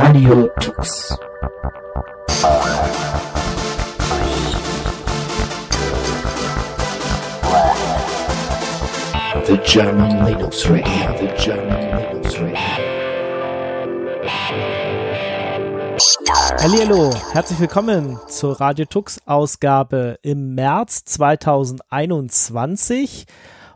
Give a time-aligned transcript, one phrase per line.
[0.00, 1.18] Radio Tux.
[9.44, 12.56] The German Linux Radio, the German Linux Radio.
[16.60, 23.26] Hallo, herzlich willkommen zur Radio Tux Ausgabe im März 2021.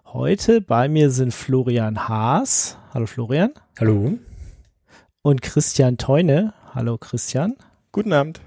[0.06, 2.78] Heute bei mir sind Florian Haas.
[2.94, 3.50] Hallo Florian.
[3.80, 4.18] Hallo.
[5.24, 6.52] Und Christian Teune.
[6.74, 7.54] Hallo Christian.
[7.92, 8.40] Guten Abend.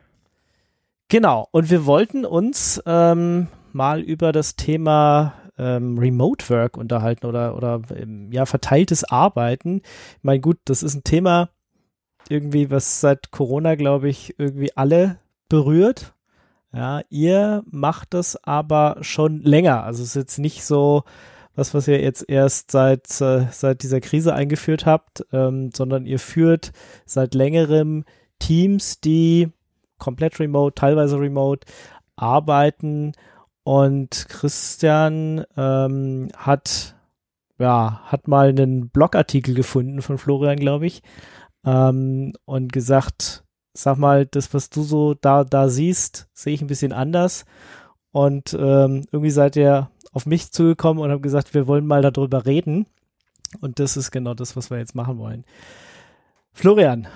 [1.08, 7.56] Genau, und wir wollten uns ähm, mal über das Thema ähm, Remote Work unterhalten oder,
[7.56, 9.84] oder ähm, ja, verteiltes Arbeiten.
[10.18, 11.48] Ich meine, gut, das ist ein Thema
[12.28, 16.14] irgendwie, was seit Corona, glaube ich, irgendwie alle berührt.
[16.74, 19.86] Ja, ihr macht das aber schon länger.
[19.86, 21.06] Also es ist jetzt nicht so,
[21.56, 26.20] was, was ihr jetzt erst seit, äh, seit dieser Krise eingeführt habt, ähm, sondern ihr
[26.20, 26.72] führt
[27.06, 28.04] seit längerem
[28.40, 29.50] Teams, die
[29.98, 31.66] komplett remote, teilweise remote
[32.16, 33.14] arbeiten.
[33.64, 36.96] Und Christian ähm, hat,
[37.58, 41.02] ja, hat mal einen Blogartikel gefunden von Florian, glaube ich,
[41.66, 46.68] ähm, und gesagt, sag mal, das, was du so da, da siehst, sehe ich ein
[46.68, 47.46] bisschen anders.
[48.12, 52.46] Und ähm, irgendwie seid ihr auf mich zugekommen und haben gesagt, wir wollen mal darüber
[52.46, 52.88] reden.
[53.60, 55.44] Und das ist genau das, was wir jetzt machen wollen.
[56.54, 57.08] Florian,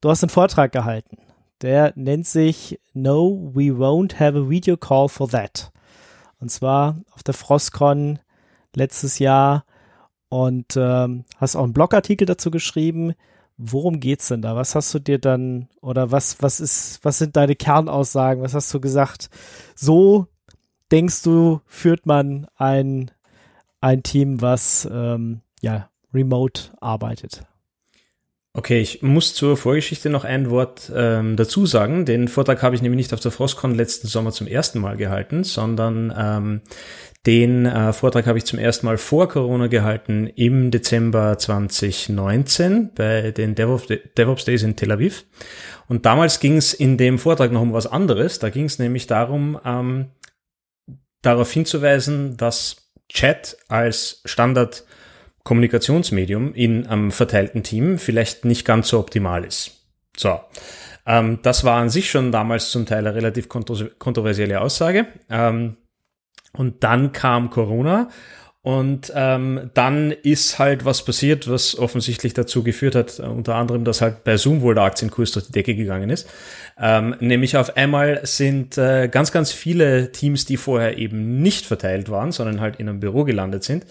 [0.00, 1.18] du hast einen Vortrag gehalten.
[1.60, 5.70] Der nennt sich No, we won't have a video call for that.
[6.40, 8.20] Und zwar auf der Frostcon
[8.74, 9.66] letztes Jahr.
[10.30, 13.12] Und ähm, hast auch einen Blogartikel dazu geschrieben.
[13.58, 14.56] Worum geht's denn da?
[14.56, 18.42] Was hast du dir dann oder was was ist was sind deine Kernaussagen?
[18.42, 19.28] Was hast du gesagt?
[19.74, 20.26] So
[20.90, 23.10] denkst du führt man ein
[23.80, 27.42] ein Team, was ähm, ja remote arbeitet?
[28.52, 32.06] Okay, ich muss zur Vorgeschichte noch ein Wort ähm, dazu sagen.
[32.06, 35.44] Den Vortrag habe ich nämlich nicht auf der Frostcon letzten Sommer zum ersten Mal gehalten,
[35.44, 36.62] sondern ähm,
[37.26, 43.30] den äh, Vortrag habe ich zum ersten Mal vor Corona gehalten im Dezember 2019 bei
[43.32, 45.26] den DevOps, DevOps Days in Tel Aviv.
[45.86, 48.38] Und damals ging es in dem Vortrag noch um was anderes.
[48.38, 50.06] Da ging es nämlich darum, ähm,
[51.26, 52.76] darauf hinzuweisen, dass
[53.08, 54.84] Chat als Standard
[55.44, 59.82] Kommunikationsmedium in einem verteilten Team vielleicht nicht ganz so optimal ist.
[60.16, 60.40] So.
[61.06, 65.06] Ähm, das war an sich schon damals zum Teil eine relativ kontroversielle Aussage.
[65.30, 65.76] Ähm,
[66.52, 68.08] und dann kam Corona
[68.66, 73.84] und ähm, dann ist halt was passiert, was offensichtlich dazu geführt hat, äh, unter anderem,
[73.84, 76.28] dass halt bei Zoom wohl der Aktienkurs durch die Decke gegangen ist.
[76.76, 82.10] Ähm, nämlich auf einmal sind äh, ganz, ganz viele Teams, die vorher eben nicht verteilt
[82.10, 83.86] waren, sondern halt in einem Büro gelandet sind,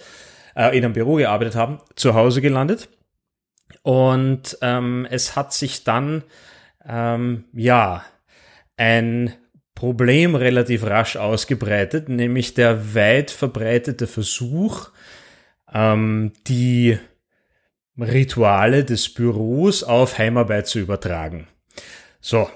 [0.58, 2.90] äh, in einem Büro gearbeitet haben, zu Hause gelandet.
[3.82, 6.22] Und ähm, es hat sich dann,
[6.86, 8.04] ähm, ja,
[8.76, 9.32] ein
[9.76, 14.90] Problem relativ rasch ausgebreitet, nämlich der weit verbreitete Versuch,
[15.74, 16.98] ähm, die
[18.00, 21.48] Rituale des Büros auf Heimarbeit zu übertragen.
[22.22, 22.50] So,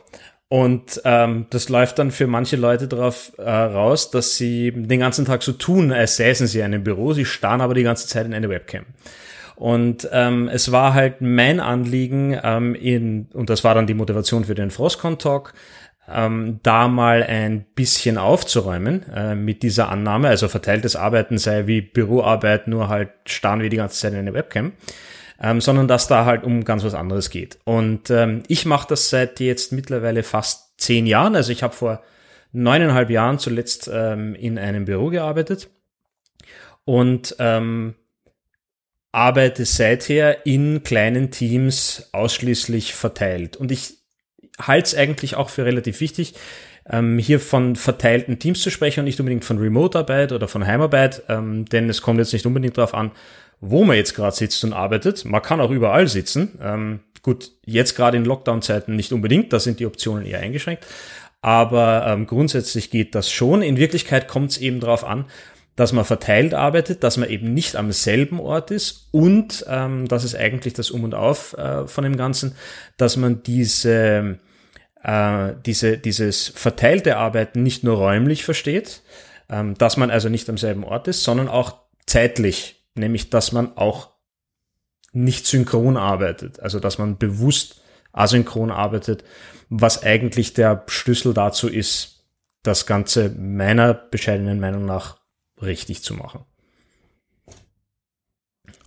[0.48, 5.26] und ähm, das läuft dann für manche Leute darauf äh, raus, dass sie den ganzen
[5.26, 8.26] Tag so tun, als säßen sie in einem Büro, sie starren aber die ganze Zeit
[8.26, 8.86] in eine Webcam.
[9.56, 14.46] Und ähm, es war halt mein Anliegen, ähm, in, und das war dann die Motivation
[14.46, 15.54] für den Frostcon-Talk,
[16.14, 20.28] ähm, da mal ein bisschen aufzuräumen äh, mit dieser Annahme.
[20.30, 24.34] Also verteiltes Arbeiten sei wie Büroarbeit, nur halt starren wir die ganze Zeit in eine
[24.34, 24.74] Webcam
[25.42, 27.60] ähm, sondern dass da halt um ganz was anderes geht.
[27.64, 31.36] Und ähm, ich mache das seit jetzt mittlerweile fast zehn Jahren.
[31.36, 32.04] Also ich habe vor
[32.52, 35.70] neuneinhalb Jahren zuletzt ähm, in einem Büro gearbeitet
[36.84, 37.96] und ähm,
[39.12, 43.56] arbeite seither in kleinen Teams ausschließlich verteilt.
[43.56, 43.99] Und ich
[44.62, 46.34] halte es eigentlich auch für relativ wichtig,
[46.90, 51.24] ähm, hier von verteilten Teams zu sprechen und nicht unbedingt von Remote-Arbeit oder von Heimarbeit,
[51.30, 53.12] ähm, denn es kommt jetzt nicht unbedingt darauf an,
[53.62, 55.26] wo man jetzt gerade sitzt und arbeitet.
[55.26, 56.58] Man kann auch überall sitzen.
[56.62, 60.86] Ähm, gut, jetzt gerade in Lockdown-Zeiten nicht unbedingt, da sind die Optionen eher eingeschränkt.
[61.42, 63.62] Aber ähm, grundsätzlich geht das schon.
[63.62, 65.26] In Wirklichkeit kommt es eben darauf an,
[65.80, 70.26] dass man verteilt arbeitet, dass man eben nicht am selben Ort ist und ähm, das
[70.26, 72.56] ist eigentlich das Um und Auf äh, von dem Ganzen,
[72.98, 74.40] dass man diese,
[75.04, 79.02] äh, diese, dieses verteilte Arbeiten nicht nur räumlich versteht,
[79.50, 83.76] ähm, dass man also nicht am selben Ort ist, sondern auch zeitlich nämlich dass man
[83.78, 84.12] auch
[85.12, 87.82] nicht synchron arbeitet, also dass man bewusst
[88.12, 89.24] asynchron arbeitet,
[89.70, 92.28] was eigentlich der Schlüssel dazu ist,
[92.62, 95.20] das Ganze meiner bescheidenen Meinung nach
[95.62, 96.46] richtig zu machen.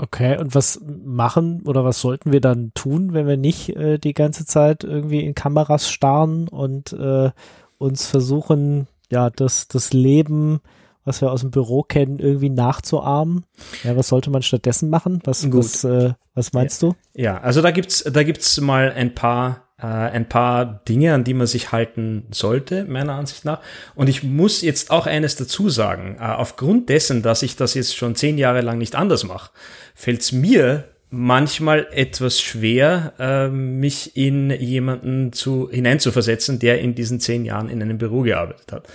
[0.03, 4.15] Okay, und was machen oder was sollten wir dann tun, wenn wir nicht äh, die
[4.15, 7.31] ganze Zeit irgendwie in Kameras starren und äh,
[7.79, 10.61] uns versuchen, ja, das, das Leben,
[11.05, 13.45] was wir aus dem Büro kennen, irgendwie nachzuahmen?
[13.85, 15.21] Ja, was sollte man stattdessen machen?
[15.23, 16.89] Was, was, äh, was meinst ja.
[16.89, 16.97] du?
[17.15, 21.35] Ja, also da gibt's da gibt's mal ein paar äh, ein paar Dinge, an die
[21.35, 23.61] man sich halten sollte, meiner Ansicht nach.
[23.95, 26.17] Und ich muss jetzt auch eines dazu sagen.
[26.21, 29.51] Äh, aufgrund dessen, dass ich das jetzt schon zehn Jahre lang nicht anders mache,
[29.95, 37.21] fällt es mir manchmal etwas schwer, äh, mich in jemanden zu, hineinzuversetzen, der in diesen
[37.21, 38.89] zehn Jahren in einem Büro gearbeitet hat.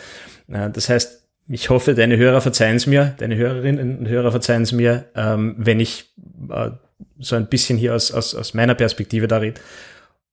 [0.47, 4.63] Äh, das heißt, ich hoffe, deine Hörer verzeihen es mir, deine Hörerinnen und Hörer verzeihen
[4.63, 6.11] es mir, ähm, wenn ich
[7.19, 9.61] so ein bisschen hier aus, aus, aus meiner Perspektive da rede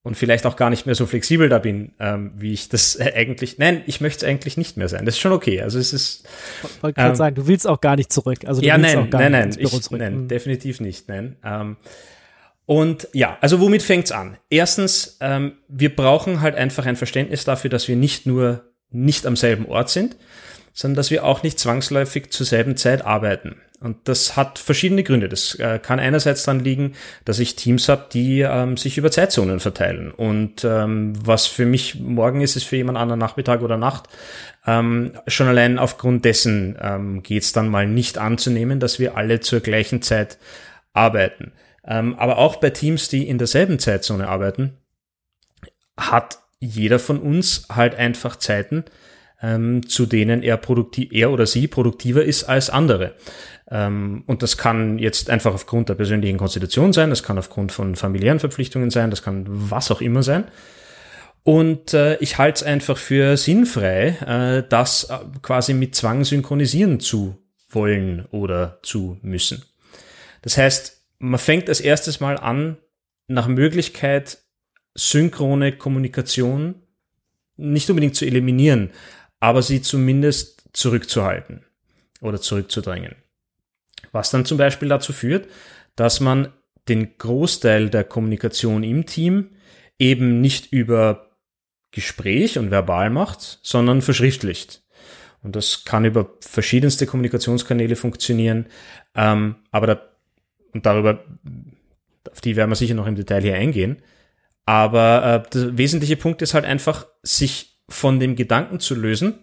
[0.04, 3.58] und vielleicht auch gar nicht mehr so flexibel da bin, ähm, wie ich das eigentlich.
[3.58, 5.04] Nein, ich möchte es eigentlich nicht mehr sein.
[5.06, 5.60] Das ist schon okay.
[5.62, 6.24] Also es ist.
[6.62, 8.38] Ich wollte gerade ähm, sagen, du willst auch gar nicht zurück.
[8.46, 9.98] Also du ja, willst nein, auch gar nein, nicht nein, ins Büro ich, zurück.
[9.98, 10.28] nein, Mhm.
[10.28, 11.08] definitiv nicht.
[11.08, 11.36] Nein.
[11.42, 11.76] Ähm,
[12.66, 14.36] und ja, also womit fängt's an?
[14.50, 19.36] Erstens, ähm, wir brauchen halt einfach ein Verständnis dafür, dass wir nicht nur nicht am
[19.36, 20.16] selben Ort sind,
[20.72, 23.56] sondern dass wir auch nicht zwangsläufig zur selben Zeit arbeiten.
[23.84, 25.28] Und das hat verschiedene Gründe.
[25.28, 26.94] Das äh, kann einerseits dann liegen,
[27.24, 30.10] dass ich Teams habe, die ähm, sich über Zeitzonen verteilen.
[30.10, 34.08] Und ähm, was für mich morgen ist, ist für jemand anderen Nachmittag oder Nacht.
[34.66, 39.40] Ähm, schon allein aufgrund dessen ähm, geht es dann mal nicht anzunehmen, dass wir alle
[39.40, 40.38] zur gleichen Zeit
[40.94, 41.52] arbeiten.
[41.86, 44.78] Ähm, aber auch bei Teams, die in derselben Zeitzone arbeiten,
[45.98, 48.84] hat jeder von uns halt einfach Zeiten,
[49.42, 53.14] ähm, zu denen er produktiv, er oder sie produktiver ist als andere.
[53.70, 57.96] Ähm, und das kann jetzt einfach aufgrund der persönlichen Konstitution sein, das kann aufgrund von
[57.96, 60.44] familiären Verpflichtungen sein, das kann was auch immer sein.
[61.42, 67.00] Und äh, ich halte es einfach für sinnfrei, äh, das äh, quasi mit Zwang synchronisieren
[67.00, 67.38] zu
[67.68, 69.62] wollen oder zu müssen.
[70.42, 72.78] Das heißt, man fängt als erstes mal an,
[73.28, 74.38] nach Möglichkeit
[74.94, 76.76] synchrone Kommunikation
[77.56, 78.90] nicht unbedingt zu eliminieren,
[79.40, 81.64] aber sie zumindest zurückzuhalten
[82.20, 83.16] oder zurückzudrängen.
[84.14, 85.48] Was dann zum Beispiel dazu führt,
[85.96, 86.52] dass man
[86.88, 89.50] den Großteil der Kommunikation im Team
[89.98, 91.30] eben nicht über
[91.90, 94.84] Gespräch und verbal macht, sondern verschriftlicht.
[95.42, 98.66] Und das kann über verschiedenste Kommunikationskanäle funktionieren.
[99.16, 100.02] Ähm, aber da,
[100.72, 101.24] und darüber,
[102.30, 104.00] auf die werden wir sicher noch im Detail hier eingehen.
[104.64, 109.40] Aber äh, der wesentliche Punkt ist halt einfach, sich von dem Gedanken zu lösen,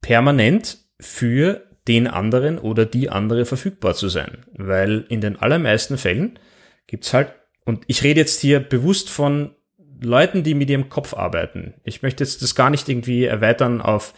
[0.00, 4.44] permanent für den anderen oder die andere verfügbar zu sein.
[4.52, 6.38] Weil in den allermeisten Fällen
[6.86, 7.32] gibt's halt,
[7.64, 9.54] und ich rede jetzt hier bewusst von
[10.02, 11.74] Leuten, die mit ihrem Kopf arbeiten.
[11.84, 14.14] Ich möchte jetzt das gar nicht irgendwie erweitern auf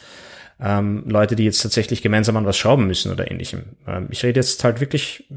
[0.58, 3.76] ähm, Leute, die jetzt tatsächlich gemeinsam an was schrauben müssen oder ähnlichem.
[3.86, 5.28] Ähm, ich rede jetzt halt wirklich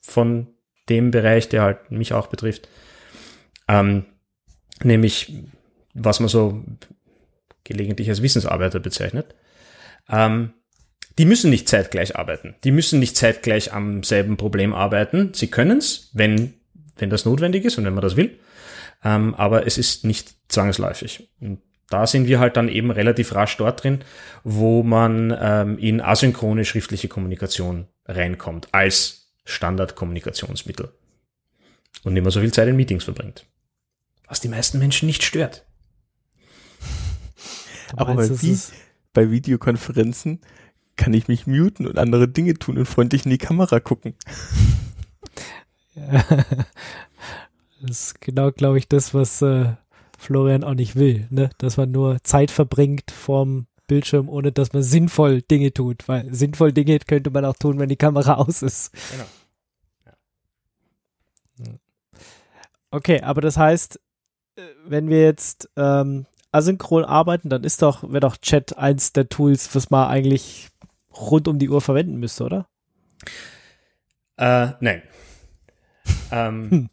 [0.00, 0.48] von
[0.88, 2.68] dem Bereich, der halt mich auch betrifft.
[3.68, 4.04] Ähm,
[4.82, 5.32] nämlich,
[5.94, 6.62] was man so
[7.64, 9.34] gelegentlich als Wissensarbeiter bezeichnet.
[10.08, 10.52] Ähm,
[11.18, 12.54] die müssen nicht zeitgleich arbeiten.
[12.64, 15.32] Die müssen nicht zeitgleich am selben Problem arbeiten.
[15.34, 16.54] Sie können es, wenn,
[16.96, 18.38] wenn das notwendig ist und wenn man das will.
[19.04, 21.28] Ähm, aber es ist nicht zwangsläufig.
[21.40, 24.00] Und da sind wir halt dann eben relativ rasch dort drin,
[24.44, 30.92] wo man ähm, in asynchrone schriftliche Kommunikation reinkommt als Standardkommunikationsmittel.
[32.04, 33.44] Und nicht mehr so viel Zeit in Meetings verbringt.
[34.28, 35.66] Was die meisten Menschen nicht stört.
[37.96, 38.72] Aber bei, Vi ist-
[39.12, 40.40] bei Videokonferenzen
[41.00, 44.14] kann ich mich muten und andere Dinge tun und freundlich in die Kamera gucken.
[47.82, 49.72] Das ist genau, glaube ich, das, was äh,
[50.18, 51.48] Florian auch nicht will, ne?
[51.56, 56.74] Dass man nur Zeit verbringt vorm Bildschirm, ohne dass man sinnvoll Dinge tut, weil sinnvoll
[56.74, 58.92] Dinge könnte man auch tun, wenn die Kamera aus ist.
[61.56, 61.78] Genau.
[62.90, 63.98] Okay, aber das heißt,
[64.56, 69.30] äh, wenn wir jetzt ähm, asynchron arbeiten, dann ist doch, wäre doch Chat eins der
[69.30, 70.68] Tools, was man eigentlich
[71.12, 72.68] rund um die Uhr verwenden müsste, oder?
[74.36, 75.02] Äh, nein.
[76.32, 76.88] ähm,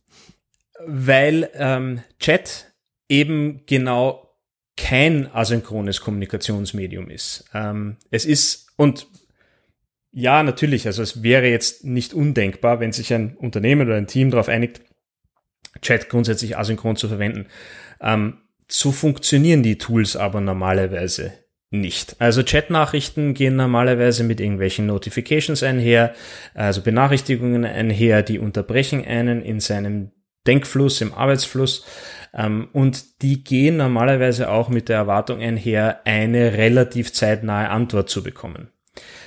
[0.85, 2.73] Weil ähm, Chat
[3.09, 4.27] eben genau
[4.75, 7.45] kein asynchrones Kommunikationsmedium ist.
[7.53, 9.07] Ähm, es ist, und
[10.11, 14.31] ja, natürlich, also es wäre jetzt nicht undenkbar, wenn sich ein Unternehmen oder ein Team
[14.31, 14.81] darauf einigt,
[15.81, 17.47] Chat grundsätzlich asynchron zu verwenden.
[18.01, 21.33] Ähm, so funktionieren die Tools aber normalerweise
[21.69, 22.15] nicht.
[22.19, 26.13] Also Chat-Nachrichten gehen normalerweise mit irgendwelchen Notifications einher,
[26.53, 30.11] also Benachrichtigungen einher, die unterbrechen einen in seinem
[30.45, 31.85] Denkfluss, im Arbeitsfluss.
[32.33, 38.23] Ähm, und die gehen normalerweise auch mit der Erwartung einher, eine relativ zeitnahe Antwort zu
[38.23, 38.69] bekommen.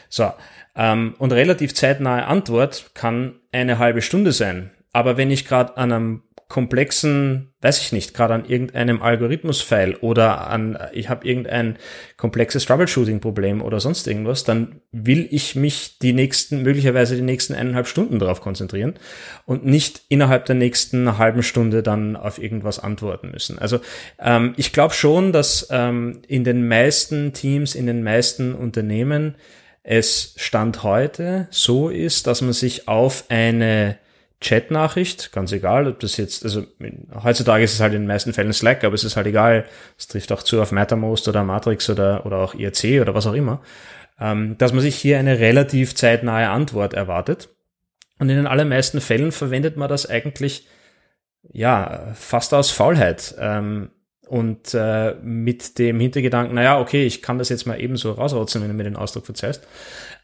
[0.09, 0.33] So,
[0.75, 4.71] ähm, und relativ zeitnahe Antwort kann eine halbe Stunde sein.
[4.93, 10.49] Aber wenn ich gerade an einem komplexen, weiß ich nicht, gerade an irgendeinem Algorithmus-File oder
[10.49, 11.77] an, ich habe irgendein
[12.17, 17.87] komplexes Troubleshooting-Problem oder sonst irgendwas, dann will ich mich die nächsten, möglicherweise die nächsten eineinhalb
[17.87, 18.95] Stunden darauf konzentrieren
[19.47, 23.61] und nicht innerhalb der nächsten halben Stunde dann auf irgendwas antworten müssen.
[23.61, 23.79] Also
[24.19, 29.37] ähm, ich glaube schon, dass ähm, in den meisten Teams, in den meisten Unternehmen
[29.85, 33.99] es Stand heute so ist, dass man sich auf eine
[34.41, 36.65] Chat-Nachricht, ganz egal, ob das jetzt, also
[37.23, 39.67] heutzutage ist es halt in den meisten Fällen Slack, aber es ist halt egal,
[39.99, 43.35] es trifft auch zu auf Mattermost oder Matrix oder, oder auch IRC oder was auch
[43.35, 43.61] immer,
[44.19, 47.51] ähm, dass man sich hier eine relativ zeitnahe Antwort erwartet.
[48.19, 50.67] Und in den allermeisten Fällen verwendet man das eigentlich,
[51.53, 53.35] ja, fast aus Faulheit.
[53.39, 53.91] Ähm,
[54.27, 58.69] und äh, mit dem Hintergedanken, naja, okay, ich kann das jetzt mal ebenso rausrotzen, wenn
[58.69, 59.67] du mir den Ausdruck verzeihst.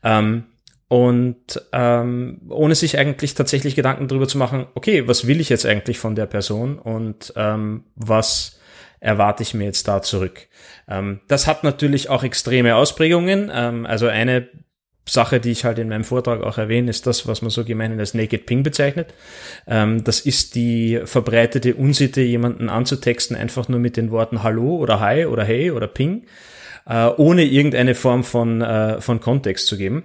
[0.05, 0.45] Ähm,
[0.89, 5.67] und ähm, ohne sich eigentlich tatsächlich Gedanken darüber zu machen, okay, was will ich jetzt
[5.67, 8.61] eigentlich von der Person und ähm, was
[9.01, 10.47] erwarte ich mir jetzt da zurück.
[10.89, 13.51] Ähm, das hat natürlich auch extreme Ausprägungen.
[13.53, 14.49] Ähm, also eine
[15.09, 18.01] Sache, die ich halt in meinem Vortrag auch erwähne, ist das, was man so gemeinhin
[18.01, 19.15] als Naked Ping bezeichnet.
[19.67, 25.01] Ähm, das ist die verbreitete Unsitte, jemanden anzutexten, einfach nur mit den Worten Hallo oder
[25.01, 26.27] Hi oder Hey oder Ping,
[26.87, 30.05] äh, ohne irgendeine Form von, äh, von Kontext zu geben.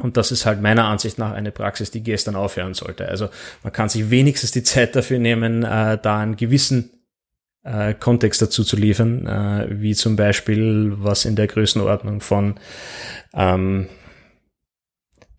[0.00, 3.08] Und das ist halt meiner Ansicht nach eine Praxis, die gestern aufhören sollte.
[3.08, 3.28] Also
[3.62, 6.90] man kann sich wenigstens die Zeit dafür nehmen, äh, da einen gewissen
[7.62, 12.58] äh, Kontext dazu zu liefern, äh, wie zum Beispiel was in der Größenordnung von,
[13.34, 13.88] ähm,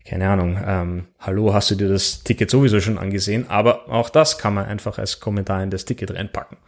[0.04, 3.48] keine Ahnung, ähm, hallo, hast du dir das Ticket sowieso schon angesehen?
[3.48, 6.58] Aber auch das kann man einfach als Kommentar in das Ticket reinpacken.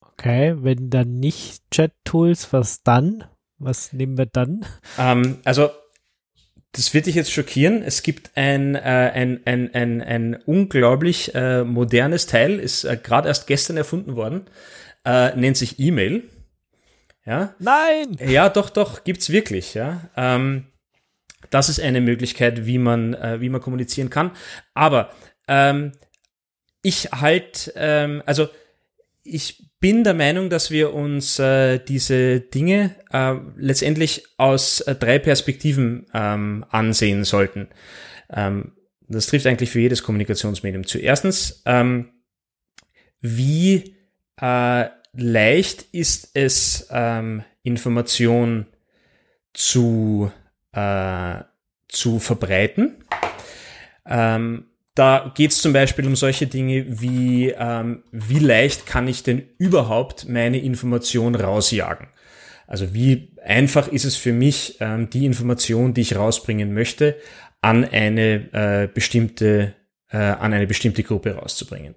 [0.00, 3.24] Okay, wenn dann nicht Chat-Tools, was dann?
[3.58, 4.66] Was nehmen wir dann?
[4.98, 5.70] Ähm, also,
[6.72, 7.82] das wird dich jetzt schockieren.
[7.82, 13.28] Es gibt ein, äh, ein, ein, ein, ein unglaublich äh, modernes Teil, ist äh, gerade
[13.28, 14.46] erst gestern erfunden worden,
[15.04, 16.24] äh, nennt sich E-Mail.
[17.24, 17.54] Ja?
[17.58, 18.16] Nein!
[18.20, 19.74] Ja, doch, doch, gibt's wirklich.
[19.74, 20.10] Ja?
[20.16, 20.66] Ähm,
[21.50, 24.32] das ist eine Möglichkeit, wie man, äh, wie man kommunizieren kann.
[24.74, 25.10] Aber
[25.48, 25.92] ähm,
[26.82, 28.48] ich halt, ähm, also
[29.22, 35.18] ich bin der Meinung, dass wir uns äh, diese Dinge äh, letztendlich aus äh, drei
[35.18, 37.68] Perspektiven ähm, ansehen sollten.
[38.30, 38.72] Ähm,
[39.08, 40.98] das trifft eigentlich für jedes Kommunikationsmedium zu.
[40.98, 42.10] Erstens, ähm,
[43.20, 43.96] wie
[44.40, 48.66] äh, leicht ist es, ähm, Information
[49.52, 50.30] zu,
[50.72, 51.40] äh,
[51.88, 53.04] zu verbreiten?
[54.06, 59.22] Ähm, da geht es zum Beispiel um solche Dinge wie, ähm, wie leicht kann ich
[59.22, 62.08] denn überhaupt meine Information rausjagen?
[62.66, 67.16] Also wie einfach ist es für mich, ähm, die Information, die ich rausbringen möchte,
[67.60, 69.74] an eine äh, bestimmte
[70.10, 71.94] äh, an eine bestimmte Gruppe rauszubringen.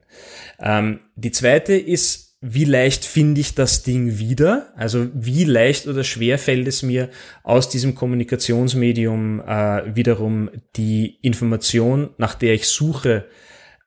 [0.59, 4.71] Ähm, die zweite ist wie leicht finde ich das Ding wieder?
[4.75, 7.09] Also wie leicht oder schwer fällt es mir,
[7.43, 13.25] aus diesem Kommunikationsmedium äh, wiederum die Information, nach der ich suche,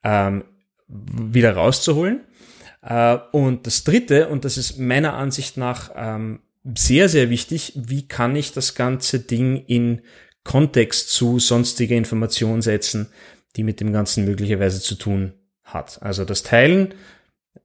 [0.03, 0.43] ähm,
[0.87, 2.21] wieder rauszuholen?
[2.83, 6.41] Äh, und das Dritte, und das ist meiner Ansicht nach ähm,
[6.75, 10.01] sehr, sehr wichtig, wie kann ich das ganze Ding in
[10.43, 13.07] Kontext zu sonstiger Information setzen,
[13.55, 15.33] die mit dem Ganzen möglicherweise zu tun
[15.63, 16.01] hat.
[16.01, 16.93] Also das Teilen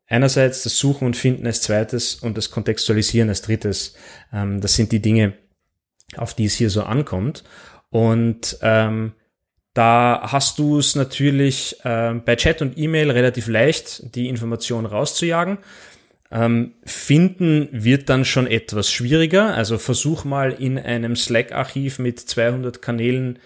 [0.07, 3.95] Einerseits das Suchen und Finden als zweites und das Kontextualisieren als drittes.
[4.33, 5.35] Ähm, das sind die Dinge,
[6.17, 7.45] auf die es hier so ankommt.
[7.91, 9.13] Und ähm,
[9.75, 15.59] da hast du es natürlich äh, bei Chat und E-Mail relativ leicht, die Information rauszujagen.
[16.31, 19.55] Ähm, finden wird dann schon etwas schwieriger.
[19.55, 23.39] Also versuch mal in einem Slack-Archiv mit 200 Kanälen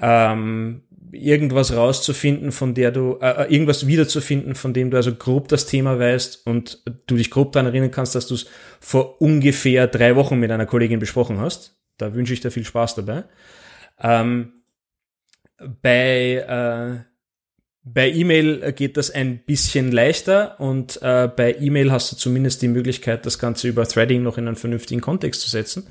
[0.00, 0.82] ähm,
[1.12, 5.66] irgendwas rauszufinden, von der du, äh, äh, irgendwas wiederzufinden, von dem du also grob das
[5.66, 8.46] Thema weißt und du dich grob daran erinnern kannst, dass du es
[8.80, 11.76] vor ungefähr drei Wochen mit einer Kollegin besprochen hast.
[11.98, 13.24] Da wünsche ich dir viel Spaß dabei.
[14.00, 14.52] Ähm,
[15.82, 17.10] bei äh,
[17.82, 22.68] bei E-Mail geht das ein bisschen leichter und äh, bei E-Mail hast du zumindest die
[22.68, 25.86] Möglichkeit, das Ganze über Threading noch in einen vernünftigen Kontext zu setzen.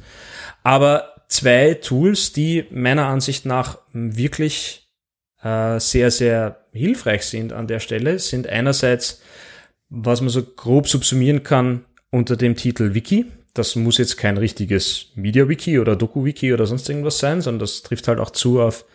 [0.64, 4.78] Aber zwei Tools, die meiner Ansicht nach wirklich
[5.43, 9.22] äh, sehr, sehr hilfreich sind an der Stelle, sind einerseits,
[9.89, 13.25] was man so grob subsumieren kann unter dem Titel Wiki.
[13.53, 18.08] Das muss jetzt kein richtiges Media-Wiki oder Doku-Wiki oder sonst irgendwas sein, sondern das trifft
[18.08, 18.86] halt auch zu auf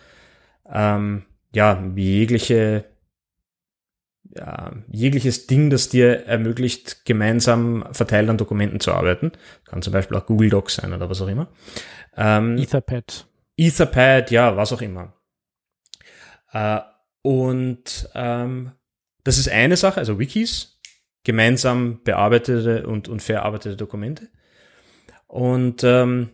[0.70, 2.84] ähm, ja, jegliche
[4.36, 9.32] ja, jegliches Ding, das dir ermöglicht, gemeinsam verteilt an Dokumenten zu arbeiten.
[9.64, 11.48] Kann zum Beispiel auch Google Docs sein oder was auch immer.
[12.16, 13.26] Ähm, Etherpad.
[13.56, 15.12] Etherpad, ja, was auch immer.
[16.54, 16.80] Äh,
[17.20, 18.72] und ähm,
[19.24, 20.78] das ist eine Sache, also Wikis,
[21.24, 24.28] gemeinsam bearbeitete und, und verarbeitete Dokumente.
[25.26, 26.30] Und ähm,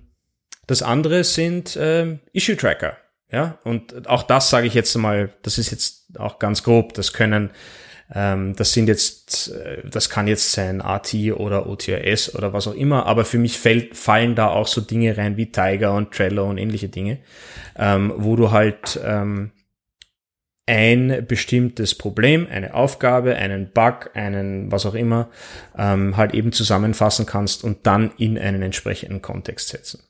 [0.66, 2.96] das andere sind ähm, Issue Tracker.
[3.32, 6.94] Ja, und auch das sage ich jetzt mal, das ist jetzt auch ganz grob.
[6.94, 7.50] Das können,
[8.12, 12.74] ähm, das sind jetzt, äh, das kann jetzt sein AT oder OTRS oder was auch
[12.74, 16.50] immer, aber für mich fällt, fallen da auch so Dinge rein wie Tiger und Trello
[16.50, 17.18] und ähnliche Dinge,
[17.76, 19.52] ähm, wo du halt ähm,
[20.70, 25.28] ein bestimmtes Problem, eine Aufgabe, einen Bug, einen was auch immer,
[25.76, 30.04] ähm, halt eben zusammenfassen kannst und dann in einen entsprechenden Kontext setzen.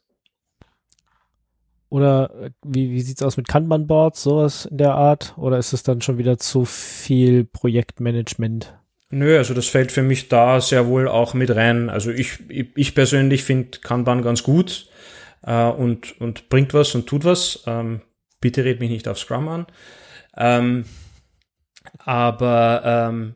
[1.88, 5.32] Oder äh, wie, wie sieht's aus mit Kanban-Boards, sowas in der Art?
[5.38, 8.76] Oder ist es dann schon wieder zu viel Projektmanagement?
[9.08, 11.88] Nö, also das fällt für mich da sehr wohl auch mit rein.
[11.88, 14.90] Also ich, ich persönlich finde Kanban ganz gut
[15.42, 17.64] äh, und, und bringt was und tut was.
[17.66, 18.02] Ähm,
[18.42, 19.66] bitte red mich nicht auf Scrum an.
[20.36, 20.84] Ähm,
[21.98, 23.34] aber ähm,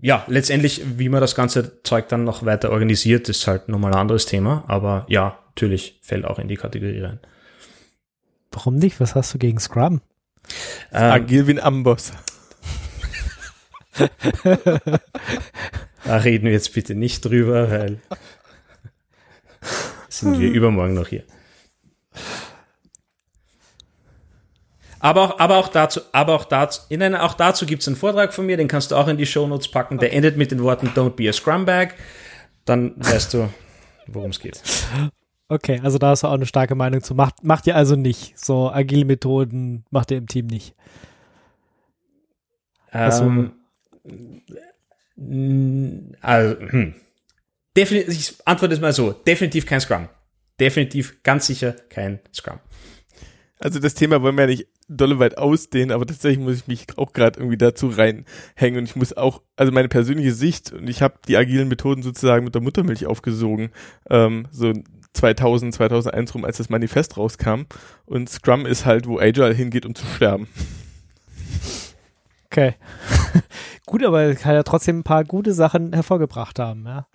[0.00, 3.98] ja, letztendlich, wie man das ganze Zeug dann noch weiter organisiert, ist halt nochmal ein
[4.00, 4.64] anderes Thema.
[4.66, 7.20] Aber ja, natürlich fällt auch in die Kategorie rein.
[8.50, 9.00] Warum nicht?
[9.00, 10.00] Was hast du gegen Scrum?
[10.92, 12.12] Ähm, Agil wie ein Amboss.
[16.04, 18.00] da reden wir jetzt bitte nicht drüber, weil
[20.08, 21.24] sind wir übermorgen noch hier.
[25.04, 27.96] Aber auch, aber auch dazu, aber auch dazu, in einer, auch dazu gibt es einen
[27.96, 29.98] Vortrag von mir, den kannst du auch in die Show Notes packen.
[29.98, 31.96] Der endet mit den Worten Don't be a Scrum Bag.
[32.64, 33.48] Dann weißt du,
[34.06, 34.62] worum es geht.
[35.48, 37.16] Okay, also da hast du auch eine starke Meinung zu.
[37.16, 38.38] Macht, macht ihr also nicht.
[38.38, 40.76] So agile Methoden macht ihr im Team nicht.
[42.92, 43.52] Ähm,
[46.20, 46.94] also, hm.
[47.76, 49.10] Definitiv, ich antworte es mal so.
[49.10, 50.08] Definitiv kein Scrum.
[50.60, 52.60] Definitiv ganz sicher kein Scrum.
[53.58, 56.86] Also das Thema wollen wir ja nicht dolle weit ausdehnen, aber tatsächlich muss ich mich
[56.96, 61.02] auch gerade irgendwie dazu reinhängen und ich muss auch, also meine persönliche Sicht und ich
[61.02, 63.70] habe die agilen Methoden sozusagen mit der Muttermilch aufgesogen,
[64.10, 64.72] ähm, so
[65.14, 67.62] 2000, 2001 rum, als das Manifest rauskam.
[68.06, 70.48] Und Scrum ist halt, wo Agile hingeht, um zu sterben.
[72.46, 72.74] Okay.
[73.86, 77.06] Gut, aber kann ja trotzdem ein paar gute Sachen hervorgebracht haben, ja.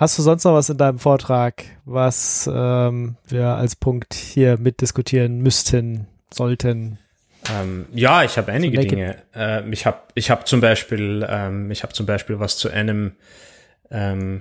[0.00, 5.42] Hast du sonst noch was in deinem Vortrag, was ähm, wir als Punkt hier mitdiskutieren
[5.42, 6.98] müssten, sollten?
[7.50, 9.16] Ähm, ja, ich habe einige so Dinge.
[9.34, 13.12] Äh, ich habe ich hab zum Beispiel ähm, ich habe zum Beispiel was zu einem
[13.90, 14.40] ähm,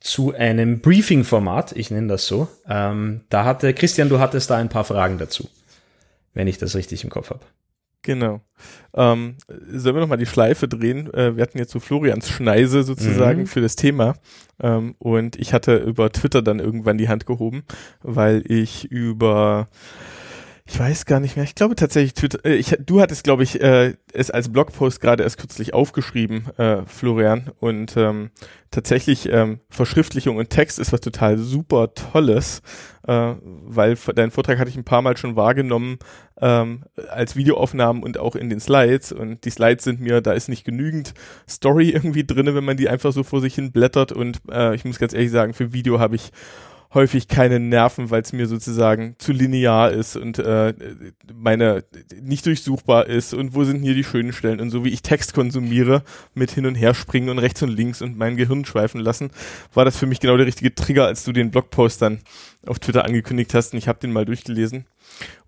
[0.00, 2.48] zu einem Briefing-Format, ich nenne das so.
[2.68, 5.48] Ähm, da hatte, Christian, du hattest da ein paar Fragen dazu,
[6.34, 7.44] wenn ich das richtig im Kopf habe.
[8.02, 8.40] Genau.
[8.94, 11.12] Ähm, sollen wir nochmal die Schleife drehen?
[11.12, 13.46] Äh, wir hatten jetzt so Florians Schneise sozusagen mhm.
[13.46, 14.14] für das Thema.
[14.62, 17.62] Ähm, und ich hatte über Twitter dann irgendwann die Hand gehoben,
[18.02, 19.68] weil ich über
[20.72, 21.44] ich weiß gar nicht mehr.
[21.44, 25.24] Ich glaube tatsächlich, Twitter, äh, ich, du hattest, glaube ich, äh, es als Blogpost gerade
[25.24, 27.50] erst kürzlich aufgeschrieben, äh, Florian.
[27.58, 28.30] Und ähm,
[28.70, 32.62] tatsächlich ähm, Verschriftlichung und Text ist was total super Tolles,
[33.04, 35.98] äh, weil deinen Vortrag hatte ich ein paar Mal schon wahrgenommen
[36.40, 39.10] ähm, als Videoaufnahmen und auch in den Slides.
[39.10, 41.14] Und die Slides sind mir, da ist nicht genügend
[41.48, 44.12] Story irgendwie drinne, wenn man die einfach so vor sich hin blättert.
[44.12, 46.30] Und äh, ich muss ganz ehrlich sagen, für Video habe ich
[46.92, 50.74] häufig keine Nerven, weil es mir sozusagen zu linear ist und äh,
[51.32, 51.84] meine
[52.20, 55.34] nicht durchsuchbar ist und wo sind hier die schönen Stellen und so wie ich Text
[55.34, 56.02] konsumiere
[56.34, 59.30] mit hin und her springen und rechts und links und mein Gehirn schweifen lassen,
[59.72, 62.20] war das für mich genau der richtige Trigger, als du den Blogpost dann
[62.66, 64.86] auf Twitter angekündigt hast und ich habe den mal durchgelesen.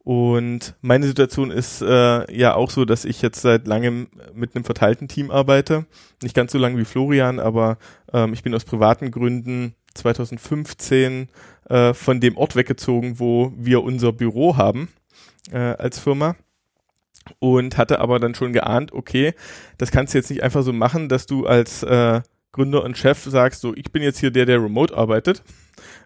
[0.04, 4.64] Und meine Situation ist äh, ja auch so, dass ich jetzt seit langem mit einem
[4.64, 5.86] verteilten Team arbeite.
[6.22, 7.78] Nicht ganz so lange wie Florian, aber
[8.12, 11.28] ähm, ich bin aus privaten Gründen 2015
[11.68, 14.88] äh, von dem Ort weggezogen, wo wir unser Büro haben
[15.50, 16.36] äh, als Firma
[17.38, 19.34] und hatte aber dann schon geahnt, okay,
[19.78, 22.20] das kannst du jetzt nicht einfach so machen, dass du als äh,
[22.52, 25.42] Gründer und Chef sagst, so ich bin jetzt hier der, der remote arbeitet.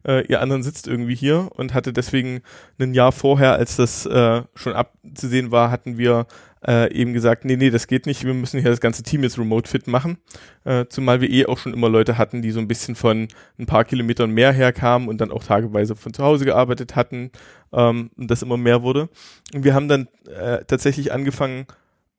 [0.06, 2.42] Äh, ihr anderen sitzt irgendwie hier und hatte deswegen
[2.78, 6.26] ein Jahr vorher, als das äh, schon abzusehen war, hatten wir
[6.66, 9.38] äh, eben gesagt, nee, nee, das geht nicht, wir müssen hier das ganze Team jetzt
[9.38, 10.18] remote fit machen.
[10.64, 13.66] Äh, zumal wir eh auch schon immer Leute hatten, die so ein bisschen von ein
[13.66, 17.30] paar Kilometern mehr herkamen und dann auch tageweise von zu Hause gearbeitet hatten
[17.72, 19.08] ähm, und das immer mehr wurde.
[19.54, 21.66] Und wir haben dann äh, tatsächlich angefangen,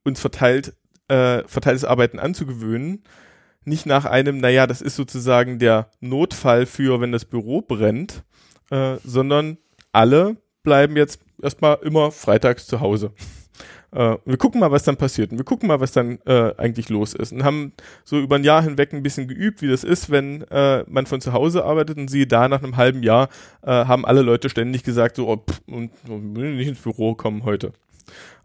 [0.04, 0.74] uns verteilt,
[1.10, 3.04] äh, verteiltes Arbeiten anzugewöhnen.
[3.68, 8.24] Nicht nach einem, naja, das ist sozusagen der Notfall für, wenn das Büro brennt,
[8.70, 9.58] äh, sondern
[9.92, 13.12] alle bleiben jetzt erstmal immer freitags zu Hause.
[13.92, 15.34] Äh, wir gucken mal, was dann passiert.
[15.34, 17.34] Und wir gucken mal, was dann äh, eigentlich los ist.
[17.34, 17.74] Und haben
[18.06, 21.20] so über ein Jahr hinweg ein bisschen geübt, wie das ist, wenn äh, man von
[21.20, 21.98] zu Hause arbeitet.
[21.98, 23.28] Und siehe da, nach einem halben Jahr
[23.64, 27.44] äh, haben alle Leute ständig gesagt, so, oh, pff, und, und nicht ins Büro kommen
[27.44, 27.74] heute.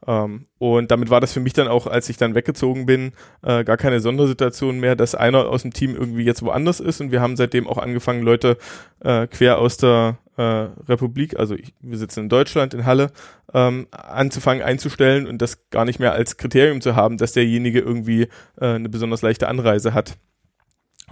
[0.07, 3.64] Ähm, und damit war das für mich dann auch, als ich dann weggezogen bin, äh,
[3.64, 7.20] gar keine Sondersituation mehr, dass einer aus dem Team irgendwie jetzt woanders ist und wir
[7.20, 8.57] haben seitdem auch angefangen, Leute
[9.01, 13.12] äh, quer aus der äh, Republik, also ich, wir sitzen in Deutschland, in Halle,
[13.55, 18.22] ähm, anzufangen einzustellen und das gar nicht mehr als Kriterium zu haben, dass derjenige irgendwie
[18.61, 20.16] äh, eine besonders leichte Anreise hat.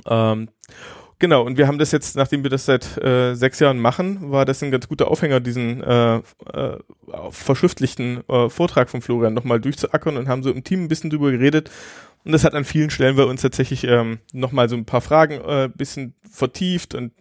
[0.06, 0.48] Ähm,
[1.20, 4.46] Genau, und wir haben das jetzt, nachdem wir das seit äh, sechs Jahren machen, war
[4.46, 6.78] das ein ganz guter Aufhänger, diesen äh, äh,
[7.30, 11.30] verschriftlichten äh, Vortrag von Florian nochmal durchzuackern und haben so im Team ein bisschen drüber
[11.30, 11.70] geredet.
[12.24, 15.42] Und das hat an vielen Stellen bei uns tatsächlich ähm, nochmal so ein paar Fragen
[15.42, 17.12] äh, bisschen vertieft und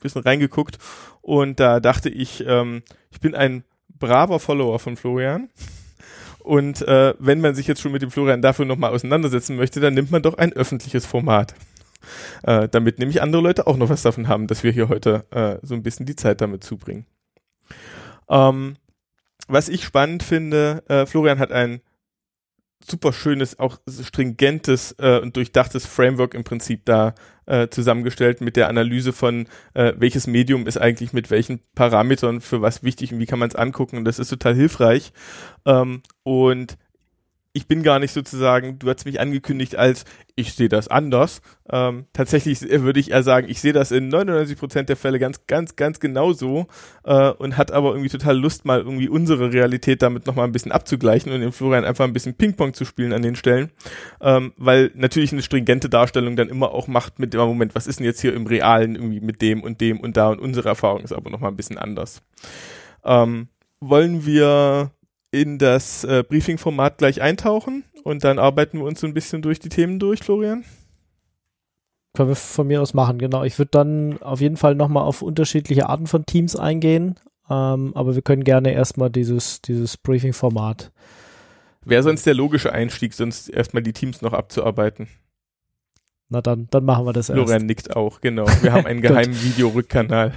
[0.00, 0.78] bisschen reingeguckt.
[1.20, 3.64] Und da dachte ich, ähm, ich bin ein
[3.98, 5.50] braver Follower von Florian.
[6.38, 9.92] Und äh, wenn man sich jetzt schon mit dem Florian dafür nochmal auseinandersetzen möchte, dann
[9.92, 11.54] nimmt man doch ein öffentliches Format
[12.42, 15.58] äh, damit nämlich andere Leute auch noch was davon haben, dass wir hier heute äh,
[15.66, 17.06] so ein bisschen die Zeit damit zubringen.
[18.28, 18.76] Ähm,
[19.48, 21.80] was ich spannend finde, äh, Florian hat ein
[22.88, 27.14] super schönes, auch stringentes äh, und durchdachtes Framework im Prinzip da
[27.46, 32.62] äh, zusammengestellt mit der Analyse von, äh, welches Medium ist eigentlich mit welchen Parametern für
[32.62, 33.98] was wichtig und wie kann man es angucken.
[33.98, 35.12] Und das ist total hilfreich.
[35.64, 36.76] Ähm, und
[37.54, 40.04] ich bin gar nicht sozusagen, du hast mich angekündigt als,
[40.36, 41.42] ich sehe das anders.
[41.70, 45.46] Ähm, tatsächlich würde ich eher sagen, ich sehe das in 99 Prozent der Fälle ganz,
[45.46, 46.66] ganz, ganz genau so
[47.04, 50.72] äh, und hat aber irgendwie total Lust, mal irgendwie unsere Realität damit nochmal ein bisschen
[50.72, 53.70] abzugleichen und den Florian einfach ein bisschen Ping-Pong zu spielen an den Stellen,
[54.22, 57.98] ähm, weil natürlich eine stringente Darstellung dann immer auch macht mit dem Moment, was ist
[57.98, 61.02] denn jetzt hier im Realen irgendwie mit dem und dem und da und unsere Erfahrung
[61.02, 62.22] ist aber nochmal ein bisschen anders.
[63.04, 63.48] Ähm,
[63.80, 64.92] wollen wir
[65.32, 69.58] in das äh, Briefing-Format gleich eintauchen und dann arbeiten wir uns so ein bisschen durch
[69.58, 70.64] die Themen durch, Florian?
[72.14, 73.42] Können wir von mir aus machen, genau.
[73.42, 77.18] Ich würde dann auf jeden Fall nochmal auf unterschiedliche Arten von Teams eingehen,
[77.48, 80.92] ähm, aber wir können gerne erstmal dieses, dieses Briefing-Format.
[81.84, 85.08] Wäre sonst der logische Einstieg, sonst erstmal die Teams noch abzuarbeiten.
[86.28, 87.38] Na dann, dann machen wir das erst.
[87.40, 88.46] Florian nickt auch, genau.
[88.60, 90.34] Wir haben einen geheimen Videorückkanal.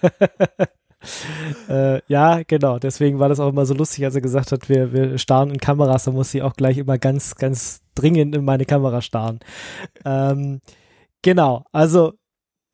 [1.68, 2.78] äh, ja, genau.
[2.78, 5.58] Deswegen war das auch immer so lustig, als er gesagt hat, wir, wir starren in
[5.58, 6.04] Kameras.
[6.04, 9.40] Da muss ich auch gleich immer ganz, ganz dringend in meine Kamera starren.
[10.04, 10.60] Ähm,
[11.22, 11.64] genau.
[11.72, 12.14] Also,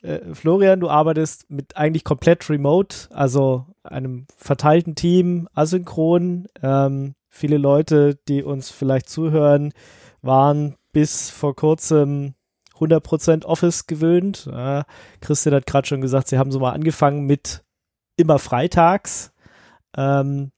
[0.02, 6.46] äh, Florian, du arbeitest mit eigentlich komplett remote, also einem verteilten Team, asynchron.
[6.62, 9.72] Ähm, viele Leute, die uns vielleicht zuhören,
[10.22, 12.34] waren bis vor kurzem
[12.78, 14.48] 100% Office gewöhnt.
[14.52, 14.84] Äh,
[15.20, 17.63] Christian hat gerade schon gesagt, sie haben so mal angefangen mit
[18.16, 19.32] immer freitags.
[19.96, 20.50] Ähm,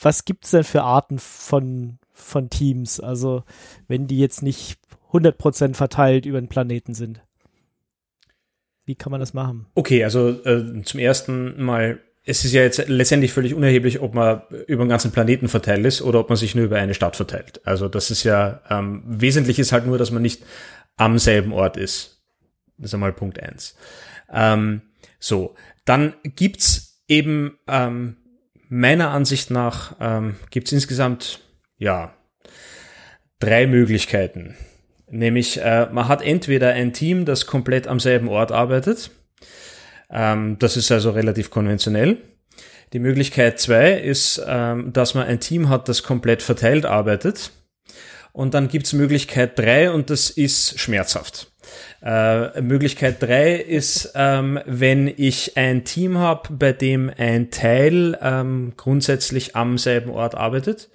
[0.00, 3.00] was gibt's denn für Arten von, von Teams?
[3.00, 3.44] Also,
[3.88, 4.78] wenn die jetzt nicht
[5.12, 7.20] 100% verteilt über den Planeten sind.
[8.84, 9.66] Wie kann man das machen?
[9.74, 14.42] Okay, also äh, zum ersten Mal, es ist ja jetzt letztendlich völlig unerheblich, ob man
[14.66, 17.60] über den ganzen Planeten verteilt ist oder ob man sich nur über eine Stadt verteilt.
[17.64, 20.42] Also das ist ja, ähm, wesentlich ist halt nur, dass man nicht
[20.96, 22.22] am selben Ort ist.
[22.78, 23.76] Das ist einmal Punkt eins.
[24.32, 24.82] Ähm,
[25.18, 28.16] so, dann gibt's eben ähm,
[28.68, 31.40] meiner Ansicht nach ähm, gibt's insgesamt
[31.76, 32.14] ja
[33.40, 34.54] drei Möglichkeiten.
[35.08, 39.10] Nämlich äh, man hat entweder ein Team, das komplett am selben Ort arbeitet.
[40.08, 42.18] Ähm, das ist also relativ konventionell.
[42.92, 47.50] Die Möglichkeit zwei ist, ähm, dass man ein Team hat, das komplett verteilt arbeitet.
[48.32, 51.49] Und dann gibt's Möglichkeit drei und das ist schmerzhaft.
[52.02, 58.74] Äh, Möglichkeit drei ist, ähm, wenn ich ein Team habe, bei dem ein Teil ähm,
[58.76, 60.90] grundsätzlich am selben Ort arbeitet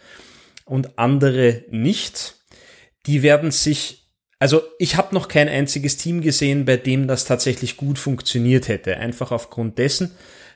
[0.66, 2.36] und andere nicht.
[3.06, 7.78] Die werden sich, also ich habe noch kein einziges Team gesehen, bei dem das tatsächlich
[7.78, 8.98] gut funktioniert hätte.
[8.98, 10.12] Einfach aufgrund dessen,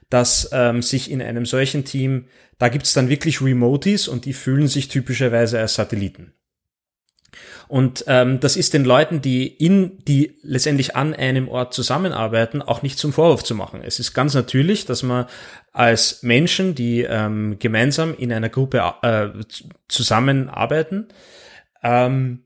[0.10, 2.26] dass ähm, sich in einem solchen Team,
[2.58, 6.34] da gibt's dann wirklich Remoties und die fühlen sich typischerweise als Satelliten.
[7.68, 12.82] Und ähm, das ist den Leuten, die in, die letztendlich an einem Ort zusammenarbeiten, auch
[12.82, 13.82] nicht zum Vorwurf zu machen.
[13.84, 15.26] Es ist ganz natürlich, dass man
[15.72, 19.30] als Menschen, die ähm, gemeinsam in einer Gruppe äh,
[19.88, 21.08] zusammenarbeiten,
[21.84, 22.44] ähm,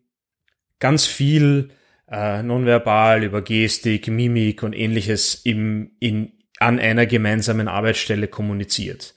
[0.80, 1.70] ganz viel
[2.12, 9.16] äh, nonverbal über Gestik, Mimik und ähnliches im, in, an einer gemeinsamen Arbeitsstelle kommuniziert.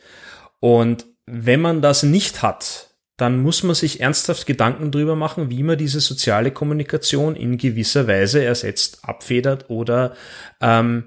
[0.60, 2.85] Und wenn man das nicht hat,
[3.16, 8.06] dann muss man sich ernsthaft Gedanken drüber machen, wie man diese soziale Kommunikation in gewisser
[8.06, 10.14] Weise ersetzt, abfedert oder
[10.60, 11.04] ähm,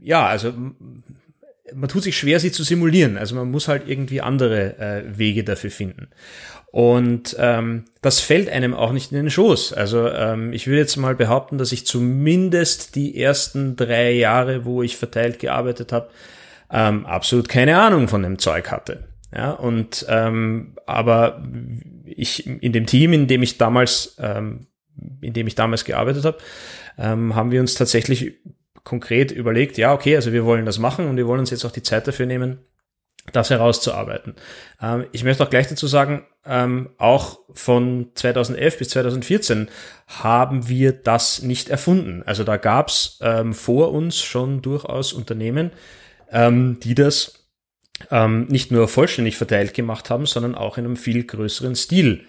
[0.00, 0.52] ja, also
[1.74, 3.18] man tut sich schwer, sie zu simulieren.
[3.18, 6.08] Also man muss halt irgendwie andere äh, Wege dafür finden.
[6.70, 9.72] Und ähm, das fällt einem auch nicht in den Schoß.
[9.72, 14.82] Also ähm, ich würde jetzt mal behaupten, dass ich zumindest die ersten drei Jahre, wo
[14.82, 16.10] ich verteilt gearbeitet habe,
[16.70, 19.07] ähm, absolut keine Ahnung von dem Zeug hatte.
[19.34, 21.42] Ja, und ähm, aber
[22.04, 24.66] ich in dem Team, in dem ich damals, ähm,
[25.20, 26.38] in dem ich damals gearbeitet habe,
[26.96, 28.34] ähm, haben wir uns tatsächlich
[28.84, 31.70] konkret überlegt, ja, okay, also wir wollen das machen und wir wollen uns jetzt auch
[31.70, 32.58] die Zeit dafür nehmen,
[33.32, 34.34] das herauszuarbeiten.
[34.80, 39.68] Ähm, ich möchte auch gleich dazu sagen, ähm, auch von 2011 bis 2014
[40.06, 42.22] haben wir das nicht erfunden.
[42.24, 45.72] Also da gab's ähm, vor uns schon durchaus Unternehmen,
[46.32, 47.37] ähm, die das
[48.10, 52.24] ähm, nicht nur vollständig verteilt gemacht haben, sondern auch in einem viel größeren Stil.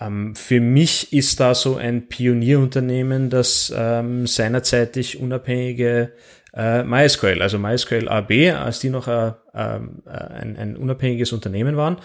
[0.00, 6.12] Ähm, für mich ist da so ein Pionierunternehmen, das ähm, seinerzeitig unabhängige
[6.54, 11.76] äh, MySQL, also MySQL AB, als die noch äh, ähm, äh, ein, ein unabhängiges Unternehmen
[11.76, 11.98] waren,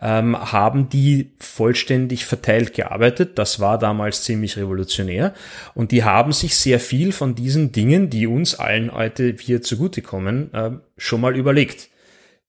[0.00, 3.38] ähm, haben die vollständig verteilt gearbeitet.
[3.38, 5.32] Das war damals ziemlich revolutionär.
[5.74, 10.52] Und die haben sich sehr viel von diesen Dingen, die uns allen heute hier zugutekommen,
[10.52, 11.88] äh, schon mal überlegt.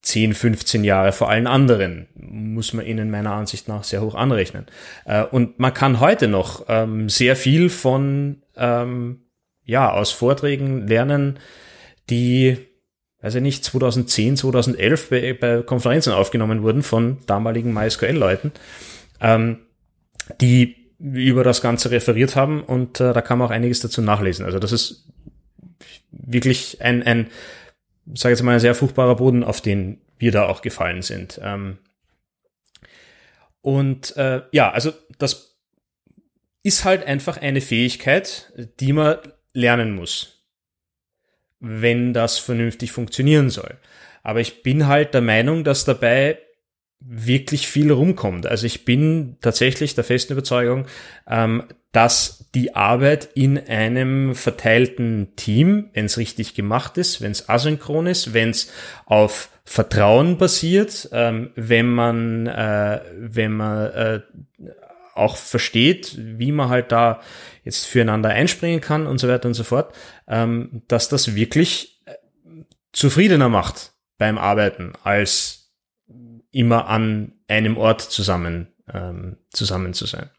[0.08, 4.64] 10, 15 Jahre vor allen anderen, muss man ihnen meiner Ansicht nach sehr hoch anrechnen.
[5.04, 9.20] Äh, und man kann heute noch ähm, sehr viel von, ähm,
[9.64, 11.38] ja, aus Vorträgen lernen,
[12.08, 12.56] die,
[13.20, 18.52] weiß ich nicht, 2010, 2011 bei, bei Konferenzen aufgenommen wurden von damaligen MySQL-Leuten,
[19.20, 19.58] ähm,
[20.40, 24.46] die über das Ganze referiert haben und äh, da kann man auch einiges dazu nachlesen.
[24.46, 25.04] Also das ist
[26.10, 27.26] wirklich ein, ein
[28.14, 31.40] sage jetzt mal, ein sehr fruchtbarer Boden, auf den wir da auch gefallen sind.
[31.42, 31.78] Ähm
[33.60, 35.58] und äh, ja, also das
[36.62, 39.18] ist halt einfach eine Fähigkeit, die man
[39.52, 40.44] lernen muss,
[41.60, 43.76] wenn das vernünftig funktionieren soll.
[44.22, 46.38] Aber ich bin halt der Meinung, dass dabei
[47.00, 48.46] wirklich viel rumkommt.
[48.46, 50.86] Also ich bin tatsächlich der festen Überzeugung,
[51.26, 57.48] ähm, dass die Arbeit in einem verteilten Team, wenn es richtig gemacht ist, wenn es
[57.48, 58.70] asynchron ist, wenn es
[59.04, 64.20] auf Vertrauen basiert, ähm, wenn man, äh, wenn man äh,
[65.14, 67.20] auch versteht, wie man halt da
[67.64, 69.94] jetzt füreinander einspringen kann und so weiter und so fort,
[70.26, 72.14] ähm, dass das wirklich äh,
[72.92, 75.70] zufriedener macht beim Arbeiten als
[76.50, 80.30] immer an einem Ort zusammen, ähm, zusammen zu sein.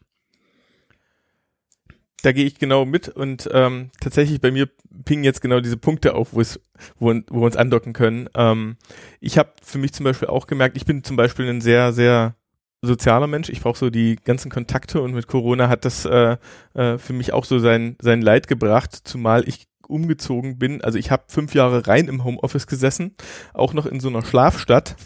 [2.22, 4.68] Da gehe ich genau mit und ähm, tatsächlich bei mir
[5.04, 6.60] pingen jetzt genau diese Punkte auf, wo es,
[6.98, 8.28] wo, wo wir uns andocken können.
[8.34, 8.76] Ähm,
[9.20, 12.34] ich habe für mich zum Beispiel auch gemerkt, ich bin zum Beispiel ein sehr, sehr
[12.82, 13.48] sozialer Mensch.
[13.48, 16.36] Ich brauche so die ganzen Kontakte und mit Corona hat das äh,
[16.74, 20.82] äh, für mich auch so sein, sein Leid gebracht, zumal ich umgezogen bin.
[20.82, 23.16] Also ich habe fünf Jahre rein im Homeoffice gesessen,
[23.52, 24.96] auch noch in so einer Schlafstadt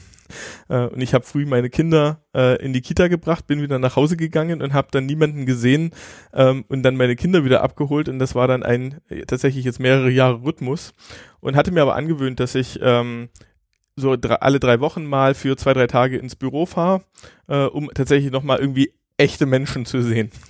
[0.68, 3.96] äh, und ich habe früh meine Kinder äh, in die Kita gebracht, bin wieder nach
[3.96, 5.90] Hause gegangen und habe dann niemanden gesehen
[6.32, 8.08] ähm, und dann meine Kinder wieder abgeholt.
[8.08, 10.92] Und das war dann ein äh, tatsächlich jetzt mehrere Jahre Rhythmus.
[11.40, 13.28] Und hatte mir aber angewöhnt, dass ich ähm,
[13.96, 17.02] so alle drei Wochen mal für zwei, drei Tage ins Büro fahre,
[17.48, 20.30] äh, um tatsächlich nochmal irgendwie echte Menschen zu sehen.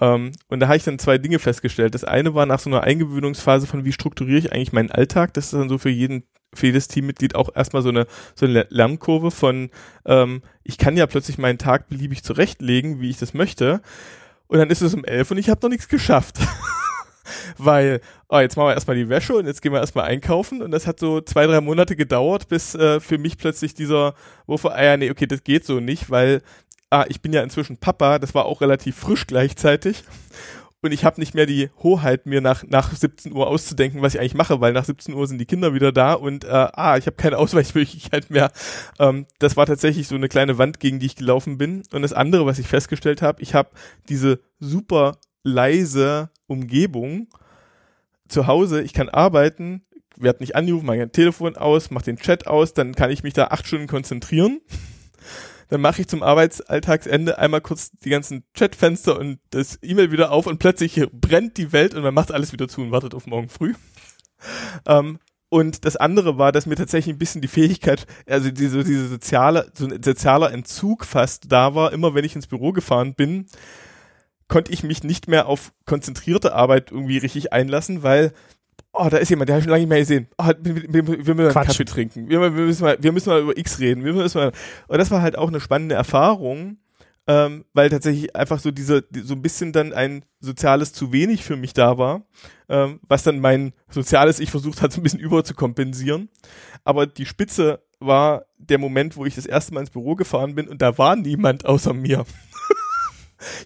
[0.00, 1.94] Ähm, und da habe ich dann zwei Dinge festgestellt.
[1.94, 5.32] Das eine war nach so einer Eingewöhnungsphase von, wie strukturiere ich eigentlich meinen Alltag.
[5.34, 6.24] Das ist dann so für jeden
[6.58, 9.70] für jedes Teammitglied auch erstmal so eine, so eine Lernkurve von,
[10.06, 13.80] ähm, ich kann ja plötzlich meinen Tag beliebig zurechtlegen, wie ich das möchte.
[14.46, 16.38] Und dann ist es um elf und ich habe noch nichts geschafft.
[17.58, 20.60] Weil, oh, jetzt machen wir erstmal die Wäsche und jetzt gehen wir erstmal einkaufen.
[20.60, 24.14] Und das hat so zwei, drei Monate gedauert, bis äh, für mich plötzlich dieser
[24.46, 26.42] Wurf, ah ja, nee, okay, das geht so nicht, weil
[26.90, 30.04] ah, ich bin ja inzwischen Papa, das war auch relativ frisch gleichzeitig
[30.84, 34.20] und ich habe nicht mehr die Hoheit, mir nach, nach 17 Uhr auszudenken, was ich
[34.20, 37.06] eigentlich mache, weil nach 17 Uhr sind die Kinder wieder da und äh, ah, ich
[37.06, 38.52] habe keine Ausweichmöglichkeit mehr.
[38.98, 41.82] Ähm, das war tatsächlich so eine kleine Wand, gegen die ich gelaufen bin.
[41.92, 43.70] Und das andere, was ich festgestellt habe, ich habe
[44.10, 47.28] diese super leise Umgebung
[48.28, 52.74] zu Hause, ich kann arbeiten, werde nicht anrufen, mein Telefon aus, mach den Chat aus,
[52.74, 54.60] dann kann ich mich da acht Stunden konzentrieren
[55.74, 60.46] dann mache ich zum Arbeitsalltagsende einmal kurz die ganzen Chatfenster und das E-Mail wieder auf
[60.46, 63.48] und plötzlich brennt die Welt und man macht alles wieder zu und wartet auf morgen
[63.48, 63.74] früh.
[64.86, 69.08] Ähm, und das andere war, dass mir tatsächlich ein bisschen die Fähigkeit, also diese, diese
[69.08, 71.92] soziale, so ein sozialer Entzug fast da war.
[71.92, 73.46] Immer wenn ich ins Büro gefahren bin,
[74.46, 78.32] konnte ich mich nicht mehr auf konzentrierte Arbeit irgendwie richtig einlassen, weil
[78.94, 80.28] oh, da ist jemand, der habe ich schon lange nicht mehr gesehen.
[80.38, 82.28] Oh, wir, wir, wir, müssen einen Kaffee trinken.
[82.28, 84.04] Wir, wir, müssen mal, wir müssen mal über X reden.
[84.04, 84.52] Wir müssen mal.
[84.88, 86.78] Und das war halt auch eine spannende Erfahrung,
[87.26, 91.56] ähm, weil tatsächlich einfach so diese, so ein bisschen dann ein soziales zu wenig für
[91.56, 92.22] mich da war,
[92.68, 96.28] ähm, was dann mein soziales Ich versucht hat, so ein bisschen überzukompensieren.
[96.84, 100.68] Aber die Spitze war der Moment, wo ich das erste Mal ins Büro gefahren bin
[100.68, 102.24] und da war niemand außer mir.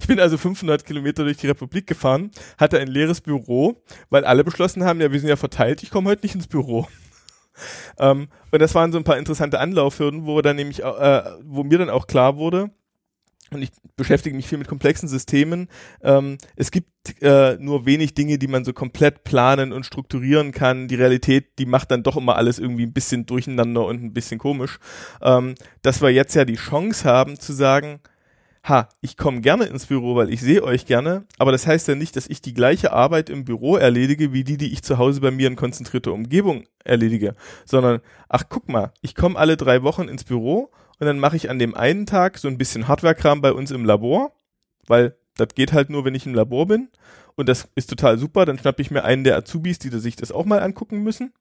[0.00, 4.44] Ich bin also 500 Kilometer durch die Republik gefahren, hatte ein leeres Büro, weil alle
[4.44, 6.86] beschlossen haben, ja, wir sind ja verteilt, ich komme heute nicht ins Büro.
[7.98, 11.78] Ähm, und das waren so ein paar interessante Anlaufhürden, wo dann nämlich, äh, wo mir
[11.78, 12.70] dann auch klar wurde,
[13.50, 15.68] und ich beschäftige mich viel mit komplexen Systemen.
[16.02, 20.86] Ähm, es gibt äh, nur wenig Dinge, die man so komplett planen und strukturieren kann.
[20.88, 24.38] Die Realität, die macht dann doch immer alles irgendwie ein bisschen durcheinander und ein bisschen
[24.38, 24.78] komisch.
[25.22, 28.00] Ähm, dass wir jetzt ja die Chance haben zu sagen,
[28.68, 31.94] ha, ich komme gerne ins Büro, weil ich sehe euch gerne, aber das heißt ja
[31.94, 35.20] nicht, dass ich die gleiche Arbeit im Büro erledige, wie die, die ich zu Hause
[35.20, 40.08] bei mir in konzentrierter Umgebung erledige, sondern, ach guck mal, ich komme alle drei Wochen
[40.08, 43.52] ins Büro und dann mache ich an dem einen Tag so ein bisschen Hardware-Kram bei
[43.52, 44.32] uns im Labor,
[44.86, 46.88] weil das geht halt nur, wenn ich im Labor bin
[47.36, 50.32] und das ist total super, dann schnappe ich mir einen der Azubis, die sich das
[50.32, 51.32] auch mal angucken müssen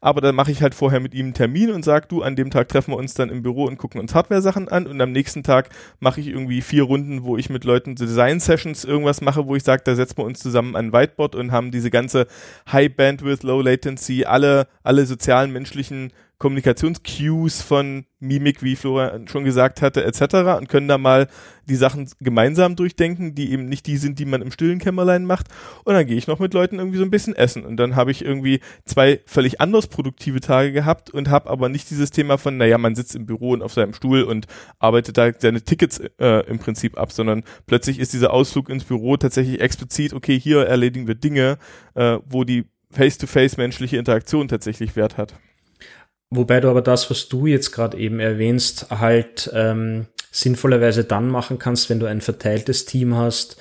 [0.00, 2.50] aber dann mache ich halt vorher mit ihm einen Termin und sag, du, an dem
[2.50, 4.86] Tag treffen wir uns dann im Büro und gucken uns Hardware-Sachen an.
[4.86, 5.68] Und am nächsten Tag
[5.98, 9.82] mache ich irgendwie vier Runden, wo ich mit Leuten Design-Sessions irgendwas mache, wo ich sage,
[9.84, 12.26] da setzen wir uns zusammen an ein Whiteboard und haben diese ganze
[12.72, 19.82] High Bandwidth, Low Latency, alle, alle sozialen menschlichen Kommunikationscues von Mimik, wie Florian schon gesagt
[19.82, 20.58] hatte, etc.
[20.58, 21.28] und können da mal
[21.68, 25.48] die Sachen gemeinsam durchdenken, die eben nicht die sind, die man im stillen Kämmerlein macht.
[25.84, 27.66] Und dann gehe ich noch mit Leuten irgendwie so ein bisschen essen.
[27.66, 31.90] Und dann habe ich irgendwie zwei völlig anders produktive Tage gehabt und habe aber nicht
[31.90, 34.46] dieses Thema von, naja, man sitzt im Büro und auf seinem Stuhl und
[34.78, 39.18] arbeitet da seine Tickets äh, im Prinzip ab, sondern plötzlich ist dieser Ausflug ins Büro
[39.18, 41.58] tatsächlich explizit, okay, hier erledigen wir Dinge,
[41.94, 45.34] äh, wo die face-to-face -face menschliche Interaktion tatsächlich Wert hat.
[46.30, 51.58] Wobei du aber das, was du jetzt gerade eben erwähnst, halt ähm, sinnvollerweise dann machen
[51.58, 53.56] kannst, wenn du ein verteiltes Team hast,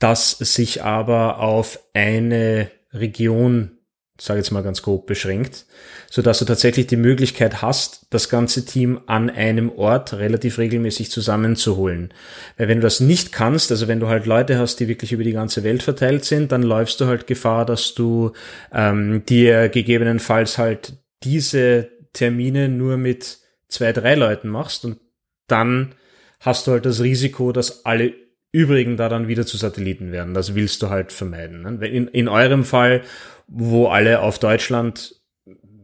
[0.00, 3.78] das sich aber auf eine Region,
[4.20, 5.66] sage jetzt mal ganz grob, beschränkt,
[6.10, 11.12] so dass du tatsächlich die Möglichkeit hast, das ganze Team an einem Ort relativ regelmäßig
[11.12, 12.12] zusammenzuholen.
[12.56, 15.22] Weil wenn du das nicht kannst, also wenn du halt Leute hast, die wirklich über
[15.22, 18.32] die ganze Welt verteilt sind, dann läufst du halt Gefahr, dass du
[18.72, 24.98] ähm, dir gegebenenfalls halt diese Termine nur mit zwei, drei Leuten machst und
[25.46, 25.94] dann
[26.40, 28.12] hast du halt das Risiko, dass alle
[28.52, 30.34] übrigen da dann wieder zu Satelliten werden.
[30.34, 31.62] Das willst du halt vermeiden.
[31.62, 31.86] Ne?
[31.86, 33.02] In, in eurem Fall,
[33.46, 35.20] wo alle auf Deutschland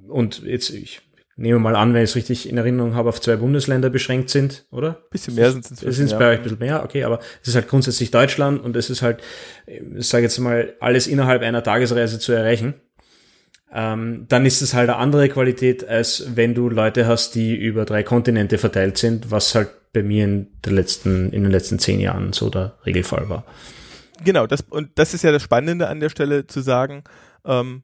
[0.09, 1.01] und jetzt, ich
[1.37, 4.65] nehme mal an, wenn ich es richtig in Erinnerung habe, auf zwei Bundesländer beschränkt sind,
[4.71, 5.05] oder?
[5.11, 6.19] Bisschen mehr sind es Es sind ja.
[6.19, 9.03] bei euch ein bisschen mehr, okay, aber es ist halt grundsätzlich Deutschland und es ist
[9.03, 9.23] halt,
[9.67, 12.75] ich sage jetzt mal, alles innerhalb einer Tagesreise zu erreichen
[13.73, 17.85] ähm, dann ist es halt eine andere Qualität, als wenn du Leute hast, die über
[17.85, 22.01] drei Kontinente verteilt sind, was halt bei mir in, der letzten, in den letzten zehn
[22.01, 23.45] Jahren so der Regelfall war.
[24.25, 27.05] Genau, das, und das ist ja das Spannende an der Stelle zu sagen,
[27.45, 27.83] ähm,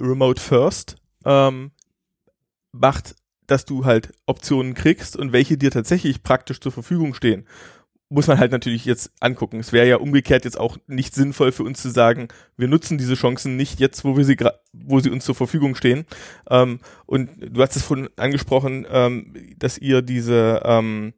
[0.00, 1.72] Remote First ähm,
[2.72, 3.14] macht,
[3.46, 7.46] dass du halt Optionen kriegst und welche dir tatsächlich praktisch zur Verfügung stehen
[8.10, 9.60] muss man halt natürlich jetzt angucken.
[9.60, 13.14] Es wäre ja umgekehrt jetzt auch nicht sinnvoll für uns zu sagen, wir nutzen diese
[13.14, 14.36] Chancen nicht jetzt, wo wir sie
[14.72, 16.06] wo sie uns zur Verfügung stehen.
[16.48, 21.12] Ähm, und du hast es vorhin angesprochen, ähm, dass ihr diese ähm,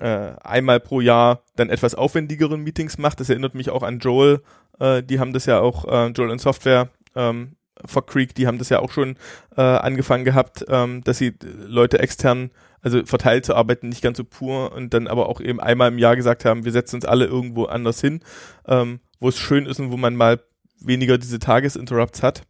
[0.00, 3.20] äh, einmal pro Jahr dann etwas aufwendigeren Meetings macht.
[3.20, 4.42] Das erinnert mich auch an Joel.
[4.78, 8.58] Äh, die haben das ja auch, äh, Joel und Software, ähm, Fog Creek, die haben
[8.58, 9.16] das ja auch schon
[9.56, 11.34] äh, angefangen gehabt, ähm, dass sie
[11.66, 12.50] Leute extern
[12.84, 15.98] also verteilt zu arbeiten, nicht ganz so pur und dann aber auch eben einmal im
[15.98, 18.20] Jahr gesagt haben, wir setzen uns alle irgendwo anders hin,
[18.68, 20.40] ähm, wo es schön ist und wo man mal
[20.80, 22.42] weniger diese Tagesinterrupts hat.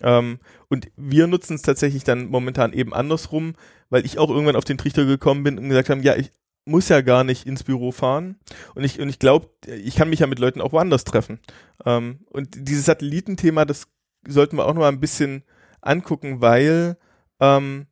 [0.00, 3.54] Ähm, und wir nutzen es tatsächlich dann momentan eben andersrum,
[3.90, 6.30] weil ich auch irgendwann auf den Trichter gekommen bin und gesagt haben, ja, ich
[6.64, 8.38] muss ja gar nicht ins Büro fahren.
[8.76, 11.40] Und ich, und ich glaube, ich kann mich ja mit Leuten auch woanders treffen.
[11.84, 13.88] Ähm, und dieses Satellitenthema, das
[14.28, 15.42] sollten wir auch noch mal ein bisschen
[15.80, 16.96] angucken, weil
[17.40, 17.86] ähm,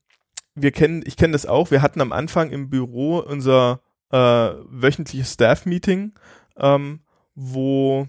[0.63, 5.33] wir kennen, ich kenne das auch, wir hatten am Anfang im Büro unser äh, wöchentliches
[5.33, 6.13] Staff-Meeting,
[6.59, 7.01] ähm,
[7.35, 8.09] wo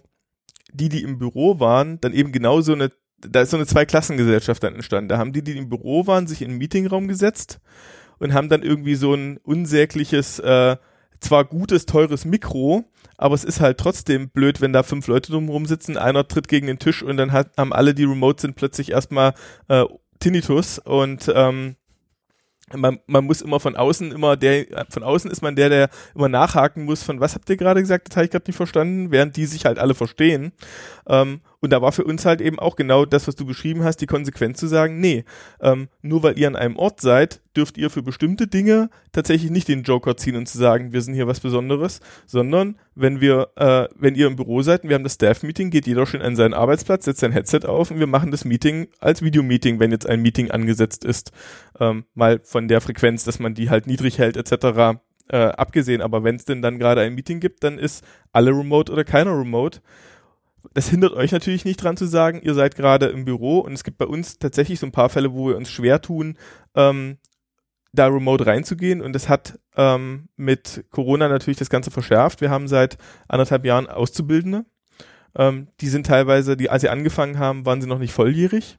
[0.74, 4.64] die, die im Büro waren, dann eben genau so eine, da ist so eine Zweiklassengesellschaft
[4.64, 5.10] dann entstanden.
[5.10, 7.60] Da haben die, die im Büro waren, sich in den Meetingraum gesetzt
[8.20, 10.78] und haben dann irgendwie so ein unsägliches, äh,
[11.20, 12.86] zwar gutes, teures Mikro,
[13.17, 16.67] aber es ist halt trotzdem blöd, wenn da fünf Leute drumherum sitzen, einer tritt gegen
[16.67, 19.34] den Tisch und dann hat, haben alle, die remote sind, plötzlich erstmal
[19.67, 19.86] äh,
[20.19, 21.75] Tinnitus und ähm,
[22.76, 26.30] man, man muss immer von außen immer der, von außen ist man der, der immer
[26.30, 29.36] nachhaken muss, von was habt ihr gerade gesagt, das habe ich gerade nicht verstanden, während
[29.38, 30.52] die sich halt alle verstehen.
[31.08, 33.98] Ähm, Und da war für uns halt eben auch genau das, was du beschrieben hast,
[33.98, 35.24] die Konsequenz zu sagen, nee,
[35.62, 39.68] ähm, nur weil ihr an einem Ort seid, dürft ihr für bestimmte Dinge tatsächlich nicht
[39.68, 43.88] den Joker ziehen und zu sagen, wir sind hier was Besonderes, sondern wenn wir, äh,
[43.96, 46.56] wenn ihr im Büro seid und wir haben das Staff-Meeting, geht jeder schön an seinen
[46.56, 50.24] Arbeitsplatz, setzt sein Headset auf und wir machen das Meeting als Videomeeting, wenn jetzt ein
[50.24, 51.32] Meeting angesetzt ist.
[51.80, 55.00] Ähm, mal von der Frequenz, dass man die halt niedrig hält, etc.
[55.28, 58.92] Äh, abgesehen, aber wenn es denn dann gerade ein Meeting gibt, dann ist alle remote
[58.92, 59.80] oder keiner remote
[60.74, 63.84] das hindert euch natürlich nicht dran zu sagen, ihr seid gerade im Büro und es
[63.84, 66.38] gibt bei uns tatsächlich so ein paar Fälle, wo wir uns schwer tun,
[66.76, 67.18] ähm,
[67.94, 72.42] da remote reinzugehen und das hat ähm, mit Corona natürlich das Ganze verschärft.
[72.42, 72.98] Wir haben seit
[73.28, 74.66] anderthalb Jahren Auszubildende.
[75.36, 78.78] Ähm, die sind teilweise, die, als sie angefangen haben, waren sie noch nicht volljährig.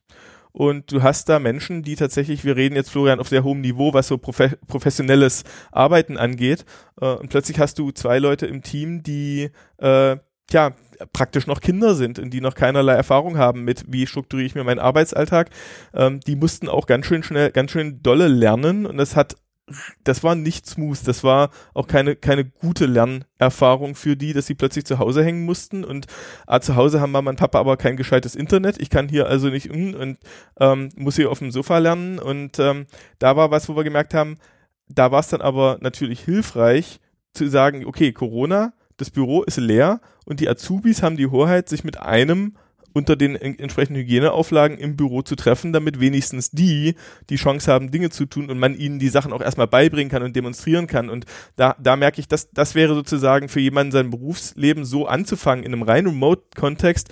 [0.53, 3.95] Und du hast da Menschen, die tatsächlich, wir reden jetzt, Florian, auf sehr hohem Niveau,
[3.95, 6.67] was so profe professionelles Arbeiten angeht.
[7.01, 10.17] Äh, und plötzlich hast du zwei Leute im Team, die äh,
[10.47, 10.75] tja,
[11.13, 14.65] praktisch noch Kinder sind und die noch keinerlei Erfahrung haben mit, wie strukturiere ich mir
[14.65, 15.51] meinen Arbeitsalltag,
[15.95, 18.87] ähm, die mussten auch ganz schön schnell, ganz schön dolle lernen.
[18.87, 19.37] Und das hat
[20.05, 24.55] das war nicht smooth, das war auch keine, keine gute Lernerfahrung für die, dass sie
[24.55, 25.85] plötzlich zu Hause hängen mussten.
[25.85, 26.07] Und
[26.47, 29.49] ah, zu Hause haben Mama und Papa aber kein gescheites Internet, ich kann hier also
[29.49, 30.19] nicht um und
[30.59, 32.19] ähm, muss hier auf dem Sofa lernen.
[32.19, 32.87] Und ähm,
[33.19, 34.37] da war was, wo wir gemerkt haben,
[34.89, 37.01] da war es dann aber natürlich hilfreich
[37.33, 41.85] zu sagen, okay, Corona, das Büro ist leer und die Azubis haben die Hoheit, sich
[41.85, 42.55] mit einem
[42.93, 46.95] unter den entsprechenden Hygieneauflagen im Büro zu treffen, damit wenigstens die
[47.31, 50.23] die Chance haben, Dinge zu tun und man ihnen die Sachen auch erstmal beibringen kann
[50.23, 51.09] und demonstrieren kann.
[51.09, 51.25] Und
[51.57, 55.73] da, da merke ich, dass das wäre sozusagen für jemanden sein Berufsleben so anzufangen in
[55.73, 57.09] einem rein Remote-Kontext,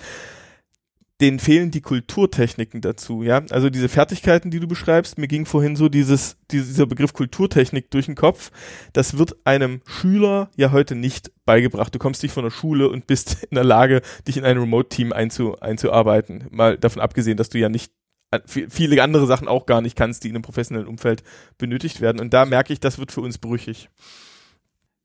[1.21, 3.43] denen fehlen die Kulturtechniken dazu, ja.
[3.51, 8.07] Also diese Fertigkeiten, die du beschreibst, mir ging vorhin so dieses, dieser Begriff Kulturtechnik durch
[8.07, 8.51] den Kopf.
[8.93, 11.93] Das wird einem Schüler ja heute nicht beigebracht.
[11.93, 15.13] Du kommst nicht von der Schule und bist in der Lage, dich in ein Remote-Team
[15.13, 16.45] einzu, einzuarbeiten.
[16.49, 17.91] Mal davon abgesehen, dass du ja nicht
[18.31, 21.23] äh, viele andere Sachen auch gar nicht kannst, die in einem professionellen Umfeld
[21.59, 22.19] benötigt werden.
[22.19, 23.89] Und da merke ich, das wird für uns brüchig.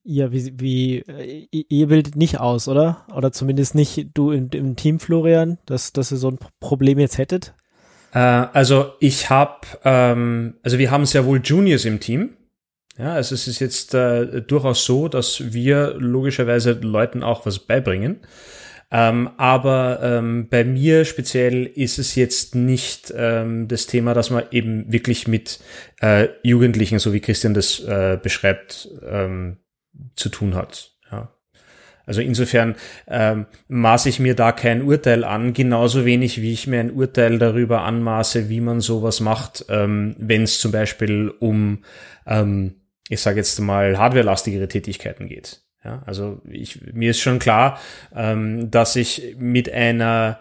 [0.08, 3.04] Ja, wie, wie äh, ihr bildet nicht aus, oder?
[3.12, 7.18] Oder zumindest nicht du im, im Team, Florian, dass, dass ihr so ein Problem jetzt
[7.18, 7.54] hättet?
[8.12, 12.36] Äh, also ich habe, ähm, also wir haben sehr wohl Juniors im Team.
[12.96, 18.20] Ja, also es ist jetzt äh, durchaus so, dass wir logischerweise Leuten auch was beibringen.
[18.92, 24.44] Ähm, aber ähm, bei mir speziell ist es jetzt nicht ähm, das Thema, dass man
[24.52, 25.58] eben wirklich mit
[26.00, 29.56] äh, Jugendlichen, so wie Christian das äh, beschreibt, ähm,
[30.16, 30.92] zu tun hat.
[31.10, 31.32] Ja.
[32.06, 32.76] Also insofern
[33.08, 37.38] ähm, maße ich mir da kein Urteil an, genauso wenig wie ich mir ein Urteil
[37.38, 41.82] darüber anmaße, wie man sowas macht, ähm, wenn es zum Beispiel um,
[42.26, 42.76] ähm,
[43.08, 45.62] ich sage jetzt mal, hardwarelastigere Tätigkeiten geht.
[45.84, 47.80] Ja, also ich, mir ist schon klar,
[48.14, 50.40] ähm, dass ich mit einer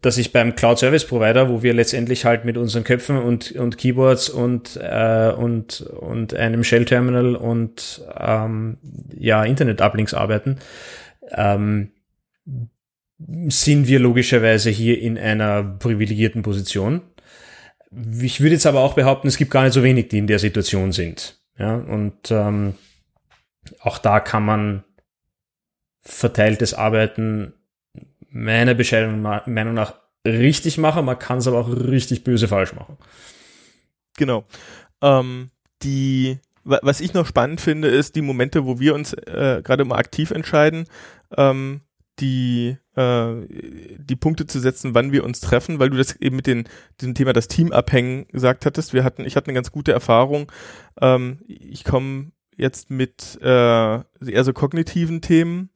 [0.00, 3.76] dass ich beim Cloud Service Provider, wo wir letztendlich halt mit unseren Köpfen und, und
[3.76, 8.78] Keyboards und, äh, und, und einem Shell Terminal und ähm,
[9.14, 10.58] ja, Internet Uplinks arbeiten,
[11.30, 11.90] ähm,
[13.48, 17.02] sind wir logischerweise hier in einer privilegierten Position.
[18.20, 20.38] Ich würde jetzt aber auch behaupten, es gibt gar nicht so wenig, die in der
[20.38, 21.38] Situation sind.
[21.58, 22.74] Ja, und ähm,
[23.80, 24.84] auch da kann man
[26.00, 27.52] verteiltes Arbeiten
[28.38, 29.94] meiner bescheidenen Meinung nach
[30.26, 31.04] richtig machen.
[31.04, 32.96] Man kann es aber auch richtig böse falsch machen.
[34.16, 34.44] Genau.
[35.02, 35.50] Ähm,
[35.82, 39.96] die, was ich noch spannend finde, ist die Momente, wo wir uns äh, gerade mal
[39.96, 40.86] aktiv entscheiden,
[41.36, 41.82] ähm,
[42.20, 43.46] die äh,
[43.96, 46.64] die Punkte zu setzen, wann wir uns treffen, weil du das eben mit den,
[47.00, 48.92] diesem Thema das Team abhängen gesagt hattest.
[48.92, 50.50] Wir hatten, ich hatte eine ganz gute Erfahrung.
[51.00, 55.70] Ähm, ich komme jetzt mit äh, eher so kognitiven Themen.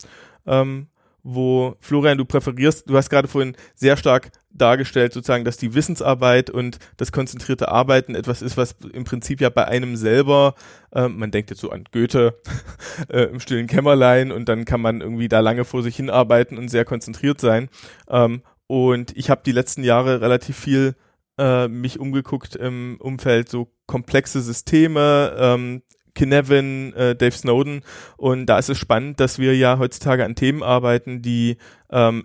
[0.46, 0.88] Ähm,
[1.22, 6.50] wo Florian, du präferierst, du hast gerade vorhin sehr stark dargestellt, sozusagen, dass die Wissensarbeit
[6.50, 10.54] und das konzentrierte Arbeiten etwas ist, was im Prinzip ja bei einem selber,
[10.92, 12.38] äh, man denkt jetzt so an Goethe
[13.08, 16.68] äh, im stillen Kämmerlein und dann kann man irgendwie da lange vor sich hinarbeiten und
[16.68, 17.68] sehr konzentriert sein.
[18.08, 20.96] Ähm, und ich habe die letzten Jahre relativ viel
[21.38, 25.82] äh, mich umgeguckt im Umfeld so komplexe Systeme, ähm,
[26.14, 27.82] Kinevin, äh, Dave Snowden.
[28.16, 31.56] Und da ist es spannend, dass wir ja heutzutage an Themen arbeiten, die
[31.90, 32.24] ähm,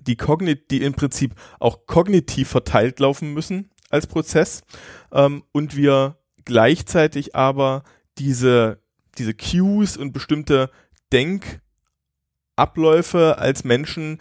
[0.00, 4.62] die, kognit die im Prinzip auch kognitiv verteilt laufen müssen als Prozess.
[5.12, 7.82] Ähm, und wir gleichzeitig aber
[8.18, 8.80] diese,
[9.18, 10.70] diese Cues und bestimmte
[11.12, 14.18] Denkabläufe als Menschen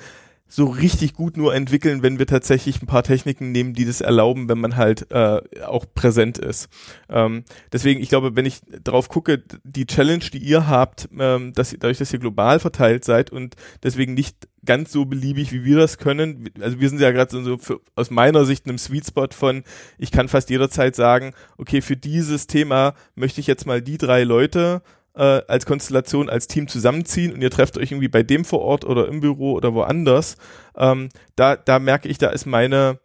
[0.48, 4.48] so richtig gut nur entwickeln, wenn wir tatsächlich ein paar Techniken nehmen, die das erlauben,
[4.48, 6.70] wenn man halt äh, auch präsent ist.
[7.10, 7.44] Ähm,
[7.74, 11.98] deswegen, ich glaube, wenn ich drauf gucke, die Challenge, die ihr habt, ähm, dass dadurch,
[11.98, 16.50] dass ihr global verteilt seid und deswegen nicht ganz so beliebig, wie wir das können.
[16.60, 19.64] Also wir sind ja gerade so für, aus meiner Sicht in einem Sweet Spot von,
[19.98, 24.24] ich kann fast jederzeit sagen, okay, für dieses Thema möchte ich jetzt mal die drei
[24.24, 24.82] Leute
[25.16, 28.86] äh, als Konstellation, als Team zusammenziehen und ihr trefft euch irgendwie bei dem vor Ort
[28.86, 30.38] oder im Büro oder woanders,
[30.78, 33.00] ähm, da, da merke ich, da ist meine,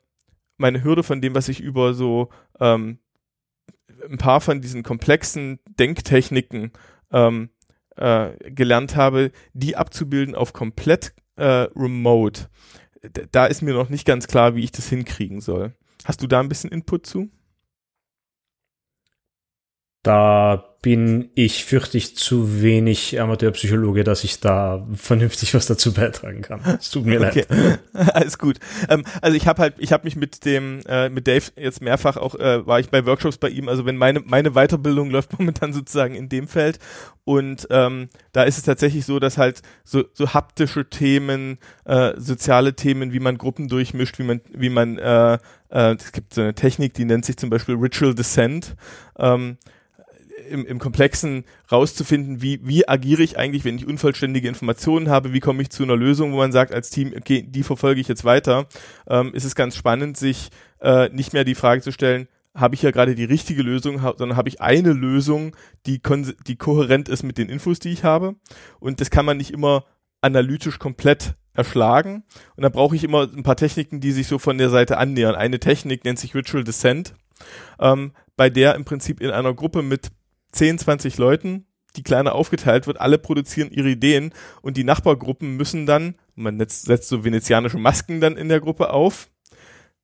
[0.57, 2.99] meine Hürde von dem, was ich über so ähm,
[4.09, 6.73] ein paar von diesen komplexen Denktechniken
[7.13, 7.51] ähm,
[7.97, 12.49] äh, gelernt habe, die abzubilden auf komplett äh, remote.
[13.33, 15.75] Da ist mir noch nicht ganz klar, wie ich das hinkriegen soll.
[16.05, 17.31] Hast du da ein bisschen Input zu?
[20.03, 26.41] Da bin ich, fürchte ich, zu wenig Amateurpsychologe, dass ich da vernünftig was dazu beitragen
[26.41, 26.63] kann.
[26.81, 27.45] Es tut mir okay.
[27.51, 27.81] leid.
[28.15, 28.59] Alles gut.
[28.89, 32.17] Ähm, also ich habe halt, ich habe mich mit dem, äh, mit Dave jetzt mehrfach
[32.17, 33.69] auch, äh, war ich bei Workshops bei ihm.
[33.69, 36.79] Also wenn meine meine Weiterbildung läuft momentan sozusagen in dem Feld
[37.25, 42.75] und ähm, da ist es tatsächlich so, dass halt so, so haptische Themen, äh, soziale
[42.75, 45.35] Themen, wie man Gruppen durchmischt, wie man, wie man, äh,
[45.69, 48.77] äh, es gibt so eine Technik, die nennt sich zum Beispiel Ritual Descent.
[49.19, 49.59] Ähm,
[50.51, 55.41] im, im Komplexen rauszufinden, wie, wie agiere ich eigentlich, wenn ich unvollständige Informationen habe, wie
[55.41, 58.25] komme ich zu einer Lösung, wo man sagt als Team, okay, die verfolge ich jetzt
[58.25, 58.67] weiter,
[59.09, 62.83] ähm, ist es ganz spannend, sich äh, nicht mehr die Frage zu stellen, habe ich
[62.83, 66.01] ja gerade die richtige Lösung, sondern habe ich eine Lösung, die,
[66.47, 68.35] die kohärent ist mit den Infos, die ich habe.
[68.81, 69.85] Und das kann man nicht immer
[70.21, 72.25] analytisch komplett erschlagen.
[72.57, 75.35] Und da brauche ich immer ein paar Techniken, die sich so von der Seite annähern.
[75.35, 77.15] Eine Technik nennt sich Ritual Descent,
[77.79, 80.11] ähm, bei der im Prinzip in einer Gruppe mit
[80.53, 84.33] 10, 20 Leuten, die kleiner aufgeteilt wird, alle produzieren ihre Ideen
[84.63, 89.29] und die Nachbargruppen müssen dann, man setzt so venezianische Masken dann in der Gruppe auf.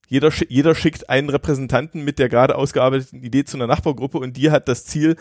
[0.09, 4.51] Jeder, jeder schickt einen Repräsentanten mit der gerade ausgearbeiteten Idee zu einer Nachbargruppe und die
[4.51, 5.17] hat das Ziel,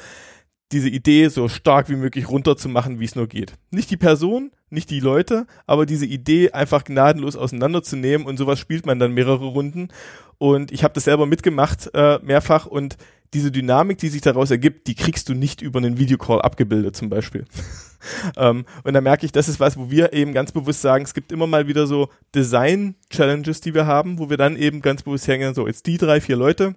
[0.71, 3.53] diese Idee so stark wie möglich runterzumachen, wie es nur geht.
[3.69, 8.85] Nicht die Person, nicht die Leute, aber diese Idee einfach gnadenlos auseinanderzunehmen und sowas spielt
[8.85, 9.89] man dann mehrere Runden.
[10.37, 12.97] Und ich habe das selber mitgemacht, äh, mehrfach und
[13.33, 17.09] diese Dynamik, die sich daraus ergibt, die kriegst du nicht über einen Videocall abgebildet zum
[17.09, 17.45] Beispiel.
[18.37, 21.13] ähm, und da merke ich, das ist was, wo wir eben ganz bewusst sagen, es
[21.13, 25.27] gibt immer mal wieder so Design-Challenges, die wir haben, wo wir dann eben ganz bewusst
[25.27, 26.75] hängen, so jetzt die drei, vier Leute,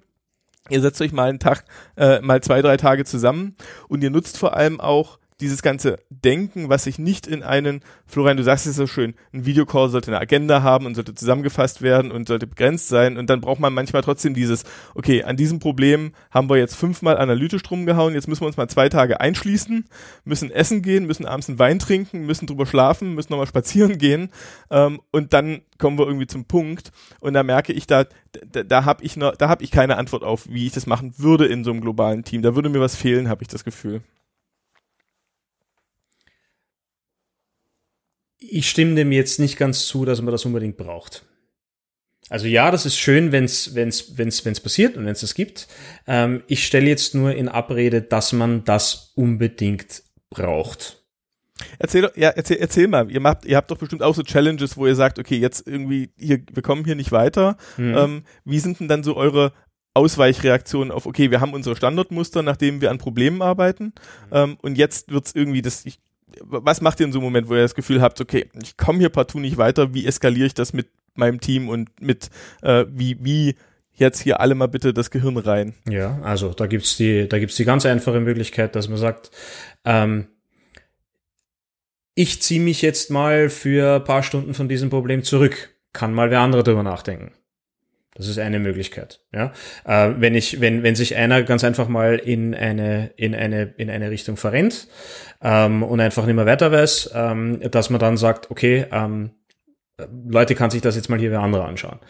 [0.68, 1.64] ihr setzt euch mal einen Tag,
[1.96, 3.57] äh, mal zwei, drei Tage zusammen
[3.88, 8.36] und ihr nutzt vor allem auch dieses ganze Denken, was sich nicht in einen, Florian,
[8.36, 12.11] du sagst es so schön, ein Videocall sollte eine Agenda haben und sollte zusammengefasst werden
[12.11, 14.64] und sollte begrenzt sein und dann braucht man manchmal trotzdem dieses,
[14.95, 18.57] okay, an diesem Problem haben wir jetzt fünfmal analytisch drum gehauen, jetzt müssen wir uns
[18.57, 19.84] mal zwei Tage einschließen,
[20.24, 24.30] müssen essen gehen, müssen abends einen Wein trinken, müssen drüber schlafen, müssen nochmal spazieren gehen
[24.70, 28.05] ähm, und dann kommen wir irgendwie zum Punkt und da merke ich, da,
[28.51, 31.14] da, da habe ich noch, da habe ich keine Antwort auf, wie ich das machen
[31.18, 32.43] würde in so einem globalen Team.
[32.43, 34.03] Da würde mir was fehlen, habe ich das Gefühl.
[38.39, 41.24] Ich stimme dem jetzt nicht ganz zu, dass man das unbedingt braucht.
[42.30, 45.34] Also ja, das ist schön, wenn es wenn's, wenn's, wenn's passiert und wenn es das
[45.34, 45.66] gibt.
[46.07, 51.03] Ähm, ich stelle jetzt nur in Abrede, dass man das unbedingt braucht.
[51.78, 54.86] Erzähl, ja, erzähl, erzähl mal, ihr macht, ihr habt doch bestimmt auch so Challenges, wo
[54.86, 57.57] ihr sagt, okay, jetzt irgendwie, hier, wir kommen hier nicht weiter.
[57.76, 57.97] Mhm.
[57.97, 59.53] Ähm, wie sind denn dann so eure
[59.95, 63.93] Ausweichreaktionen auf, okay, wir haben unsere Standardmuster, nachdem wir an Problemen arbeiten, mhm.
[64.32, 65.99] ähm, und jetzt wird's irgendwie, das, ich
[66.45, 68.99] was macht ihr in so einem Moment, wo ihr das Gefühl habt, okay, ich komme
[68.99, 72.30] hier partout nicht weiter, wie eskaliere ich das mit meinem Team und mit,
[72.62, 73.55] äh, wie, wie
[73.93, 75.74] jetzt hier alle mal bitte das Gehirn rein?
[75.89, 79.30] Ja, also da gibt's die, da gibt's die ganz einfache Möglichkeit, dass man sagt,
[79.84, 80.28] ähm,
[82.14, 85.70] ich ziehe mich jetzt mal für ein paar Stunden von diesem Problem zurück.
[85.93, 87.32] Kann mal wer andere drüber nachdenken.
[88.18, 89.20] Das ist eine Möglichkeit.
[89.32, 89.52] Ja,
[89.84, 93.88] äh, wenn ich, wenn wenn sich einer ganz einfach mal in eine in eine in
[93.90, 94.88] eine Richtung verrennt
[95.40, 99.30] ähm, und einfach nicht mehr weiter weiß, ähm, dass man dann sagt, okay, ähm,
[100.28, 102.00] Leute kann sich das jetzt mal hier wer andere anschauen.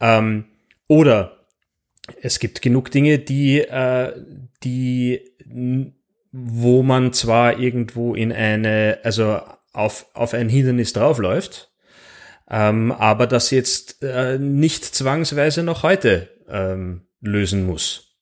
[0.00, 0.44] Ähm,
[0.86, 1.46] oder
[2.22, 4.12] es gibt genug Dinge, die äh,
[4.62, 5.20] die
[6.30, 9.40] wo man zwar irgendwo in eine also
[9.72, 11.69] auf auf ein Hindernis draufläuft
[12.50, 18.16] ähm, aber das jetzt äh, nicht zwangsweise noch heute ähm, lösen muss.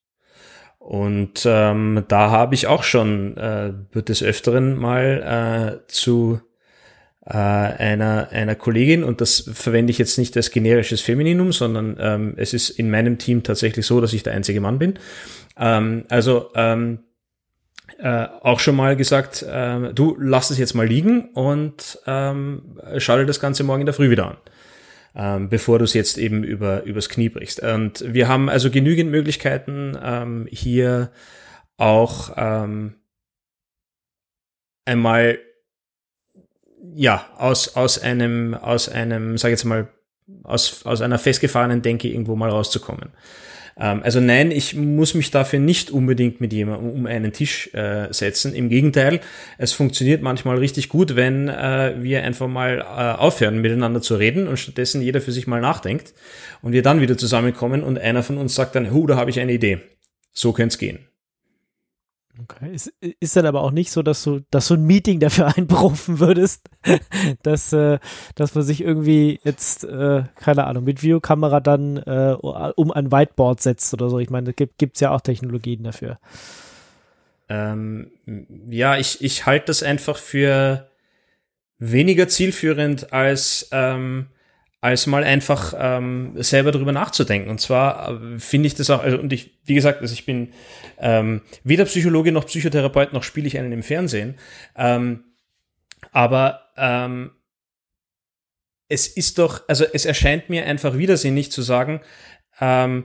[0.78, 3.72] Und ähm, da habe ich auch schon äh,
[4.02, 6.40] des Öfteren mal äh, zu
[7.26, 12.34] äh, einer, einer Kollegin, und das verwende ich jetzt nicht als generisches Femininum, sondern ähm,
[12.36, 14.94] es ist in meinem Team tatsächlich so, dass ich der einzige Mann bin.
[15.58, 17.00] Ähm, also ähm,
[17.98, 23.16] äh, auch schon mal gesagt, äh, du lass es jetzt mal liegen und ähm, schau
[23.16, 24.36] dir das Ganze morgen in der Früh wieder an.
[25.14, 27.60] Ähm, bevor du es jetzt eben über, übers Knie brichst.
[27.60, 31.10] Und wir haben also genügend Möglichkeiten, ähm, hier
[31.76, 32.94] auch ähm,
[34.84, 35.38] einmal
[36.94, 39.88] ja aus aus einem aus einem sag ich jetzt mal
[40.44, 43.10] aus aus einer festgefahrenen Denke irgendwo mal rauszukommen.
[43.78, 48.12] Ähm, also nein, ich muss mich dafür nicht unbedingt mit jemandem um einen Tisch äh,
[48.12, 48.54] setzen.
[48.54, 49.20] Im Gegenteil,
[49.56, 54.48] es funktioniert manchmal richtig gut, wenn äh, wir einfach mal äh, aufhören, miteinander zu reden
[54.48, 56.14] und stattdessen jeder für sich mal nachdenkt
[56.62, 59.40] und wir dann wieder zusammenkommen und einer von uns sagt dann, hu, da habe ich
[59.40, 59.80] eine Idee.
[60.32, 61.08] So könnte es gehen.
[62.42, 62.72] Okay.
[62.72, 66.20] Ist, ist dann aber auch nicht so, dass du, dass du ein Meeting dafür einberufen
[66.20, 66.68] würdest,
[67.42, 67.98] dass, äh,
[68.34, 73.60] dass man sich irgendwie jetzt, äh, keine Ahnung, mit Videokamera dann äh, um ein Whiteboard
[73.60, 74.18] setzt oder so.
[74.18, 76.18] Ich meine, da gibt es ja auch Technologien dafür.
[77.48, 78.10] Ähm,
[78.68, 80.90] ja, ich, ich halte das einfach für
[81.78, 84.28] weniger zielführend als ähm,
[84.80, 87.50] als mal einfach ähm, selber darüber nachzudenken.
[87.50, 90.52] Und zwar äh, finde ich das auch, also, und ich, wie gesagt, also ich bin
[90.98, 94.36] ähm, weder Psychologe noch Psychotherapeut, noch spiele ich einen im Fernsehen.
[94.76, 95.24] Ähm,
[96.12, 97.32] aber ähm,
[98.88, 102.00] es ist doch, also es erscheint mir einfach widersinnig zu sagen,
[102.60, 103.04] ähm,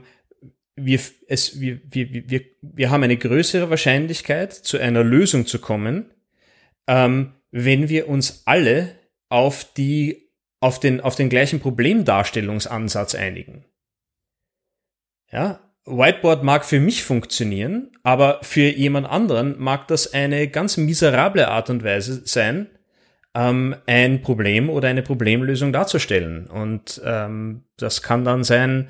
[0.76, 6.12] wir, es, wir, wir, wir, wir haben eine größere Wahrscheinlichkeit, zu einer Lösung zu kommen,
[6.86, 8.96] ähm, wenn wir uns alle
[9.28, 10.23] auf die
[10.60, 13.64] auf den, auf den gleichen Problemdarstellungsansatz einigen.
[15.30, 21.48] Ja, Whiteboard mag für mich funktionieren, aber für jemand anderen mag das eine ganz miserable
[21.48, 22.68] Art und Weise sein,
[23.34, 26.46] ähm, ein Problem oder eine Problemlösung darzustellen.
[26.46, 28.88] Und ähm, das kann dann sein,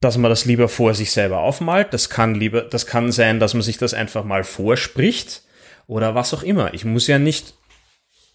[0.00, 1.92] dass man das lieber vor sich selber aufmalt.
[1.94, 5.42] Das kann lieber, das kann sein, dass man sich das einfach mal vorspricht
[5.86, 6.74] oder was auch immer.
[6.74, 7.54] Ich muss ja nicht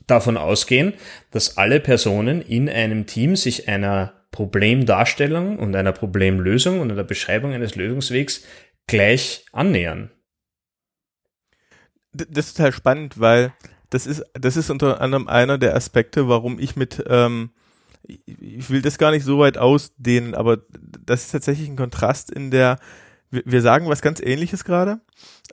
[0.09, 0.93] davon ausgehen,
[1.31, 7.53] dass alle Personen in einem Team sich einer Problemdarstellung und einer Problemlösung und einer Beschreibung
[7.53, 8.43] eines Lösungswegs
[8.87, 10.11] gleich annähern.
[12.11, 13.53] Das ist total spannend, weil
[13.89, 17.51] das ist, das ist unter anderem einer der Aspekte, warum ich mit, ähm,
[18.03, 20.57] ich will das gar nicht so weit ausdehnen, aber
[21.05, 22.79] das ist tatsächlich ein Kontrast in der,
[23.29, 25.01] wir, sagen was ganz ähnliches gerade,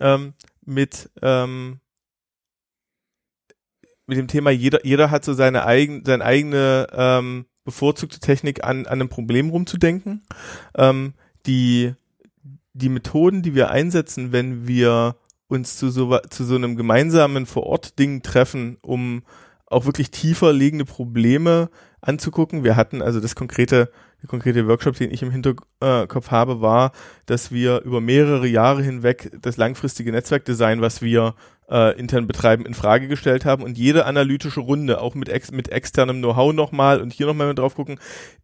[0.01, 0.35] ähm,
[0.65, 1.81] mit, ähm,
[4.07, 8.87] mit dem Thema, jeder, jeder hat so seine, eigen, seine eigene ähm, bevorzugte Technik an,
[8.87, 10.23] an einem Problem rumzudenken.
[10.77, 11.15] Ähm,
[11.47, 11.95] die,
[12.73, 15.17] die Methoden, die wir einsetzen, wenn wir
[15.49, 19.23] uns zu so, zu so einem gemeinsamen Vor-Ort-Ding treffen, um
[19.67, 22.65] auch wirklich tiefer liegende Probleme anzugucken.
[22.65, 23.91] Wir hatten also das konkrete,
[24.23, 26.93] der konkrete Workshop, den ich im Hinterkopf habe, war,
[27.27, 31.35] dass wir über mehrere Jahre hinweg das langfristige Netzwerkdesign, was wir
[31.71, 35.71] äh, intern betreiben, in Frage gestellt haben und jede analytische Runde, auch mit, ex mit
[35.71, 37.99] externem Know-how nochmal und hier nochmal drauf gucken,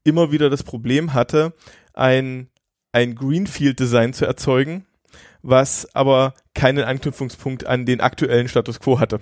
[0.04, 1.52] immer wieder das Problem hatte,
[1.94, 2.48] ein,
[2.92, 4.86] ein Greenfield-Design zu erzeugen,
[5.42, 9.20] was aber keinen Anknüpfungspunkt an den aktuellen Status quo hatte.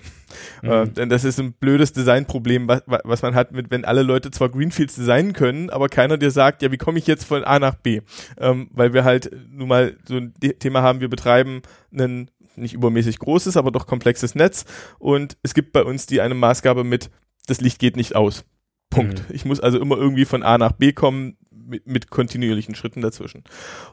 [0.62, 0.70] Mhm.
[0.70, 4.30] Äh, denn das ist ein blödes Designproblem, was, was man hat, mit wenn alle Leute
[4.30, 7.58] zwar Greenfields designen können, aber keiner dir sagt, ja, wie komme ich jetzt von A
[7.58, 8.00] nach B?
[8.38, 13.18] Ähm, weil wir halt nun mal so ein Thema haben, wir betreiben einen nicht übermäßig
[13.18, 14.64] großes, aber doch komplexes Netz.
[14.98, 17.10] Und es gibt bei uns die eine Maßgabe mit,
[17.46, 18.44] das Licht geht nicht aus.
[18.90, 19.20] Punkt.
[19.28, 19.34] Mhm.
[19.34, 23.44] Ich muss also immer irgendwie von A nach B kommen mit, mit kontinuierlichen Schritten dazwischen.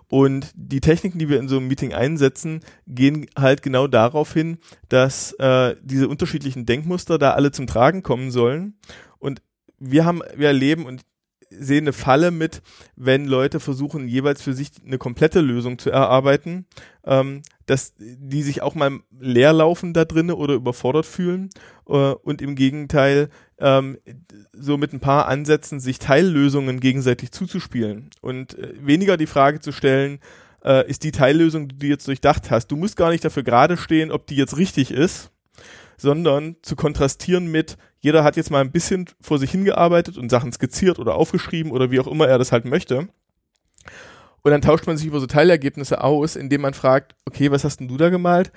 [0.10, 4.58] Und die Techniken, die wir in so einem Meeting einsetzen, gehen halt genau darauf hin,
[4.90, 8.80] dass äh, diese unterschiedlichen Denkmuster da alle zum Tragen kommen sollen.
[9.20, 9.42] Und
[9.80, 11.02] wir haben, wir erleben, und
[11.60, 12.62] sehe eine Falle mit,
[12.96, 16.66] wenn Leute versuchen, jeweils für sich eine komplette Lösung zu erarbeiten,
[17.06, 21.50] ähm, dass die sich auch mal leer laufen da drinnen oder überfordert fühlen
[21.88, 23.30] äh, und im Gegenteil
[23.60, 23.98] ähm,
[24.54, 28.10] so mit ein paar Ansätzen sich Teillösungen gegenseitig zuzuspielen.
[28.22, 30.20] Und äh, weniger die Frage zu stellen,
[30.64, 33.78] äh, ist die Teillösung, die du jetzt durchdacht hast, du musst gar nicht dafür gerade
[33.78, 35.32] stehen, ob die jetzt richtig ist,
[35.98, 40.52] sondern zu kontrastieren mit, jeder hat jetzt mal ein bisschen vor sich hingearbeitet und Sachen
[40.52, 43.08] skizziert oder aufgeschrieben oder wie auch immer er das halt möchte.
[44.44, 47.80] Und dann tauscht man sich über so Teilergebnisse aus, indem man fragt, okay, was hast
[47.80, 48.52] denn du da gemalt?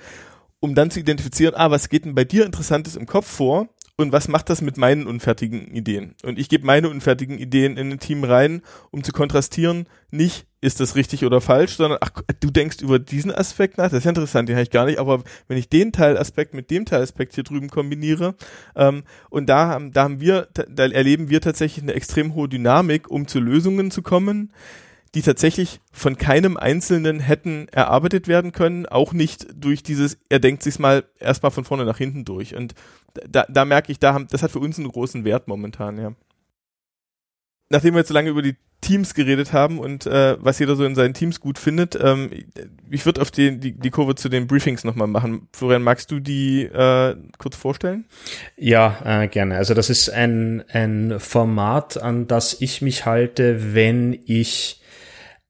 [0.59, 3.67] Um dann zu identifizieren, ah, was geht denn bei dir Interessantes im Kopf vor?
[3.97, 6.15] Und was macht das mit meinen unfertigen Ideen?
[6.23, 10.79] Und ich gebe meine unfertigen Ideen in ein Team rein, um zu kontrastieren, nicht ist
[10.79, 14.09] das richtig oder falsch, sondern ach, du denkst über diesen Aspekt nach, das ist ja
[14.09, 17.43] interessant, den habe ich gar nicht, aber wenn ich den Teilaspekt mit dem Teilaspekt hier
[17.43, 18.35] drüben kombiniere,
[18.75, 23.09] ähm, und da haben, da haben wir, da erleben wir tatsächlich eine extrem hohe Dynamik,
[23.09, 24.51] um zu Lösungen zu kommen,
[25.13, 30.63] die tatsächlich von keinem Einzelnen hätten erarbeitet werden können, auch nicht durch dieses, er denkt
[30.63, 32.55] sich mal erstmal von vorne nach hinten durch.
[32.55, 32.75] Und
[33.27, 36.13] da, da merke ich, da haben, das hat für uns einen großen Wert momentan, ja.
[37.69, 40.83] Nachdem wir jetzt so lange über die Teams geredet haben und äh, was jeder so
[40.83, 41.97] in seinen Teams gut findet.
[42.01, 42.31] Ähm,
[42.89, 45.47] ich würde auf die, die, die Kurve zu den Briefings nochmal machen.
[45.53, 48.05] Florian, magst du die äh, kurz vorstellen?
[48.57, 49.55] Ja, äh, gerne.
[49.55, 54.81] Also das ist ein, ein Format, an das ich mich halte, wenn ich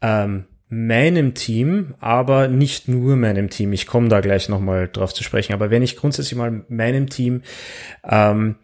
[0.02, 5.22] ähm, meinem Team, aber nicht nur meinem Team, ich komme da gleich nochmal drauf zu
[5.22, 7.42] sprechen, aber wenn ich grundsätzlich mal meinem Team
[8.10, 8.56] ähm,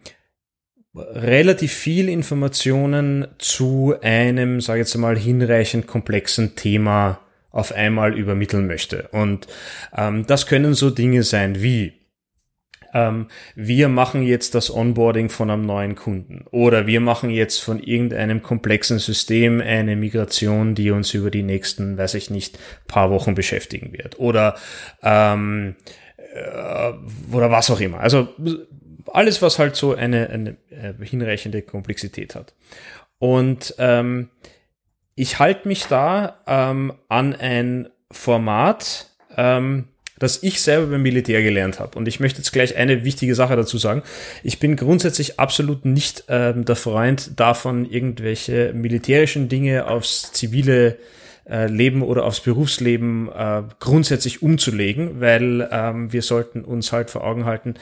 [0.96, 8.66] relativ viel Informationen zu einem, sage ich jetzt mal, hinreichend komplexen Thema auf einmal übermitteln
[8.66, 9.08] möchte.
[9.12, 9.46] Und
[9.94, 11.97] ähm, das können so Dinge sein wie
[12.94, 17.82] ähm, wir machen jetzt das Onboarding von einem neuen Kunden oder wir machen jetzt von
[17.82, 23.34] irgendeinem komplexen System eine Migration, die uns über die nächsten, weiß ich nicht, paar Wochen
[23.34, 24.56] beschäftigen wird oder
[25.02, 25.76] ähm,
[26.34, 26.92] äh,
[27.32, 28.00] oder was auch immer.
[28.00, 28.28] Also
[29.12, 32.54] alles, was halt so eine, eine äh, hinreichende Komplexität hat.
[33.18, 34.30] Und ähm,
[35.14, 41.80] ich halte mich da ähm, an ein Format, ähm, das ich selber beim Militär gelernt
[41.80, 41.98] habe.
[41.98, 44.02] Und ich möchte jetzt gleich eine wichtige Sache dazu sagen.
[44.42, 50.96] Ich bin grundsätzlich absolut nicht ähm, der Freund davon, irgendwelche militärischen Dinge aufs zivile
[51.48, 57.24] äh, Leben oder aufs Berufsleben äh, grundsätzlich umzulegen, weil ähm, wir sollten uns halt vor
[57.24, 57.74] Augen halten,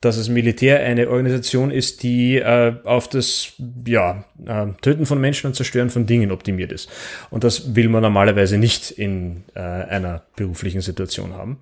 [0.00, 3.52] dass das Militär eine Organisation ist, die äh, auf das
[3.86, 6.88] ja, äh, Töten von Menschen und Zerstören von Dingen optimiert ist.
[7.28, 11.58] Und das will man normalerweise nicht in äh, einer beruflichen Situation haben.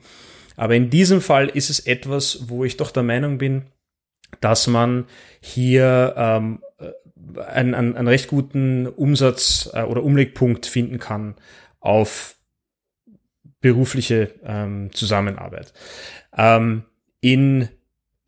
[0.57, 3.63] Aber in diesem Fall ist es etwas, wo ich doch der Meinung bin,
[4.41, 5.07] dass man
[5.41, 6.61] hier ähm,
[7.45, 11.35] einen, einen, einen recht guten Umsatz äh, oder Umlegpunkt finden kann
[11.81, 12.37] auf
[13.61, 15.73] berufliche ähm, Zusammenarbeit.
[16.37, 16.85] Ähm,
[17.21, 17.69] in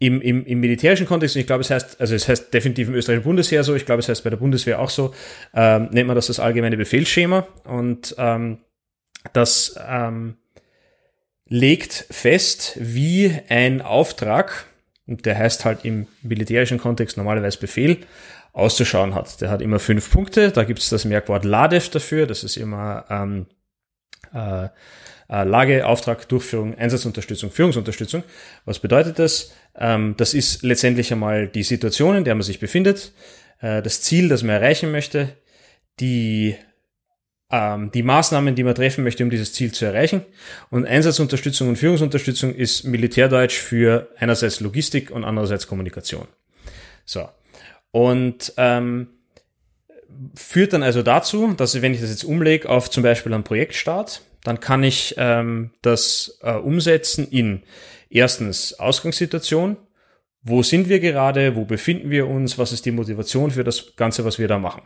[0.00, 2.94] im, im, im militärischen Kontext, und ich glaube, es heißt, also es heißt definitiv im
[2.94, 5.14] österreichischen Bundesheer so, ich glaube, es heißt bei der Bundeswehr auch so,
[5.54, 8.58] ähm, nennt man das das allgemeine Befehlsschema und ähm,
[9.34, 10.38] das ähm,
[11.46, 14.64] legt fest, wie ein Auftrag,
[15.06, 17.98] und der heißt halt im militärischen Kontext normalerweise Befehl,
[18.52, 19.40] auszuschauen hat.
[19.42, 23.04] Der hat immer fünf Punkte, da gibt es das Merkwort LADEF dafür, das ist immer
[23.10, 23.46] ähm,
[24.32, 24.68] äh,
[25.28, 28.24] äh, Lage, Auftrag, Durchführung, Einsatzunterstützung, Führungsunterstützung.
[28.64, 29.52] Was bedeutet das?
[29.76, 33.12] Ähm, das ist letztendlich einmal die Situation, in der man sich befindet,
[33.60, 35.36] äh, das Ziel, das man erreichen möchte,
[36.00, 36.56] die
[37.50, 40.22] ähm, die Maßnahmen, die man treffen möchte, um dieses Ziel zu erreichen.
[40.70, 46.28] Und Einsatzunterstützung und Führungsunterstützung ist Militärdeutsch für einerseits Logistik und andererseits Kommunikation.
[47.04, 47.28] So.
[47.90, 49.08] Und ähm,
[50.34, 54.22] führt dann also dazu, dass wenn ich das jetzt umlege auf zum Beispiel einen Projektstart,
[54.44, 57.62] dann kann ich ähm, das äh, umsetzen in
[58.10, 59.76] erstens Ausgangssituation.
[60.42, 61.56] Wo sind wir gerade?
[61.56, 62.58] Wo befinden wir uns?
[62.58, 64.82] Was ist die Motivation für das Ganze, was wir da machen?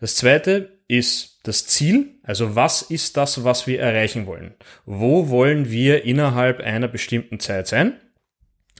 [0.00, 2.18] Das zweite ist das Ziel.
[2.22, 4.54] Also was ist das, was wir erreichen wollen?
[4.86, 8.00] Wo wollen wir innerhalb einer bestimmten Zeit sein?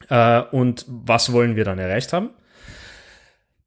[0.08, 2.30] Äh, und was wollen wir dann erreicht haben?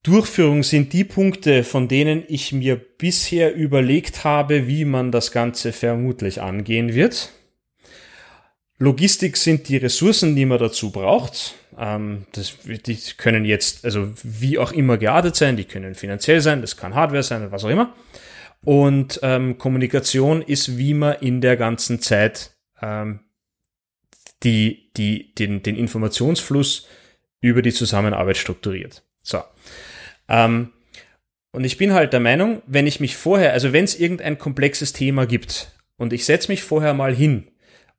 [0.01, 5.72] Durchführung sind die Punkte, von denen ich mir bisher überlegt habe, wie man das Ganze
[5.72, 7.30] vermutlich angehen wird.
[8.80, 11.55] Logistik sind die Ressourcen, die man dazu braucht.
[11.78, 16.61] Ähm, das, die können jetzt, also wie auch immer geartet sein, die können finanziell sein,
[16.61, 17.93] das kann Hardware sein, was auch immer.
[18.63, 23.19] Und ähm, Kommunikation ist, wie man in der ganzen Zeit ähm,
[24.43, 26.88] die, die, den, den Informationsfluss
[27.41, 29.03] über die Zusammenarbeit strukturiert.
[29.21, 29.41] So.
[30.30, 30.71] Ähm,
[31.51, 34.93] und ich bin halt der Meinung, wenn ich mich vorher, also wenn es irgendein komplexes
[34.93, 37.47] Thema gibt und ich setze mich vorher mal hin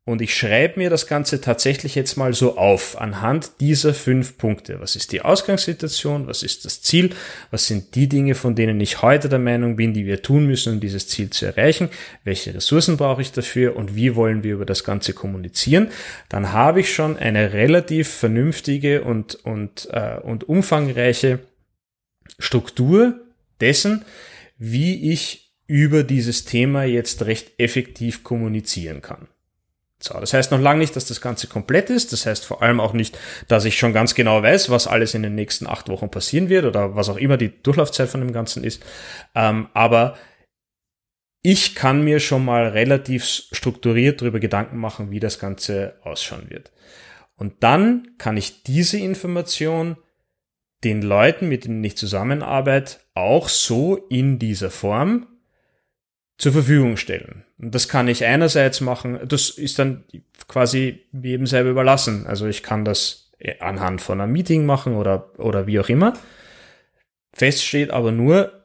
[0.07, 4.79] und ich schreibe mir das Ganze tatsächlich jetzt mal so auf, anhand dieser fünf Punkte.
[4.79, 6.27] Was ist die Ausgangssituation?
[6.27, 7.15] Was ist das Ziel?
[7.51, 10.75] Was sind die Dinge, von denen ich heute der Meinung bin, die wir tun müssen,
[10.75, 11.89] um dieses Ziel zu erreichen?
[12.23, 13.77] Welche Ressourcen brauche ich dafür?
[13.77, 15.89] Und wie wollen wir über das Ganze kommunizieren?
[16.29, 21.39] Dann habe ich schon eine relativ vernünftige und, und, äh, und umfangreiche
[22.39, 23.21] Struktur
[23.63, 24.05] dessen,
[24.59, 29.29] wie ich über dieses Thema jetzt recht effektiv kommunizieren kann.
[30.05, 32.13] So, das heißt noch lange nicht, dass das Ganze komplett ist.
[32.13, 35.23] Das heißt vor allem auch nicht, dass ich schon ganz genau weiß, was alles in
[35.23, 38.65] den nächsten acht Wochen passieren wird oder was auch immer die Durchlaufzeit von dem Ganzen
[38.65, 38.85] ist.
[39.35, 40.19] Ähm, aber
[41.41, 46.71] ich kann mir schon mal relativ strukturiert darüber Gedanken machen, wie das Ganze ausschauen wird.
[47.37, 49.97] Und dann kann ich diese Information
[50.85, 55.27] den Leuten, mit denen ich zusammenarbeite, auch so in dieser Form
[56.37, 57.45] zur Verfügung stellen.
[57.71, 60.05] Das kann ich einerseits machen, das ist dann
[60.49, 62.27] quasi jedem selber überlassen.
[62.27, 66.15] Also ich kann das anhand von einem Meeting machen oder, oder wie auch immer.
[67.33, 68.65] Fest steht aber nur,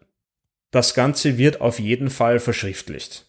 [0.72, 3.26] das Ganze wird auf jeden Fall verschriftlicht.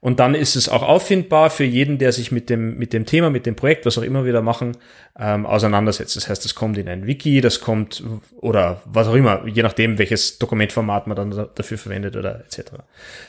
[0.00, 3.30] Und dann ist es auch auffindbar für jeden, der sich mit dem, mit dem Thema,
[3.30, 4.76] mit dem Projekt, was auch immer wir da machen,
[5.18, 6.14] ähm, auseinandersetzt.
[6.14, 8.04] Das heißt, es kommt in ein Wiki, das kommt
[8.36, 12.72] oder was auch immer, je nachdem, welches Dokumentformat man dann dafür verwendet oder etc.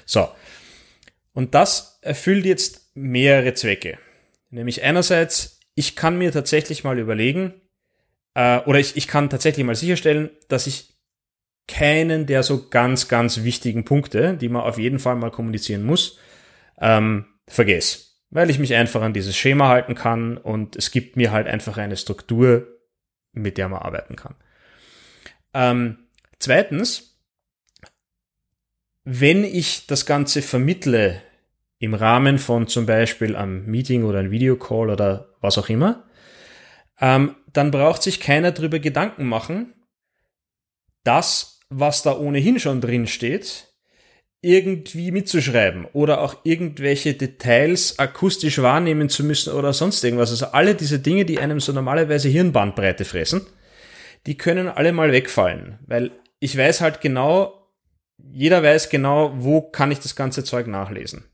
[0.06, 0.28] So.
[1.34, 3.98] Und das erfüllt jetzt mehrere Zwecke.
[4.50, 7.54] Nämlich einerseits, ich kann mir tatsächlich mal überlegen,
[8.34, 11.00] äh, oder ich, ich kann tatsächlich mal sicherstellen, dass ich
[11.68, 16.18] keinen der so ganz, ganz wichtigen Punkte, die man auf jeden Fall mal kommunizieren muss,
[16.82, 18.00] ähm, vergesse.
[18.32, 21.78] Weil ich mich einfach an dieses Schema halten kann und es gibt mir halt einfach
[21.78, 22.68] eine Struktur,
[23.34, 24.36] mit der man arbeiten kann.
[25.54, 26.08] Ähm,
[26.40, 27.09] zweitens,
[29.12, 31.20] wenn ich das Ganze vermittle
[31.80, 36.08] im Rahmen von zum Beispiel einem Meeting oder einem Videocall oder was auch immer,
[37.02, 39.74] ähm, dann braucht sich keiner darüber Gedanken machen,
[41.04, 43.74] das, was da ohnehin schon drin steht,
[44.42, 50.30] irgendwie mitzuschreiben oder auch irgendwelche Details akustisch wahrnehmen zu müssen oder sonst irgendwas.
[50.30, 53.48] Also alle diese Dinge, die einem so normalerweise Hirnbandbreite fressen,
[54.28, 57.59] die können alle mal wegfallen, weil ich weiß halt genau,
[58.32, 61.26] jeder weiß genau, wo kann ich das ganze Zeug nachlesen.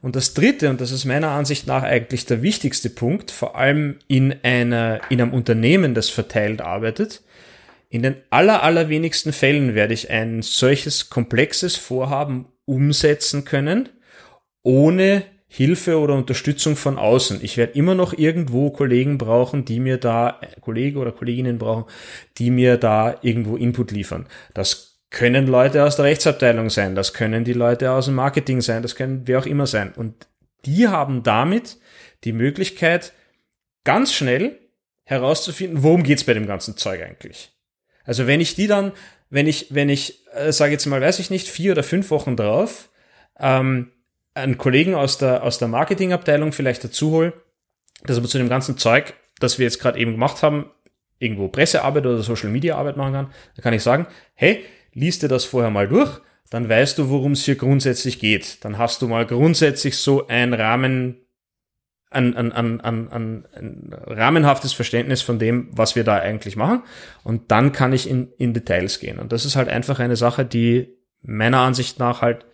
[0.00, 3.98] Und das dritte, und das ist meiner Ansicht nach eigentlich der wichtigste Punkt, vor allem
[4.08, 7.22] in einer, in einem Unternehmen, das verteilt arbeitet,
[7.88, 13.90] in den aller, allerwenigsten Fällen werde ich ein solches komplexes Vorhaben umsetzen können,
[14.62, 17.40] ohne Hilfe oder Unterstützung von außen.
[17.42, 21.84] Ich werde immer noch irgendwo Kollegen brauchen, die mir da, Kollege oder Kolleginnen brauchen,
[22.38, 24.26] die mir da irgendwo Input liefern.
[24.54, 28.82] Das können Leute aus der Rechtsabteilung sein, das können die Leute aus dem Marketing sein,
[28.82, 29.92] das können wer auch immer sein.
[29.94, 30.26] Und
[30.64, 31.76] die haben damit
[32.24, 33.12] die Möglichkeit,
[33.84, 34.58] ganz schnell
[35.04, 37.52] herauszufinden, worum geht's bei dem ganzen Zeug eigentlich.
[38.04, 38.92] Also wenn ich die dann,
[39.28, 42.36] wenn ich, wenn ich, äh, sage jetzt mal, weiß ich nicht, vier oder fünf Wochen
[42.36, 42.88] drauf,
[43.38, 43.92] ähm,
[44.34, 47.32] einen Kollegen aus der, aus der Marketingabteilung vielleicht dazu hole,
[48.04, 50.70] dass er zu dem ganzen Zeug, das wir jetzt gerade eben gemacht haben,
[51.18, 55.28] irgendwo Pressearbeit oder Social Media Arbeit machen kann, dann kann ich sagen, hey, liest dir
[55.28, 56.20] das vorher mal durch,
[56.50, 58.64] dann weißt du, worum es hier grundsätzlich geht.
[58.64, 61.16] Dann hast du mal grundsätzlich so ein Rahmen,
[62.10, 66.82] ein, ein, ein, ein, ein, ein rahmenhaftes Verständnis von dem, was wir da eigentlich machen.
[67.24, 69.18] Und dann kann ich in, in Details gehen.
[69.18, 72.44] Und das ist halt einfach eine Sache, die meiner Ansicht nach halt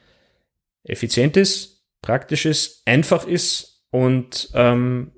[0.85, 5.13] effizient ist, praktisch ist, einfach ist und ähm,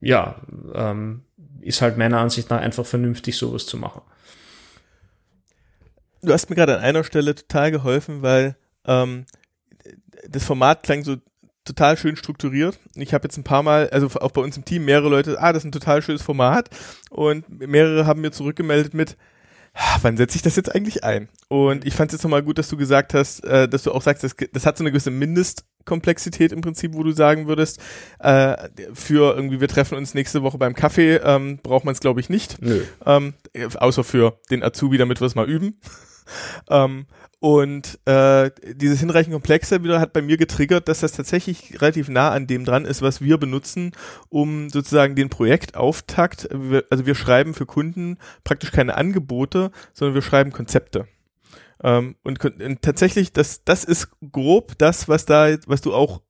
[0.00, 0.42] ja,
[0.74, 1.24] ähm,
[1.60, 4.02] ist halt meiner Ansicht nach einfach vernünftig, sowas zu machen.
[6.22, 9.24] Du hast mir gerade an einer Stelle total geholfen, weil ähm,
[10.28, 11.16] das Format klang so
[11.64, 12.78] total schön strukturiert.
[12.94, 15.52] Ich habe jetzt ein paar Mal, also auch bei uns im Team, mehrere Leute, ah,
[15.52, 16.70] das ist ein total schönes Format.
[17.10, 19.16] Und mehrere haben mir zurückgemeldet mit,
[19.74, 21.28] ah, wann setze ich das jetzt eigentlich ein?
[21.48, 24.02] Und ich fand es jetzt nochmal gut, dass du gesagt hast, äh, dass du auch
[24.02, 27.78] sagst, das, das hat so eine gewisse Mindestkomplexität im Prinzip, wo du sagen würdest,
[28.18, 28.56] äh,
[28.94, 32.28] für irgendwie, wir treffen uns nächste Woche beim Kaffee, ähm, braucht man es glaube ich
[32.30, 32.60] nicht.
[32.60, 32.82] Nö.
[33.04, 33.34] Ähm,
[33.76, 35.78] außer für den Azubi, damit wir es mal üben.
[36.68, 37.06] Ähm,
[37.40, 42.30] und äh, dieses hinreichend Komplexe wieder hat bei mir getriggert, dass das tatsächlich relativ nah
[42.30, 43.92] an dem dran ist, was wir benutzen,
[44.28, 46.50] um sozusagen den Projektauftakt,
[46.90, 51.08] also wir schreiben für Kunden praktisch keine Angebote, sondern wir schreiben Konzepte.
[51.82, 56.20] Ähm, und, und tatsächlich, das, das ist grob das, was da, was du auch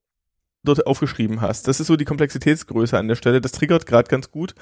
[0.63, 1.67] dort aufgeschrieben hast.
[1.69, 3.41] Das ist so die Komplexitätsgröße an der Stelle.
[3.41, 4.55] Das triggert gerade ganz gut.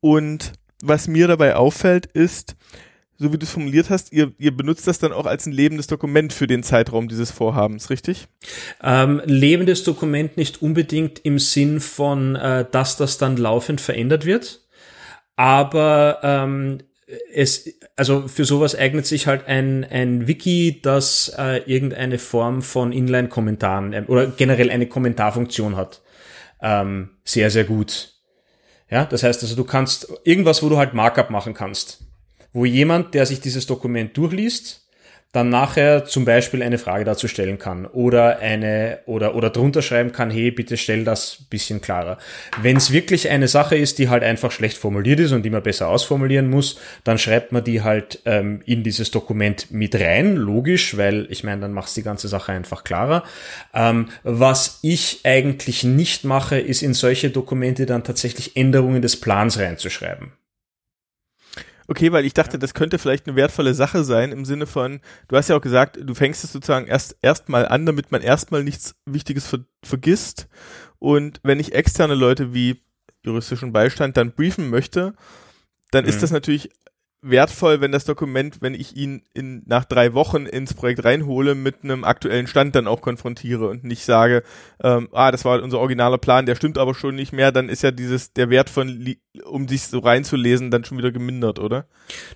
[0.00, 2.56] Und was mir dabei auffällt, ist,
[3.18, 5.86] so wie du es formuliert hast, ihr, ihr benutzt das dann auch als ein lebendes
[5.86, 8.26] Dokument für den Zeitraum dieses Vorhabens, richtig?
[8.82, 14.62] Ähm, lebendes Dokument nicht unbedingt im Sinn von, äh, dass das dann laufend verändert wird,
[15.36, 16.78] aber ähm,
[17.32, 22.92] es, also für sowas eignet sich halt ein, ein Wiki, das äh, irgendeine Form von
[22.92, 26.02] Inline-Kommentaren äh, oder generell eine Kommentarfunktion hat.
[26.60, 28.14] Ähm, sehr, sehr gut.
[28.90, 32.03] Ja, das heißt also, du kannst irgendwas, wo du halt Markup machen kannst
[32.54, 34.84] wo jemand, der sich dieses Dokument durchliest,
[35.34, 40.12] dann nachher zum Beispiel eine Frage dazu stellen kann oder eine oder oder drunter schreiben
[40.12, 42.18] kann, hey, bitte stell das bisschen klarer.
[42.62, 45.64] Wenn es wirklich eine Sache ist, die halt einfach schlecht formuliert ist und die man
[45.64, 50.96] besser ausformulieren muss, dann schreibt man die halt ähm, in dieses Dokument mit rein, logisch,
[50.96, 53.24] weil ich meine, dann machst die ganze Sache einfach klarer.
[53.74, 59.58] Ähm, was ich eigentlich nicht mache, ist in solche Dokumente dann tatsächlich Änderungen des Plans
[59.58, 60.30] reinzuschreiben.
[61.86, 65.36] Okay, weil ich dachte, das könnte vielleicht eine wertvolle Sache sein im Sinne von, du
[65.36, 68.94] hast ja auch gesagt, du fängst es sozusagen erst erstmal an, damit man erstmal nichts
[69.04, 70.48] Wichtiges ver vergisst.
[70.98, 72.82] Und wenn ich externe Leute wie
[73.22, 75.14] juristischen Beistand dann briefen möchte,
[75.90, 76.10] dann mhm.
[76.10, 76.70] ist das natürlich
[77.24, 81.82] wertvoll, wenn das Dokument, wenn ich ihn in, nach drei Wochen ins Projekt reinhole, mit
[81.82, 84.42] einem aktuellen Stand dann auch konfrontiere und nicht sage,
[84.82, 87.82] ähm, ah, das war unser originaler Plan, der stimmt aber schon nicht mehr, dann ist
[87.82, 91.86] ja dieses, der Wert von, um sich so reinzulesen, dann schon wieder gemindert, oder?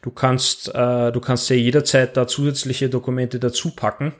[0.03, 4.14] Du kannst, äh, du kannst ja jederzeit da zusätzliche Dokumente dazu packen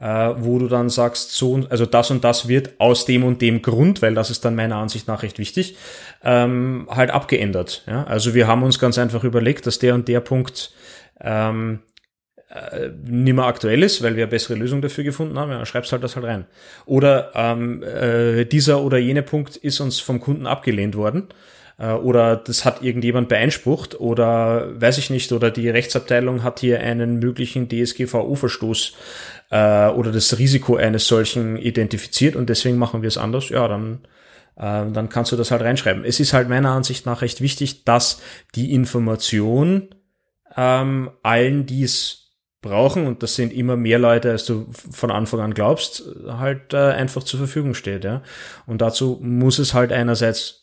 [0.00, 3.62] äh, wo du dann sagst, so, also das und das wird aus dem und dem
[3.62, 5.76] Grund, weil das ist dann meiner Ansicht nach recht wichtig,
[6.24, 7.84] ähm, halt abgeändert.
[7.86, 8.04] Ja?
[8.04, 10.72] Also wir haben uns ganz einfach überlegt, dass der und der Punkt
[11.20, 11.80] ähm,
[12.48, 15.92] äh, nicht mehr aktuell ist, weil wir eine bessere Lösung dafür gefunden haben, ja, schreibst
[15.92, 16.46] halt das halt rein.
[16.86, 21.28] Oder ähm, äh, dieser oder jene Punkt ist uns vom Kunden abgelehnt worden
[21.80, 26.80] äh, oder das hat irgendjemand beeinsprucht oder weiß ich nicht, oder die Rechtsabteilung hat hier
[26.80, 28.92] einen möglichen DSGVO-Verstoß
[29.50, 34.00] äh, oder das Risiko eines solchen identifiziert und deswegen machen wir es anders, ja, dann
[34.56, 36.04] äh, dann kannst du das halt reinschreiben.
[36.04, 38.20] Es ist halt meiner Ansicht nach recht wichtig, dass
[38.54, 39.88] die Information
[40.56, 42.20] ähm, allen, die es
[42.60, 46.76] brauchen, und das sind immer mehr Leute, als du von Anfang an glaubst, halt äh,
[46.76, 48.04] einfach zur Verfügung steht.
[48.04, 48.22] Ja?
[48.66, 50.59] Und dazu muss es halt einerseits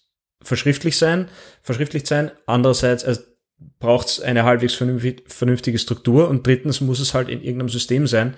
[0.47, 1.27] verschriftlich sein,
[1.61, 2.31] verschriftlicht sein.
[2.45, 3.21] Andererseits also
[3.79, 8.35] braucht es eine halbwegs vernünftige Struktur und drittens muss es halt in irgendeinem System sein,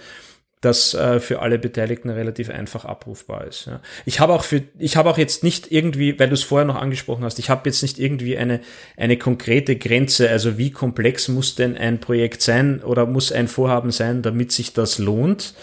[0.61, 3.67] das äh, für alle Beteiligten relativ einfach abrufbar ist.
[3.67, 3.79] Ja.
[4.05, 6.75] Ich habe auch für, ich habe auch jetzt nicht irgendwie, weil du es vorher noch
[6.75, 8.59] angesprochen hast, ich habe jetzt nicht irgendwie eine
[8.97, 13.91] eine konkrete Grenze, also wie komplex muss denn ein Projekt sein oder muss ein Vorhaben
[13.91, 15.53] sein, damit sich das lohnt.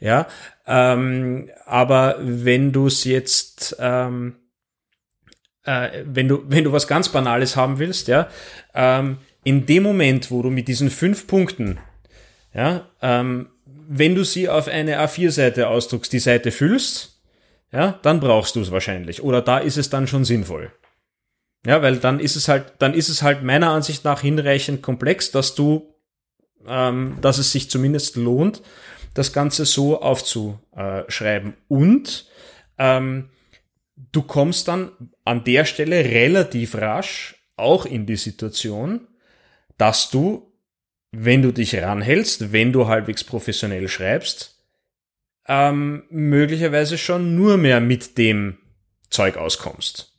[0.00, 0.26] Ja,
[0.66, 4.36] ähm, aber wenn du es jetzt ähm,
[5.66, 8.28] äh, wenn du, wenn du was ganz Banales haben willst, ja,
[8.74, 11.78] ähm, in dem Moment, wo du mit diesen fünf Punkten,
[12.54, 13.48] ja, ähm,
[13.88, 17.20] wenn du sie auf eine A4-Seite ausdruckst, die Seite füllst,
[17.72, 19.22] ja, dann brauchst du es wahrscheinlich.
[19.22, 20.72] Oder da ist es dann schon sinnvoll.
[21.66, 25.30] Ja, weil dann ist es halt, dann ist es halt meiner Ansicht nach hinreichend komplex,
[25.30, 25.94] dass du,
[26.66, 28.62] ähm, dass es sich zumindest lohnt,
[29.14, 31.54] das Ganze so aufzuschreiben.
[31.68, 32.26] Und
[32.78, 33.30] ähm,
[33.96, 34.92] du kommst dann
[35.24, 39.08] an der Stelle relativ rasch auch in die Situation,
[39.78, 40.52] dass du,
[41.10, 44.62] wenn du dich ranhältst, wenn du halbwegs professionell schreibst,
[45.48, 48.58] ähm, möglicherweise schon nur mehr mit dem
[49.10, 50.12] Zeug auskommst.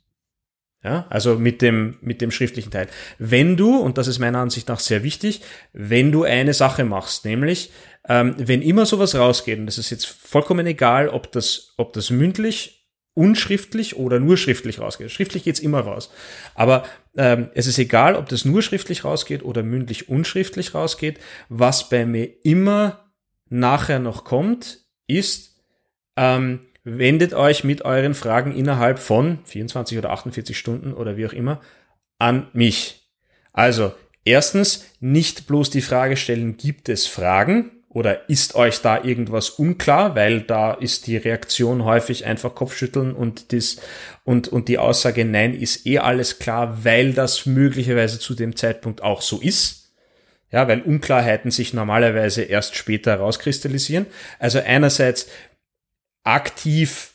[0.82, 2.88] Ja, also mit dem, mit dem schriftlichen Teil.
[3.18, 7.24] Wenn du, und das ist meiner Ansicht nach sehr wichtig, wenn du eine Sache machst,
[7.24, 7.72] nämlich,
[8.08, 12.10] ähm, wenn immer sowas rausgeht, und das ist jetzt vollkommen egal, ob das, ob das
[12.10, 12.77] mündlich
[13.18, 15.10] unschriftlich oder nur schriftlich rausgeht.
[15.10, 16.10] Schriftlich geht's immer raus.
[16.54, 16.84] Aber
[17.16, 21.18] ähm, es ist egal, ob das nur schriftlich rausgeht oder mündlich unschriftlich rausgeht.
[21.48, 23.10] Was bei mir immer
[23.50, 25.60] nachher noch kommt, ist,
[26.16, 31.32] ähm, wendet euch mit euren Fragen innerhalb von 24 oder 48 Stunden oder wie auch
[31.32, 31.60] immer
[32.18, 33.10] an mich.
[33.52, 33.92] Also,
[34.24, 37.77] erstens, nicht bloß die Frage stellen, gibt es Fragen?
[37.90, 40.14] Oder ist euch da irgendwas unklar?
[40.14, 43.78] Weil da ist die Reaktion häufig einfach Kopfschütteln und, das,
[44.24, 49.02] und, und die Aussage, nein, ist eh alles klar, weil das möglicherweise zu dem Zeitpunkt
[49.02, 49.94] auch so ist.
[50.50, 54.06] Ja, weil Unklarheiten sich normalerweise erst später rauskristallisieren.
[54.38, 55.28] Also einerseits
[56.24, 57.14] aktiv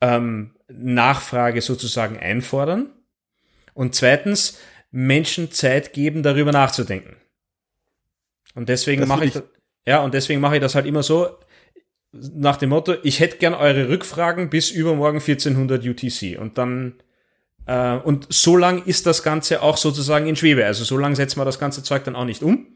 [0.00, 2.90] ähm, Nachfrage sozusagen einfordern
[3.74, 4.58] und zweitens
[4.90, 7.16] Menschen Zeit geben, darüber nachzudenken.
[8.54, 9.34] Und deswegen mache ich,
[9.90, 11.30] ja, und deswegen mache ich das halt immer so,
[12.12, 16.38] nach dem Motto, ich hätte gern eure Rückfragen bis übermorgen 1400 UTC.
[16.38, 16.94] Und dann,
[17.66, 20.64] äh, und so lang ist das Ganze auch sozusagen in Schwebe.
[20.64, 22.68] Also so lang setzen wir das ganze Zeug dann auch nicht um.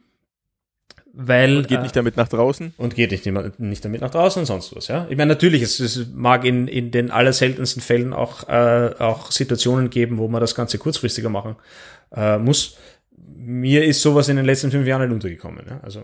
[1.12, 2.74] Weil, und geht äh, nicht damit nach draußen?
[2.78, 3.24] Und geht nicht,
[3.60, 5.06] nicht damit nach draußen und sonst was, ja.
[5.08, 9.88] Ich meine, natürlich, es, es mag in, in den allerseltensten Fällen auch, äh, auch Situationen
[9.88, 11.54] geben, wo man das Ganze kurzfristiger machen
[12.12, 12.76] äh, muss.
[13.36, 15.78] Mir ist sowas in den letzten fünf Jahren nicht untergekommen, ja.
[15.84, 16.02] Also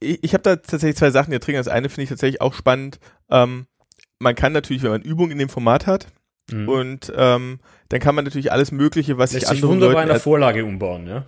[0.00, 1.54] ich, ich habe da tatsächlich zwei Sachen hier drin.
[1.54, 2.98] Das eine finde ich tatsächlich auch spannend.
[3.30, 3.66] Ähm,
[4.18, 6.08] man kann natürlich, wenn man Übung in dem Format hat,
[6.50, 6.68] mhm.
[6.68, 10.14] und ähm, dann kann man natürlich alles Mögliche, was Lässt sich andere wunderbar Leuten in
[10.14, 11.24] der Vorlage umbauen, ja.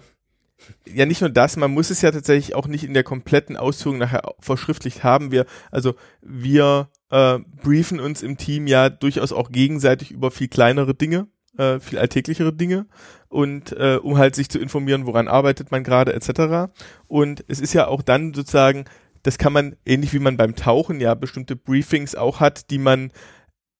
[0.87, 3.97] Ja, nicht nur das, man muss es ja tatsächlich auch nicht in der kompletten Ausführung
[3.97, 5.31] nachher verschriftlicht haben.
[5.31, 10.95] Wir, also wir äh, briefen uns im Team ja durchaus auch gegenseitig über viel kleinere
[10.95, 11.29] Dinge
[11.61, 12.87] äh, viel alltäglichere Dinge
[13.29, 16.73] und äh, um halt sich zu informieren, woran arbeitet man gerade etc.
[17.07, 18.87] Und es ist ja auch dann sozusagen,
[19.23, 23.13] das kann man ähnlich wie man beim Tauchen ja bestimmte Briefings auch hat, die man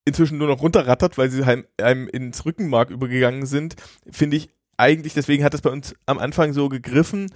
[0.05, 1.43] inzwischen nur noch runterrattert, weil sie
[1.79, 3.77] einem, ins Rückenmark übergegangen sind,
[4.11, 7.31] finde ich eigentlich, deswegen hat es bei uns am Anfang so gegriffen,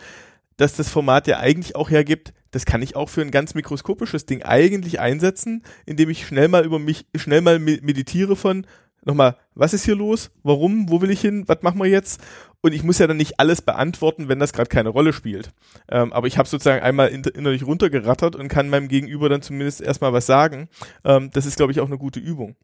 [0.56, 4.26] dass das Format ja eigentlich auch hergibt, das kann ich auch für ein ganz mikroskopisches
[4.26, 8.66] Ding eigentlich einsetzen, indem ich schnell mal über mich, schnell mal meditiere von,
[9.04, 10.30] nochmal, was ist hier los?
[10.42, 10.88] Warum?
[10.90, 11.44] Wo will ich hin?
[11.46, 12.20] Was machen wir jetzt?
[12.60, 15.50] Und ich muss ja dann nicht alles beantworten, wenn das gerade keine Rolle spielt.
[15.88, 20.12] Ähm, aber ich habe sozusagen einmal innerlich runtergerattert und kann meinem Gegenüber dann zumindest erstmal
[20.12, 20.68] was sagen.
[21.04, 22.56] Ähm, das ist, glaube ich, auch eine gute Übung.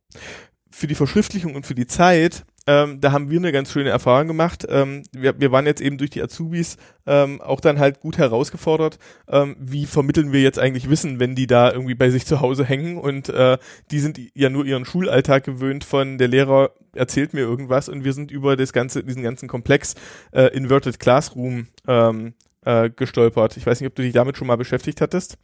[0.71, 4.29] Für die Verschriftlichung und für die Zeit ähm, da haben wir eine ganz schöne Erfahrung
[4.29, 4.65] gemacht.
[4.69, 9.01] Ähm, wir, wir waren jetzt eben durch die Azubis ähm, auch dann halt gut herausgefordert,
[9.29, 12.65] ähm, wie vermitteln wir jetzt eigentlich Wissen, wenn die da irgendwie bei sich zu Hause
[12.65, 13.59] hängen und äh,
[13.91, 18.13] die sind ja nur ihren Schulalltag gewöhnt von der Lehrer erzählt mir irgendwas und wir
[18.13, 19.97] sind über das ganze, diesen ganzen Komplex
[20.31, 23.57] äh, Inverted Classroom ähm, äh, gestolpert.
[23.57, 25.39] Ich weiß nicht, ob du dich damit schon mal beschäftigt hattest.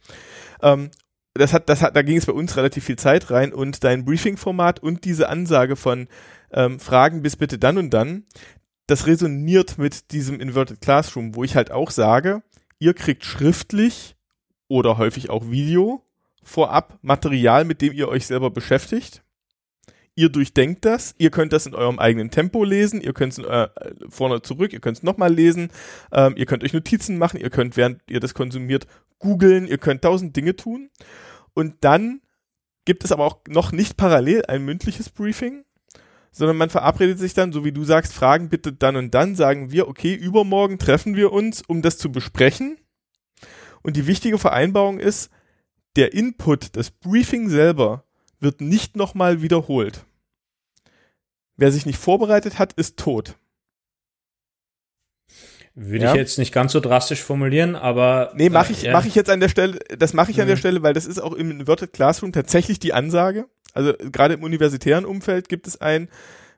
[0.61, 0.91] Ähm,
[1.37, 4.05] das hat, das hat, da ging es bei uns relativ viel Zeit rein und dein
[4.05, 6.07] Briefing-Format und diese Ansage von
[6.51, 8.25] ähm, Fragen bis bitte dann und dann,
[8.87, 12.41] das resoniert mit diesem Inverted Classroom, wo ich halt auch sage,
[12.79, 14.15] ihr kriegt schriftlich
[14.67, 16.03] oder häufig auch Video
[16.43, 19.23] vorab Material, mit dem ihr euch selber beschäftigt.
[20.15, 23.67] Ihr durchdenkt das, ihr könnt das in eurem eigenen Tempo lesen, ihr könnt es äh,
[24.09, 25.69] vorne zurück, ihr könnt es nochmal lesen,
[26.11, 28.87] ähm, ihr könnt euch Notizen machen, ihr könnt, während ihr das konsumiert,
[29.19, 30.89] googeln, ihr könnt tausend Dinge tun.
[31.53, 32.21] Und dann
[32.85, 35.65] gibt es aber auch noch nicht parallel ein mündliches Briefing,
[36.31, 39.71] sondern man verabredet sich dann, so wie du sagst, Fragen bitte dann und dann, sagen
[39.71, 42.77] wir, okay, übermorgen treffen wir uns, um das zu besprechen.
[43.81, 45.31] Und die wichtige Vereinbarung ist,
[45.95, 48.05] der Input, das Briefing selber
[48.39, 50.05] wird nicht nochmal wiederholt.
[51.55, 53.35] Wer sich nicht vorbereitet hat, ist tot.
[55.79, 56.11] Würde ja.
[56.11, 58.31] ich jetzt nicht ganz so drastisch formulieren, aber.
[58.33, 60.55] Nee, mache ich, äh, mach ich jetzt an der Stelle, das mache ich an der
[60.55, 60.59] mhm.
[60.59, 63.45] Stelle, weil das ist auch im Inverted Classroom tatsächlich die Ansage.
[63.75, 66.09] Also gerade im universitären Umfeld gibt es ein,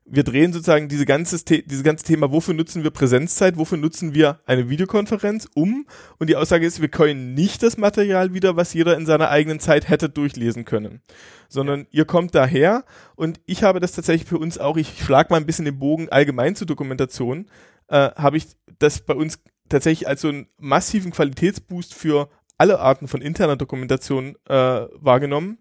[0.05, 4.39] wir drehen sozusagen diese ganze, diese ganze Thema, wofür nutzen wir Präsenzzeit, wofür nutzen wir
[4.45, 5.85] eine Videokonferenz um?
[6.17, 9.59] Und die Aussage ist, wir können nicht das Material wieder, was jeder in seiner eigenen
[9.59, 11.01] Zeit hätte durchlesen können.
[11.49, 11.85] Sondern ja.
[11.91, 12.85] ihr kommt daher
[13.17, 16.07] und ich habe das tatsächlich für uns auch, ich schlag mal ein bisschen den Bogen
[16.07, 17.47] allgemein zur Dokumentation,
[17.89, 18.47] äh, habe ich
[18.79, 24.35] das bei uns tatsächlich als so einen massiven Qualitätsboost für alle Arten von interner Dokumentation
[24.47, 24.53] äh,
[24.93, 25.59] wahrgenommen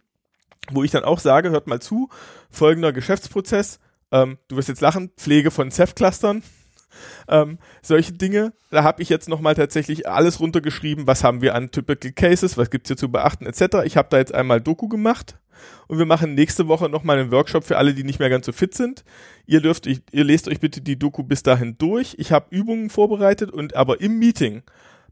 [0.71, 2.09] wo ich dann auch sage, hört mal zu,
[2.51, 6.43] folgender Geschäftsprozess, ähm, du wirst jetzt lachen, Pflege von Ceph-Clustern,
[7.29, 11.71] ähm, solche Dinge, da habe ich jetzt nochmal tatsächlich alles runtergeschrieben, was haben wir an
[11.71, 13.85] Typical Cases, was gibt's hier zu beachten, etc.
[13.85, 15.39] Ich habe da jetzt einmal Doku gemacht
[15.87, 18.53] und wir machen nächste Woche nochmal einen Workshop für alle, die nicht mehr ganz so
[18.53, 19.05] fit sind.
[19.47, 22.15] Ihr dürft, ihr lest euch bitte die Doku bis dahin durch.
[22.19, 24.63] Ich habe Übungen vorbereitet und aber im Meeting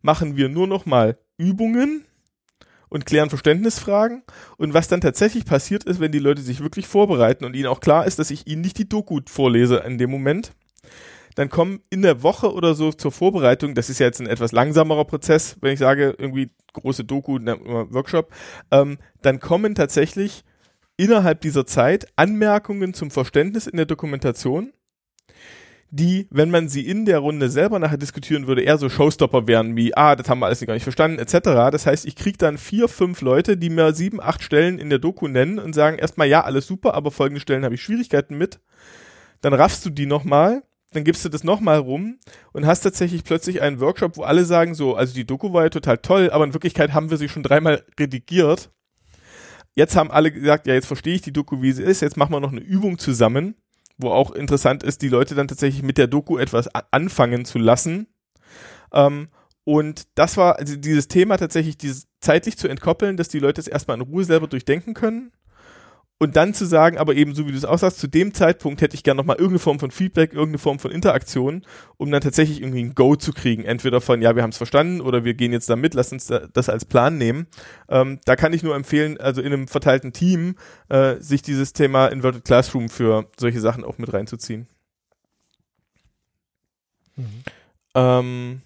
[0.03, 2.05] machen wir nur nochmal Übungen,
[2.89, 4.23] und klären Verständnisfragen.
[4.57, 7.81] Und was dann tatsächlich passiert ist, wenn die Leute sich wirklich vorbereiten und ihnen auch
[7.81, 10.53] klar ist, dass ich ihnen nicht die Doku vorlese in dem Moment,
[11.37, 14.51] dann kommen in der Woche oder so zur Vorbereitung, das ist ja jetzt ein etwas
[14.51, 17.57] langsamerer Prozess, wenn ich sage, irgendwie große Doku, ne,
[17.91, 18.33] Workshop,
[18.71, 20.45] ähm, dann kommen tatsächlich
[20.97, 24.73] innerhalb dieser Zeit Anmerkungen zum Verständnis in der Dokumentation
[25.91, 29.77] die, wenn man sie in der Runde selber nachher diskutieren würde, eher so Showstopper wären
[29.77, 31.71] wie, ah, das haben wir alles gar nicht verstanden, etc.
[31.71, 34.99] Das heißt, ich kriege dann vier, fünf Leute, die mir sieben, acht Stellen in der
[34.99, 38.61] Doku nennen und sagen erstmal, ja, alles super, aber folgende Stellen habe ich Schwierigkeiten mit.
[39.43, 40.63] Dann raffst du die nochmal,
[40.97, 42.19] dann gibst du das nochmal rum
[42.53, 45.71] und hast tatsächlich plötzlich einen Workshop, wo alle sagen so, also die Doku war ja
[45.71, 48.71] total toll, aber in Wirklichkeit haben wir sie schon dreimal redigiert.
[49.75, 52.33] Jetzt haben alle gesagt, ja, jetzt verstehe ich die Doku, wie sie ist, jetzt machen
[52.33, 53.55] wir noch eine Übung zusammen
[53.99, 58.07] wo auch interessant ist, die Leute dann tatsächlich mit der Doku etwas anfangen zu lassen.
[58.93, 59.29] Ähm,
[59.65, 63.69] und das war also dieses Thema tatsächlich, dieses zeitlich zu entkoppeln, dass die Leute es
[63.69, 65.33] erstmal in Ruhe selber durchdenken können
[66.19, 68.95] und dann zu sagen, aber eben so wie du es aussagst, zu dem Zeitpunkt hätte
[68.95, 71.63] ich gerne nochmal irgendeine Form von Feedback, irgendeine Form von Interaktion,
[71.99, 73.65] um dann tatsächlich irgendwie ein Go zu kriegen.
[73.65, 76.27] Entweder von, ja, wir haben es verstanden oder wir gehen jetzt da mit, lass uns
[76.27, 77.47] da, das als Plan nehmen.
[77.89, 80.57] Ähm, da kann ich nur empfehlen, also in einem verteilten Team,
[80.89, 84.67] äh, sich dieses Thema Inverted Classroom für solche Sachen auch mit reinzuziehen.
[87.17, 87.43] Mhm.
[87.95, 88.63] Ähm,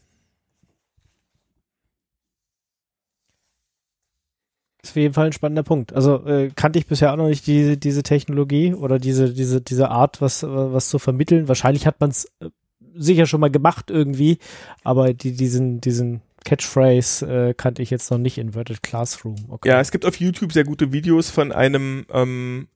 [4.82, 5.92] ist auf jeden Fall ein spannender Punkt.
[5.92, 9.90] Also äh, kannte ich bisher auch noch nicht diese, diese Technologie oder diese, diese, diese
[9.90, 11.48] Art, was, was zu vermitteln.
[11.48, 12.50] Wahrscheinlich hat man es äh,
[12.94, 14.38] sicher schon mal gemacht irgendwie,
[14.82, 19.36] aber die, diesen, diesen Catchphrase äh, kannte ich jetzt noch nicht, Inverted Classroom.
[19.48, 19.68] Okay.
[19.68, 22.68] Ja, es gibt auf YouTube sehr gute Videos von einem ähm,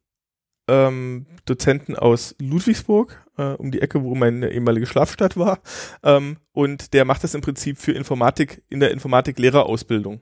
[0.69, 5.61] ähm, Dozenten aus Ludwigsburg, äh, um die Ecke, wo meine ehemalige Schlafstadt war.
[6.03, 10.21] Ähm, und der macht das im Prinzip für Informatik in der Informatik-Lehrerausbildung.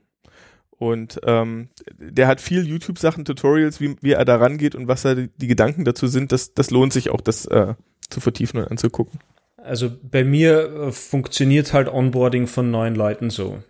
[0.83, 5.15] Und ähm, der hat viel YouTube-Sachen, Tutorials, wie, wie er da rangeht und was da
[5.15, 6.33] die, Gedanken dazu sind.
[6.33, 7.75] Das, das lohnt sich auch, das äh,
[8.09, 9.21] zu vertiefen und anzugucken.
[9.55, 13.63] also bei mir äh, funktioniert halt Onboarding von neuen Leuten so.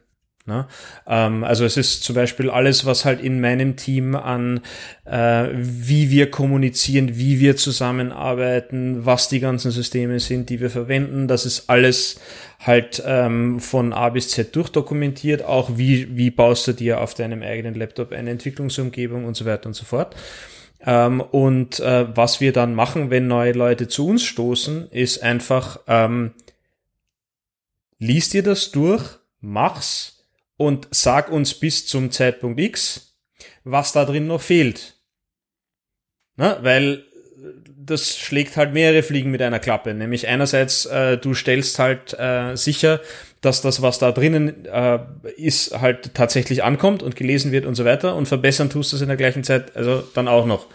[0.45, 0.67] Ne?
[1.07, 4.59] Ähm, also es ist zum Beispiel alles, was halt in meinem Team an,
[5.05, 11.29] äh, wie wir kommunizieren, wie wir zusammenarbeiten, was die ganzen Systeme sind, die wir verwenden,
[11.29, 12.19] das ist alles
[12.59, 17.41] halt ähm, von A bis Z durchdokumentiert, auch wie, wie baust du dir auf deinem
[17.41, 20.13] eigenen Laptop eine Entwicklungsumgebung und so weiter und so fort.
[20.85, 25.79] Ähm, und äh, was wir dann machen, wenn neue Leute zu uns stoßen, ist einfach,
[25.87, 26.31] ähm,
[27.97, 29.03] liest dir das durch,
[29.39, 30.22] mach's,
[30.57, 33.17] und sag uns bis zum Zeitpunkt X,
[33.63, 34.95] was da drin noch fehlt.
[36.35, 37.05] Na, weil
[37.85, 39.93] das schlägt halt mehrere Fliegen mit einer Klappe.
[39.93, 43.01] Nämlich einerseits, äh, du stellst halt äh, sicher,
[43.41, 44.99] dass das, was da drinnen äh,
[45.35, 48.15] ist, halt tatsächlich ankommt und gelesen wird und so weiter.
[48.15, 50.67] Und verbessern tust du es in der gleichen Zeit, also dann auch noch.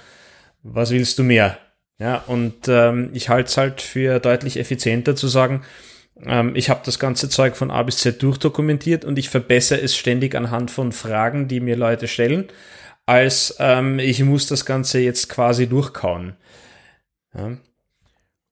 [0.63, 1.59] Was willst du mehr?
[1.99, 5.63] Ja, und ähm, ich halte es halt für deutlich effizienter zu sagen,
[6.25, 9.97] ähm, ich habe das ganze Zeug von A bis Z durchdokumentiert und ich verbessere es
[9.97, 12.49] ständig anhand von Fragen, die mir Leute stellen,
[13.07, 16.37] als ähm, ich muss das Ganze jetzt quasi durchkauen.
[17.35, 17.57] Ja.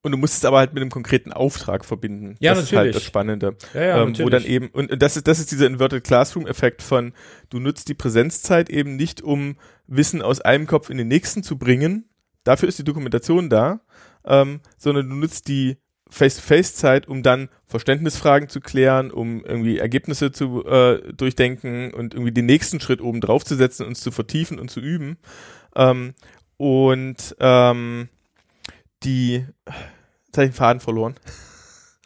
[0.02, 2.36] Und du musst es aber halt mit einem konkreten Auftrag verbinden.
[2.38, 2.72] Ja, das natürlich.
[2.72, 3.56] ist halt das Spannende.
[3.74, 7.12] Ja, ja, ähm, wo dann eben, und das ist, das ist dieser Inverted Classroom-Effekt von,
[7.50, 9.56] du nutzt die Präsenzzeit eben nicht, um
[9.88, 12.08] Wissen aus einem Kopf in den nächsten zu bringen.
[12.44, 13.80] Dafür ist die Dokumentation da,
[14.24, 20.64] ähm, sondern du nutzt die Face-to-Face-Zeit, um dann Verständnisfragen zu klären, um irgendwie Ergebnisse zu
[20.64, 24.70] äh, durchdenken und irgendwie den nächsten Schritt oben drauf zu setzen, uns zu vertiefen und
[24.70, 25.18] zu üben.
[25.74, 26.14] Ähm,
[26.56, 28.08] und ähm,
[29.02, 29.44] die,
[30.26, 31.16] jetzt habe ich den Faden verloren.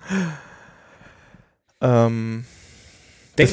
[1.80, 2.46] ähm,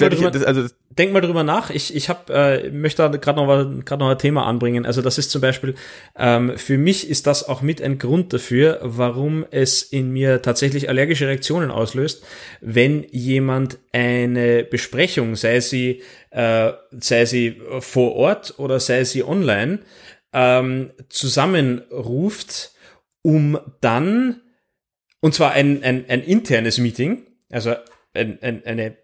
[0.10, 0.68] drüber, ich, also
[0.98, 1.70] denk mal drüber nach.
[1.70, 4.86] Ich, ich hab, äh, möchte gerade noch, grad noch ein Thema anbringen.
[4.86, 5.76] Also das ist zum Beispiel,
[6.18, 10.90] ähm, für mich ist das auch mit ein Grund dafür, warum es in mir tatsächlich
[10.90, 12.24] allergische Reaktionen auslöst,
[12.62, 16.02] wenn jemand eine Besprechung, sei sie,
[16.32, 19.80] äh, sei sie vor Ort oder sei sie online,
[20.34, 22.72] ähm, zusammenruft,
[23.22, 24.42] um dann,
[25.22, 27.76] und zwar ein, ein, ein internes Meeting, also
[28.14, 28.98] ein, ein, eine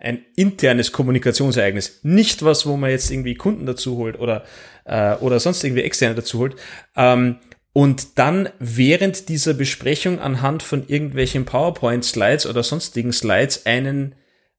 [0.00, 4.44] ein internes Kommunikationsereignis, nicht was, wo man jetzt irgendwie Kunden dazu holt oder,
[4.84, 6.56] äh, oder sonst irgendwie externe dazu holt.
[6.96, 7.36] Ähm,
[7.72, 14.14] und dann während dieser Besprechung anhand von irgendwelchen PowerPoint-Slides oder sonstigen Slides einen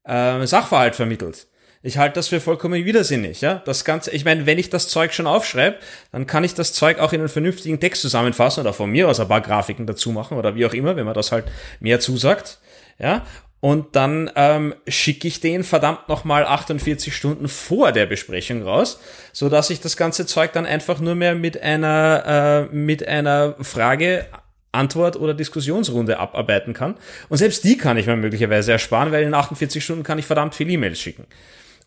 [0.06, 1.48] äh, Sachverhalt vermittelt.
[1.82, 3.62] Ich halte das für vollkommen widersinnig, ja.
[3.66, 5.78] Das Ganze, ich meine, wenn ich das Zeug schon aufschreibe,
[6.12, 9.22] dann kann ich das Zeug auch in einen vernünftigen Text zusammenfassen oder von mir aus
[9.22, 11.46] ein paar Grafiken dazu machen oder wie auch immer, wenn man das halt
[11.80, 12.60] mehr zusagt,
[13.00, 13.26] ja
[13.62, 19.00] und dann ähm, schicke ich den verdammt nochmal 48 Stunden vor der Besprechung raus,
[19.34, 23.56] so dass ich das ganze Zeug dann einfach nur mehr mit einer äh, mit einer
[23.62, 24.28] Frage
[24.72, 26.96] Antwort oder Diskussionsrunde abarbeiten kann.
[27.28, 30.56] Und selbst die kann ich mir möglicherweise ersparen, weil in 48 Stunden kann ich verdammt
[30.56, 31.26] viel E-Mails schicken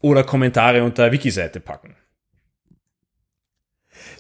[0.01, 1.97] oder Kommentare unter Wiki-Seite packen.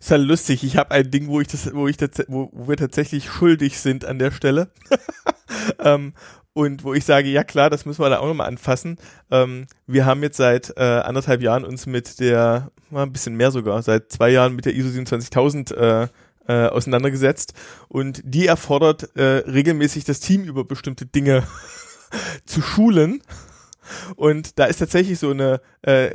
[0.00, 0.64] Ist halt lustig.
[0.64, 1.96] Ich habe ein Ding, wo ich das, wo ich
[2.28, 4.70] wo, wo wir tatsächlich schuldig sind an der Stelle.
[5.80, 6.14] ähm,
[6.54, 8.98] und wo ich sage, ja klar, das müssen wir da auch nochmal anfassen.
[9.30, 13.50] Ähm, wir haben jetzt seit äh, anderthalb Jahren uns mit der, mal ein bisschen mehr
[13.50, 16.08] sogar, seit zwei Jahren mit der ISO 27000 äh,
[16.48, 17.54] äh, auseinandergesetzt
[17.88, 21.44] und die erfordert äh, regelmäßig das Team über bestimmte Dinge
[22.46, 23.22] zu schulen
[24.16, 26.06] und da ist tatsächlich so eine äh,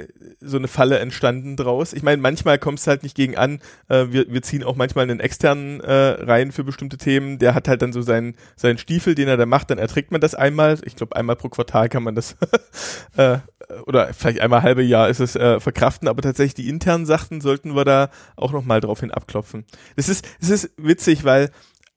[0.00, 0.08] äh,
[0.40, 1.92] so eine Falle entstanden draus.
[1.92, 3.60] Ich meine, manchmal kommt es halt nicht gegen an.
[3.88, 7.38] Äh, wir, wir ziehen auch manchmal einen externen äh, rein für bestimmte Themen.
[7.38, 9.70] Der hat halt dann so seinen seinen Stiefel, den er da macht.
[9.70, 10.78] Dann erträgt man das einmal.
[10.84, 12.36] Ich glaube, einmal pro Quartal kann man das
[13.16, 13.38] äh,
[13.86, 16.08] oder vielleicht einmal halbe Jahr ist es äh, verkraften.
[16.08, 19.64] Aber tatsächlich die internen Sachen sollten wir da auch noch mal drauf hin abklopfen.
[19.96, 21.50] Das ist es ist witzig, weil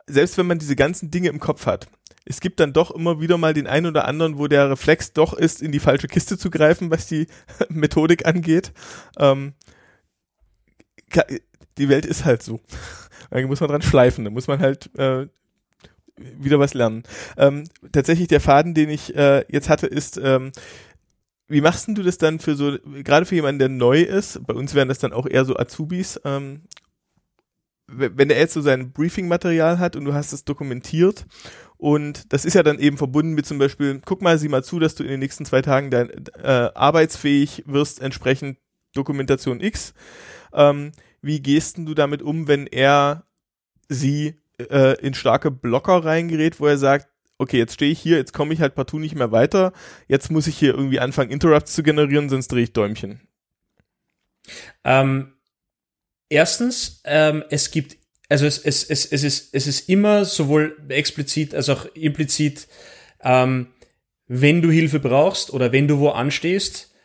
[0.08, 1.88] selbst wenn man diese ganzen Dinge im Kopf hat,
[2.26, 5.34] es gibt dann doch immer wieder mal den einen oder anderen, wo der Reflex doch
[5.34, 7.28] ist, in die falsche Kiste zu greifen, was die
[7.70, 8.74] Methodik angeht.
[9.18, 9.54] Ähm,
[11.78, 12.62] die Welt ist halt so.
[13.30, 15.28] Da muss man dran schleifen, da muss man halt äh,
[16.18, 17.04] wieder was lernen.
[17.38, 20.52] Ähm, tatsächlich der Faden, den ich äh, jetzt hatte, ist, ähm,
[21.48, 24.74] wie machst du das dann für so, gerade für jemanden, der neu ist, bei uns
[24.74, 26.62] wären das dann auch eher so Azubis, ähm,
[27.88, 31.26] wenn er jetzt so sein Briefing-Material hat und du hast es dokumentiert
[31.82, 34.78] und das ist ja dann eben verbunden mit zum Beispiel, guck mal, sieh mal zu,
[34.78, 38.60] dass du in den nächsten zwei Tagen dein, äh, arbeitsfähig wirst, entsprechend
[38.94, 39.96] Dokumentation X.
[40.54, 40.92] Ähm,
[41.24, 43.26] wie gehst du damit um, wenn er
[43.90, 47.08] sie äh, in starke Blocker reingerät, wo er sagt,
[47.40, 49.74] okay, jetzt stehe ich hier, jetzt komme ich halt partout nicht mehr weiter,
[50.08, 53.22] jetzt muss ich hier irgendwie anfangen, Interrupts zu generieren, sonst drehe ich Däumchen.
[54.84, 55.34] Ähm,
[56.30, 58.01] erstens, ähm, es gibt
[58.32, 62.68] also es, es, es, es, ist, es ist immer sowohl explizit als auch implizit,
[63.22, 63.68] ähm,
[64.28, 66.96] wenn du Hilfe brauchst oder wenn du wo anstehst,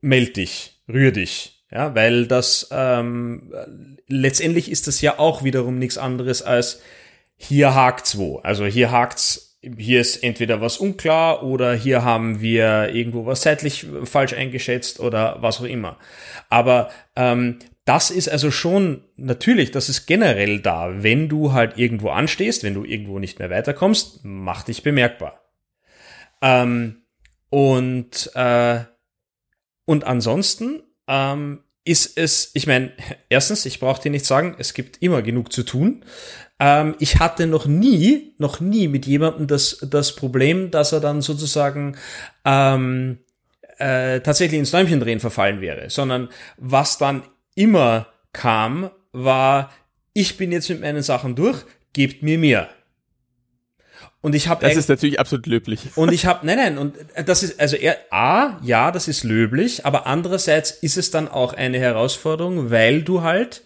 [0.00, 1.64] meld dich, rühr dich.
[1.72, 3.52] Ja, weil das ähm,
[4.06, 6.80] letztendlich ist das ja auch wiederum nichts anderes als
[7.36, 8.38] hier hakt's wo.
[8.38, 13.86] Also hier hakt's, hier ist entweder was unklar oder hier haben wir irgendwo was zeitlich
[14.04, 15.98] falsch eingeschätzt oder was auch immer.
[16.48, 21.02] Aber ähm, das ist also schon natürlich, das ist generell da.
[21.02, 25.40] Wenn du halt irgendwo anstehst, wenn du irgendwo nicht mehr weiterkommst, mach dich bemerkbar.
[26.40, 27.02] Ähm,
[27.50, 28.80] und äh,
[29.84, 32.92] und ansonsten ähm, ist es, ich meine,
[33.28, 36.04] erstens, ich brauche dir nicht sagen, es gibt immer genug zu tun.
[36.58, 41.20] Ähm, ich hatte noch nie, noch nie mit jemandem das, das Problem, dass er dann
[41.20, 41.96] sozusagen
[42.44, 43.18] ähm,
[43.78, 47.22] äh, tatsächlich ins Däumchen verfallen wäre, sondern was dann
[47.54, 49.72] immer kam, war,
[50.12, 52.68] ich bin jetzt mit meinen Sachen durch, gebt mir mehr.
[54.20, 55.80] Und ich habe Das ist natürlich absolut löblich.
[55.96, 59.84] Und ich habe nein nein und das ist also er a ja, das ist löblich,
[59.84, 63.64] aber andererseits ist es dann auch eine Herausforderung, weil du halt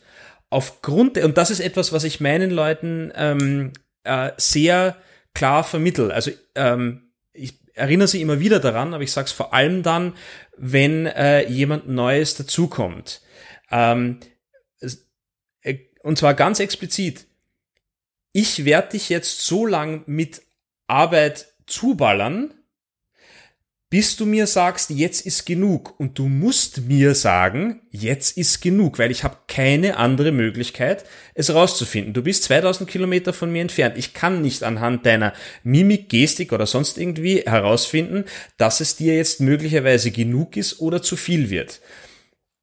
[0.51, 4.97] aufgrund und das ist etwas, was ich meinen Leuten ähm, äh, sehr
[5.33, 6.11] klar vermittel.
[6.11, 7.03] Also ähm,
[7.33, 10.15] ich erinnere sie immer wieder daran, aber ich sage es vor allem dann,
[10.57, 13.21] wenn äh, jemand Neues dazukommt.
[13.71, 14.21] Ähm,
[15.63, 17.27] äh, und zwar ganz explizit.
[18.33, 20.43] Ich werde dich jetzt so lang mit
[20.87, 22.55] Arbeit zuballern,
[23.91, 25.99] bis du mir sagst, jetzt ist genug.
[25.99, 31.55] Und du musst mir sagen, jetzt ist genug, weil ich habe keine andere Möglichkeit, es
[31.55, 32.13] rauszufinden.
[32.13, 33.97] Du bist 2000 Kilometer von mir entfernt.
[33.97, 35.33] Ich kann nicht anhand deiner
[35.63, 38.27] Mimik, Gestik oder sonst irgendwie herausfinden,
[38.59, 41.81] dass es dir jetzt möglicherweise genug ist oder zu viel wird.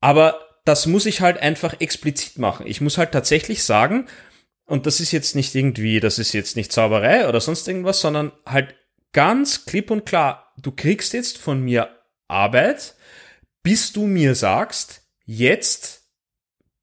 [0.01, 2.67] Aber das muss ich halt einfach explizit machen.
[2.67, 4.07] Ich muss halt tatsächlich sagen,
[4.65, 8.31] und das ist jetzt nicht irgendwie, das ist jetzt nicht Zauberei oder sonst irgendwas, sondern
[8.45, 8.75] halt
[9.13, 11.89] ganz klipp und klar, du kriegst jetzt von mir
[12.27, 12.95] Arbeit,
[13.61, 16.03] bis du mir sagst, jetzt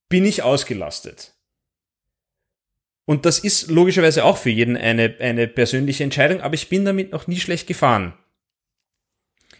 [0.09, 1.35] bin ich ausgelastet.
[3.05, 7.11] Und das ist logischerweise auch für jeden eine, eine persönliche Entscheidung, aber ich bin damit
[7.11, 8.15] noch nie schlecht gefahren.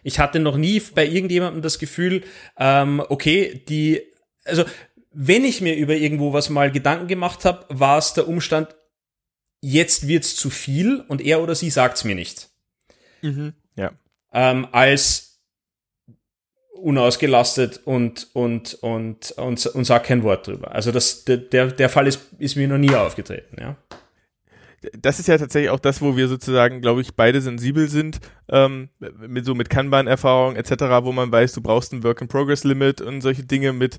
[0.05, 2.23] Ich hatte noch nie bei irgendjemandem das Gefühl,
[2.57, 4.12] ähm, okay, die,
[4.45, 4.65] also
[5.13, 8.75] wenn ich mir über irgendwo was mal Gedanken gemacht habe, war es der Umstand,
[9.61, 12.49] jetzt wird's zu viel und er oder sie sagt's mir nicht.
[13.21, 13.55] Mhm.
[13.77, 13.93] Ja.
[14.33, 15.41] Ähm, als
[16.75, 20.73] unausgelastet und, und, und, und, und sagt kein Wort drüber.
[20.73, 23.77] Also das, der, der Fall ist, ist mir noch nie aufgetreten, ja
[24.99, 28.89] das ist ja tatsächlich auch das, wo wir sozusagen, glaube ich, beide sensibel sind, ähm,
[29.27, 30.73] mit so mit Kanban-Erfahrung etc.,
[31.03, 33.99] wo man weiß, du brauchst ein Work-in-Progress-Limit und solche Dinge mit,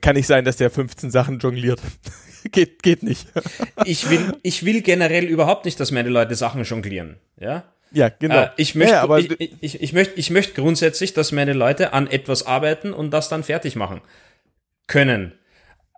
[0.00, 1.80] kann nicht sein, dass der 15 Sachen jongliert.
[2.52, 3.28] geht, geht nicht.
[3.84, 7.64] ich will, ich will generell überhaupt nicht, dass meine Leute Sachen jonglieren, ja.
[7.90, 8.42] Ja, genau.
[8.42, 11.54] Äh, ich möchte, ja, aber ich, ich, ich, ich, möchte, ich möchte grundsätzlich, dass meine
[11.54, 14.02] Leute an etwas arbeiten und das dann fertig machen
[14.86, 15.37] können.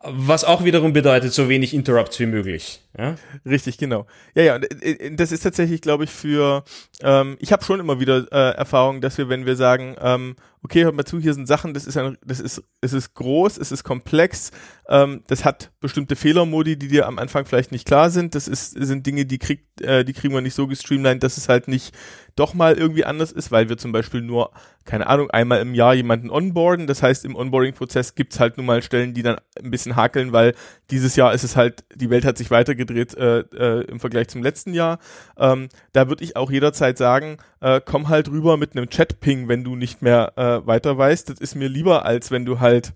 [0.03, 2.81] Was auch wiederum bedeutet, so wenig Interrupts wie möglich.
[2.97, 3.17] Ja?
[3.45, 4.07] Richtig, genau.
[4.35, 6.65] Ja, ja, äh, äh, das ist tatsächlich, glaube ich, für,
[7.03, 10.85] ähm, ich habe schon immer wieder äh, Erfahrungen, dass wir, wenn wir sagen, ähm, okay,
[10.85, 13.73] hört mal zu, hier sind Sachen, das ist ein, das ist, es ist groß, es
[13.73, 14.53] ist komplex,
[14.89, 18.35] ähm, das hat bestimmte Fehlermodi, die dir am Anfang vielleicht nicht klar sind.
[18.35, 21.51] Das ist, sind Dinge, die kriegt, äh, die kriegen wir nicht so gestreamlined, dass es
[21.51, 21.95] halt nicht
[22.41, 24.51] doch mal irgendwie anders ist, weil wir zum Beispiel nur,
[24.87, 26.87] keine Ahnung, einmal im Jahr jemanden onboarden.
[26.87, 30.55] Das heißt, im Onboarding-Prozess gibt's halt nun mal Stellen, die dann ein bisschen hakeln, weil
[30.91, 34.43] dieses Jahr ist es halt, die Welt hat sich weitergedreht äh, äh, im Vergleich zum
[34.43, 34.99] letzten Jahr.
[35.37, 39.63] Ähm, da würde ich auch jederzeit sagen, äh, komm halt rüber mit einem Chat-Ping, wenn
[39.63, 41.29] du nicht mehr äh, weiter weißt.
[41.29, 42.95] Das ist mir lieber, als wenn du halt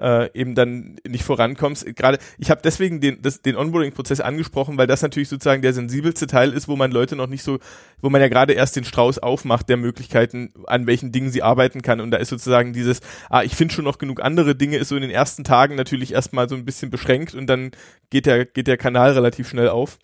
[0.00, 1.96] äh, eben dann nicht vorankommst.
[1.96, 6.26] Gerade, ich habe deswegen den, das, den Onboarding-Prozess angesprochen, weil das natürlich sozusagen der sensibelste
[6.26, 7.58] Teil ist, wo man Leute noch nicht so,
[8.00, 11.82] wo man ja gerade erst den Strauß aufmacht der Möglichkeiten, an welchen Dingen sie arbeiten
[11.82, 12.00] kann.
[12.00, 14.96] Und da ist sozusagen dieses, ah, ich finde schon noch genug andere Dinge, ist so
[14.96, 17.72] in den ersten Tagen natürlich erstmal so ein bisschen beschränkt und dann
[18.10, 19.98] geht der, geht der Kanal relativ schnell auf.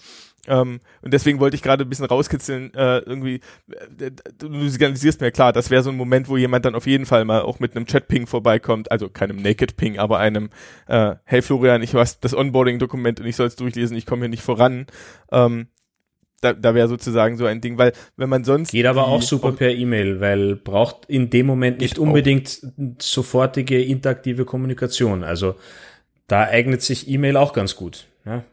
[0.47, 3.41] Ähm, und deswegen wollte ich gerade ein bisschen rauskitzeln, äh, irgendwie,
[3.99, 7.07] äh, du signalisierst mir klar, das wäre so ein Moment, wo jemand dann auf jeden
[7.07, 10.51] Fall mal auch mit einem Chat-Ping vorbeikommt, also keinem Naked-Ping, aber einem,
[10.87, 14.29] äh, hey Florian, ich weiß das Onboarding-Dokument und ich soll es durchlesen, ich komme hier
[14.29, 14.87] nicht voran.
[15.33, 15.69] Ähm,
[16.45, 18.73] da, da wäre sozusagen so ein Ding, weil wenn man sonst.
[18.73, 22.83] Geht aber auch super per E-Mail, weil braucht in dem Moment nicht unbedingt auch.
[22.99, 25.25] sofortige interaktive Kommunikation.
[25.25, 25.55] Also
[26.27, 28.09] da eignet sich E-Mail auch ganz gut.
[28.27, 28.45] Ja?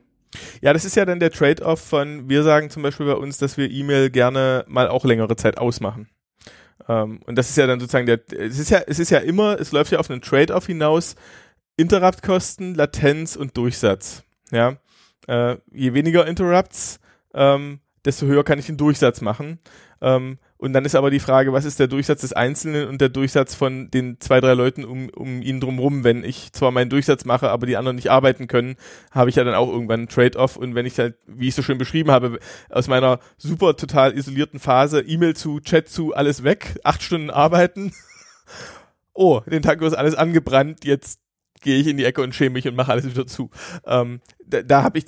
[0.61, 3.57] Ja, das ist ja dann der Trade-off von, wir sagen zum Beispiel bei uns, dass
[3.57, 6.09] wir E-Mail gerne mal auch längere Zeit ausmachen.
[6.87, 9.59] Ähm, und das ist ja dann sozusagen der, es ist ja, es ist ja immer,
[9.59, 11.15] es läuft ja auf einen Trade-off hinaus,
[11.77, 14.23] Interrupt-Kosten, Latenz und Durchsatz.
[14.51, 14.77] Ja,
[15.27, 16.99] äh, je weniger Interrupts,
[17.33, 19.59] ähm, desto höher kann ich den Durchsatz machen.
[20.01, 23.09] Ähm, und dann ist aber die Frage, was ist der Durchsatz des Einzelnen und der
[23.09, 26.03] Durchsatz von den zwei, drei Leuten um, um ihn drumherum.
[26.03, 28.75] Wenn ich zwar meinen Durchsatz mache, aber die anderen nicht arbeiten können,
[29.09, 30.57] habe ich ja dann auch irgendwann einen Trade-off.
[30.57, 32.37] Und wenn ich halt, wie ich so schön beschrieben habe,
[32.69, 37.91] aus meiner super total isolierten Phase, E-Mail zu, Chat zu, alles weg, acht Stunden arbeiten.
[39.13, 41.21] oh, den Tag ist alles angebrannt, jetzt
[41.61, 43.49] gehe ich in die Ecke und schäme mich und mache alles wieder zu.
[43.83, 45.05] Ähm, da da habe ich,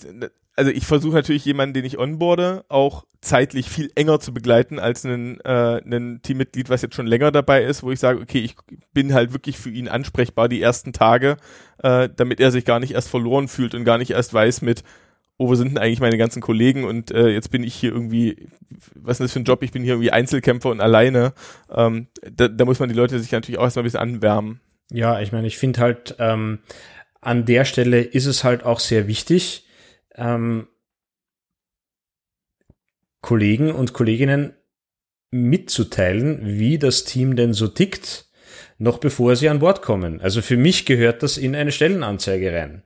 [0.55, 5.05] also ich versuche natürlich jemanden, den ich onboarde, auch zeitlich viel enger zu begleiten als
[5.05, 8.55] einen, äh, Teammitglied, was jetzt schon länger dabei ist, wo ich sage, okay, ich
[8.93, 11.37] bin halt wirklich für ihn ansprechbar die ersten Tage,
[11.81, 14.83] äh, damit er sich gar nicht erst verloren fühlt und gar nicht erst weiß mit,
[15.37, 18.49] oh, wo sind denn eigentlich meine ganzen Kollegen und äh, jetzt bin ich hier irgendwie,
[18.95, 21.33] was ist das für ein Job, ich bin hier irgendwie Einzelkämpfer und alleine.
[21.73, 24.59] Ähm, da, da muss man die Leute sich natürlich auch erstmal ein bisschen anwärmen.
[24.91, 26.59] Ja, ich meine, ich finde halt, ähm,
[27.21, 29.65] an der Stelle ist es halt auch sehr wichtig,
[30.15, 30.67] ähm,
[33.21, 34.53] Kollegen und Kolleginnen
[35.31, 38.29] mitzuteilen, wie das Team denn so tickt,
[38.77, 40.21] noch bevor sie an Bord kommen.
[40.21, 42.83] Also für mich gehört das in eine Stellenanzeige rein.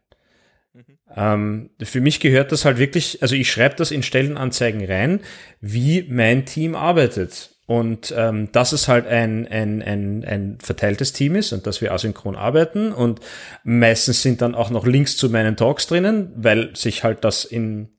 [0.73, 0.83] Mhm.
[1.15, 5.21] Ähm, für mich gehört das halt wirklich, also ich schreibe das in Stellenanzeigen rein,
[5.59, 7.56] wie mein Team arbeitet.
[7.67, 11.91] Und ähm, dass es halt ein, ein, ein, ein verteiltes Team ist und dass wir
[11.91, 12.93] asynchron arbeiten.
[12.93, 13.19] Und
[13.65, 17.89] meistens sind dann auch noch Links zu meinen Talks drinnen, weil sich halt das in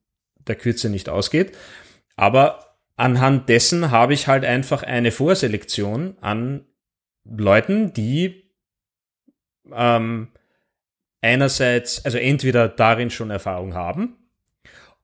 [0.47, 1.55] der Kürze nicht ausgeht.
[2.17, 6.65] Aber anhand dessen habe ich halt einfach eine Vorselektion an
[7.25, 8.51] Leuten, die
[9.71, 10.29] ähm,
[11.21, 14.17] einerseits, also entweder darin schon Erfahrung haben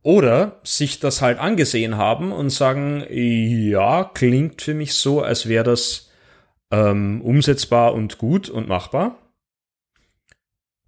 [0.04, 5.64] oder sich das halt angesehen haben und sagen, ja, klingt für mich so, als wäre
[5.64, 6.10] das
[6.70, 9.18] ähm, umsetzbar und gut und machbar.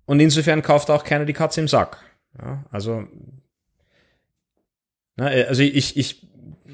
[0.05, 1.99] Und insofern kauft auch keiner die Katze im Sack.
[2.39, 3.05] Ja, also,
[5.17, 6.29] na, äh, also ich, ich,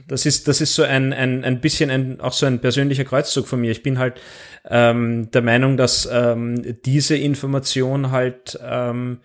[0.09, 3.47] das ist, das ist so ein, ein, ein bisschen ein, auch so ein persönlicher Kreuzzug
[3.47, 3.70] von mir.
[3.70, 4.20] Ich bin halt
[4.69, 9.20] ähm, der Meinung, dass ähm, diese Information halt ähm,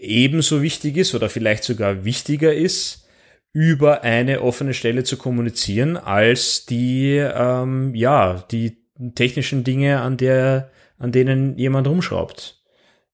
[0.00, 3.06] ebenso wichtig ist oder vielleicht sogar wichtiger ist,
[3.52, 8.78] über eine offene Stelle zu kommunizieren, als die, ähm, ja, die
[9.14, 12.62] technischen Dinge, an der, an denen jemand rumschraubt.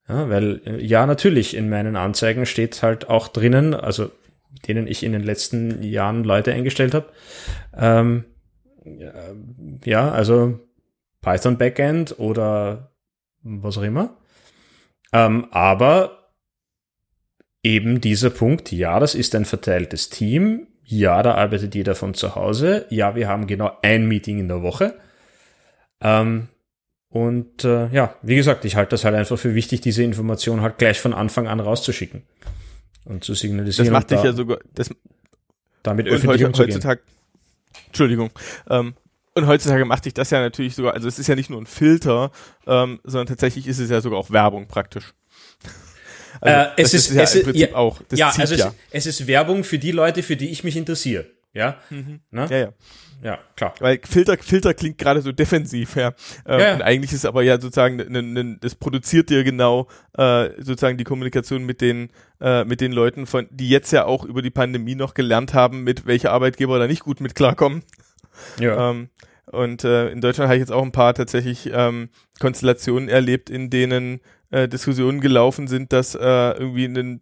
[0.09, 4.11] Ja, weil, äh, ja, natürlich, in meinen Anzeigen steht halt auch drinnen, also
[4.69, 7.07] denen ich in den letzten Jahren Leute eingestellt habe,
[7.75, 8.25] ähm,
[9.85, 10.61] ja, also
[11.23, 12.93] Python Backend oder
[13.43, 14.17] was auch immer.
[15.13, 16.26] Ähm, aber
[17.67, 22.37] eben dieser Punkt, ja, das ist ein verteiltes Team, ja, da arbeitet jeder von zu
[22.37, 24.95] Hause, ja, wir haben genau ein Meeting in der Woche.
[26.01, 26.47] Ähm,
[27.09, 30.79] und äh, ja, wie gesagt, ich halte das halt einfach für wichtig, diese Information halt
[30.79, 32.23] gleich von Anfang an rauszuschicken
[33.05, 33.87] und zu signalisieren.
[33.87, 34.91] Das macht dich da, ja sogar, das,
[35.83, 37.01] damit öffentlich heute, heutzutage,
[37.87, 38.31] Entschuldigung,
[38.71, 38.95] ähm,
[39.35, 41.67] und heutzutage macht dich das ja natürlich sogar, also es ist ja nicht nur ein
[41.67, 42.31] Filter,
[42.67, 45.15] ähm, sondern tatsächlich ist es ja sogar auch Werbung praktisch.
[46.41, 48.01] Also, äh, es ist, ist ja es im Prinzip ja, auch.
[48.09, 48.75] Das ja, also ja.
[48.91, 51.27] Es, es, ist Werbung für die Leute, für die ich mich interessiere.
[51.53, 52.21] Ja, mhm.
[52.33, 52.73] ja, ja.
[53.23, 53.75] Ja, klar.
[53.81, 56.13] Weil Filter, Filter klingt gerade so defensiv, ja.
[56.47, 56.75] Ähm, ja.
[56.75, 59.89] Und eigentlich ist aber ja sozusagen, ne, ne, das produziert dir genau
[60.19, 62.11] äh, sozusagen die Kommunikation mit den,
[62.41, 65.83] äh, mit den Leuten, von, die jetzt ja auch über die Pandemie noch gelernt haben,
[65.83, 67.83] mit welcher Arbeitgeber da nicht gut mit klarkommen.
[68.61, 68.91] Ja.
[68.91, 69.09] Ähm,
[69.47, 72.11] und äh, in Deutschland habe ich jetzt auch ein paar tatsächlich ähm,
[72.41, 77.21] Konstellationen erlebt, in denen äh, Diskussionen gelaufen sind, dass äh, irgendwie ein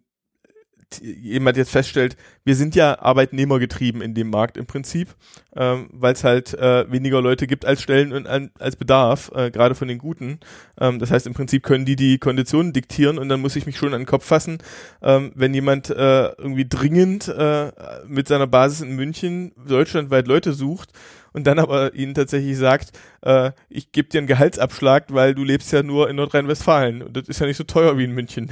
[1.03, 5.09] jemand jetzt feststellt, wir sind ja arbeitnehmergetrieben in dem Markt im Prinzip,
[5.55, 9.51] ähm, weil es halt äh, weniger Leute gibt als Stellen und an, als Bedarf, äh,
[9.51, 10.39] gerade von den Guten.
[10.79, 13.77] Ähm, das heißt, im Prinzip können die die Konditionen diktieren und dann muss ich mich
[13.77, 14.59] schon an den Kopf fassen,
[15.01, 17.71] ähm, wenn jemand äh, irgendwie dringend äh,
[18.07, 20.91] mit seiner Basis in München deutschlandweit Leute sucht
[21.35, 25.71] und dann aber ihnen tatsächlich sagt, äh, ich gebe dir einen Gehaltsabschlag, weil du lebst
[25.73, 28.51] ja nur in Nordrhein-Westfalen und das ist ja nicht so teuer wie in München.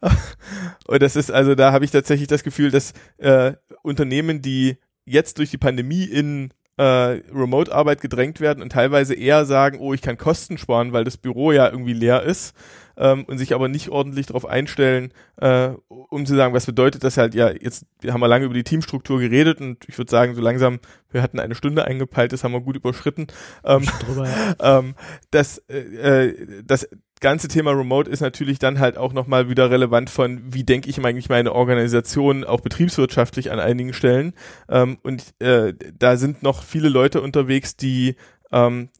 [0.86, 5.38] und das ist also, da habe ich tatsächlich das Gefühl, dass äh, Unternehmen, die jetzt
[5.38, 10.18] durch die Pandemie in äh, Remote-Arbeit gedrängt werden und teilweise eher sagen, oh, ich kann
[10.18, 12.54] Kosten sparen, weil das Büro ja irgendwie leer ist
[12.96, 17.16] ähm, und sich aber nicht ordentlich darauf einstellen, äh, um zu sagen, was bedeutet das
[17.16, 20.34] halt, ja, jetzt wir haben wir lange über die Teamstruktur geredet und ich würde sagen,
[20.34, 23.28] so langsam, wir hatten eine Stunde eingepeilt, das haben wir gut überschritten.
[23.64, 24.78] Ähm, drüber, ja.
[24.78, 24.94] ähm,
[25.30, 26.88] das, äh, äh, das
[27.20, 31.02] ganze Thema Remote ist natürlich dann halt auch nochmal wieder relevant von, wie denke ich
[31.04, 34.34] eigentlich meine Organisation auch betriebswirtschaftlich an einigen Stellen.
[34.68, 38.16] Ähm, und äh, da sind noch viele Leute unterwegs, die
[38.52, 38.90] ähm,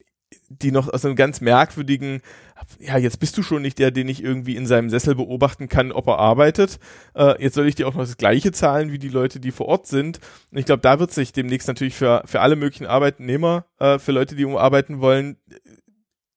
[0.49, 2.21] die noch aus einem ganz merkwürdigen,
[2.79, 5.93] ja, jetzt bist du schon nicht der, den ich irgendwie in seinem Sessel beobachten kann,
[5.93, 6.79] ob er arbeitet.
[7.15, 9.67] Äh, jetzt soll ich dir auch noch das gleiche zahlen wie die Leute, die vor
[9.67, 10.21] Ort sind.
[10.51, 14.13] Und ich glaube, da wird sich demnächst natürlich für, für alle möglichen Arbeitnehmer, äh, für
[14.13, 15.37] Leute, die umarbeiten wollen,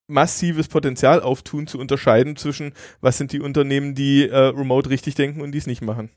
[0.08, 5.42] massives Potenzial auftun, zu unterscheiden zwischen, was sind die Unternehmen, die äh, remote richtig denken
[5.42, 6.10] und die es nicht machen.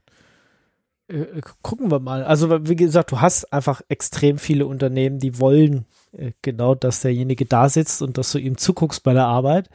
[1.10, 2.24] Äh, äh, gucken wir mal.
[2.24, 7.46] Also wie gesagt, du hast einfach extrem viele Unternehmen, die wollen äh, genau, dass derjenige
[7.46, 9.68] da sitzt und dass du ihm zuguckst bei der Arbeit.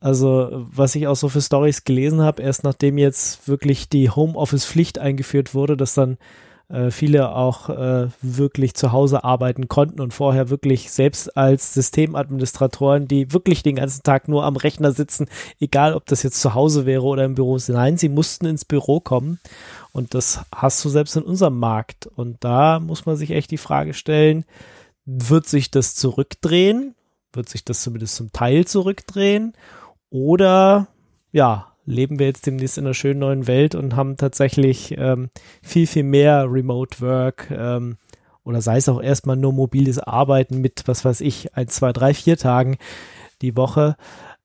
[0.00, 5.00] Also was ich auch so für Stories gelesen habe, erst nachdem jetzt wirklich die Homeoffice-Pflicht
[5.00, 6.18] eingeführt wurde, dass dann
[6.68, 13.08] äh, viele auch äh, wirklich zu Hause arbeiten konnten und vorher wirklich selbst als Systemadministratoren,
[13.08, 15.28] die wirklich den ganzen Tag nur am Rechner sitzen,
[15.60, 19.00] egal ob das jetzt zu Hause wäre oder im Büro, nein, sie mussten ins Büro
[19.00, 19.40] kommen
[19.92, 23.58] und das hast du selbst in unserem Markt und da muss man sich echt die
[23.58, 24.44] Frage stellen,
[25.10, 26.94] wird sich das zurückdrehen?
[27.32, 29.54] Wird sich das zumindest zum Teil zurückdrehen?
[30.10, 30.88] Oder
[31.32, 35.30] ja, leben wir jetzt demnächst in einer schönen neuen Welt und haben tatsächlich ähm,
[35.62, 37.96] viel, viel mehr Remote Work ähm,
[38.44, 42.14] oder sei es auch erstmal nur mobiles Arbeiten mit, was weiß ich, ein, zwei, drei,
[42.14, 42.76] vier Tagen
[43.40, 43.96] die Woche,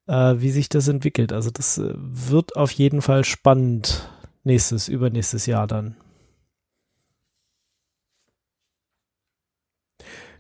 [0.08, 1.34] äh, wie sich das entwickelt.
[1.34, 4.10] Also das äh, wird auf jeden Fall spannend
[4.44, 5.98] nächstes, übernächstes Jahr dann.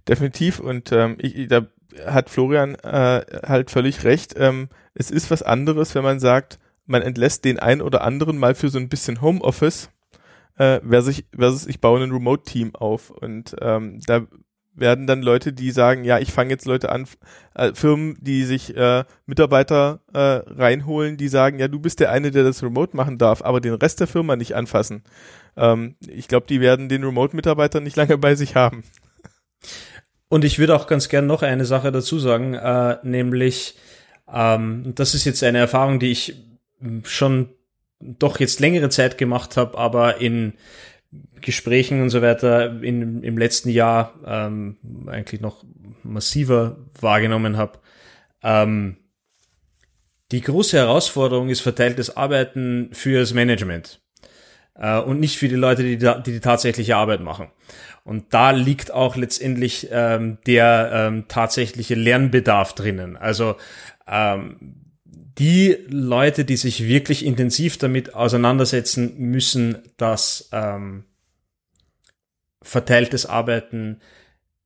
[0.07, 1.67] Definitiv und ähm, ich, da
[2.05, 4.35] hat Florian äh, halt völlig recht.
[4.37, 8.55] Ähm, es ist was anderes, wenn man sagt, man entlässt den einen oder anderen mal
[8.55, 9.89] für so ein bisschen Homeoffice
[10.57, 13.09] äh, versus, versus ich baue ein Remote-Team auf.
[13.09, 14.27] Und ähm, da
[14.75, 17.07] werden dann Leute, die sagen, ja, ich fange jetzt Leute an,
[17.55, 22.31] äh, Firmen, die sich äh, Mitarbeiter äh, reinholen, die sagen, ja, du bist der eine,
[22.31, 25.03] der das Remote machen darf, aber den Rest der Firma nicht anfassen.
[25.55, 28.83] Ähm, ich glaube, die werden den Remote-Mitarbeiter nicht lange bei sich haben.
[30.27, 33.77] Und ich würde auch ganz gern noch eine Sache dazu sagen, äh, nämlich,
[34.31, 36.35] ähm, das ist jetzt eine Erfahrung, die ich
[37.03, 37.49] schon
[37.99, 40.53] doch jetzt längere Zeit gemacht habe, aber in
[41.41, 44.77] Gesprächen und so weiter in, im letzten Jahr ähm,
[45.07, 45.63] eigentlich noch
[46.03, 47.79] massiver wahrgenommen habe.
[48.41, 48.97] Ähm,
[50.31, 54.01] die große Herausforderung ist verteiltes Arbeiten fürs Management
[54.75, 57.49] äh, und nicht für die Leute, die, die die tatsächliche Arbeit machen.
[58.03, 63.15] Und da liegt auch letztendlich ähm, der ähm, tatsächliche Lernbedarf drinnen.
[63.15, 63.55] Also
[64.07, 64.82] ähm,
[65.39, 71.05] die Leute, die sich wirklich intensiv damit auseinandersetzen müssen, dass ähm,
[72.61, 73.99] verteiltes Arbeiten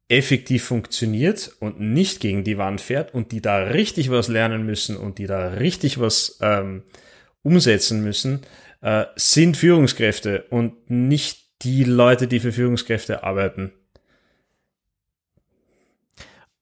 [0.09, 4.95] effektiv funktioniert und nicht gegen die Wand fährt und die da richtig was lernen müssen
[4.95, 6.83] und die da richtig was ähm,
[7.43, 8.41] umsetzen müssen,
[8.81, 13.73] äh, sind Führungskräfte und nicht die Leute, die für Führungskräfte arbeiten.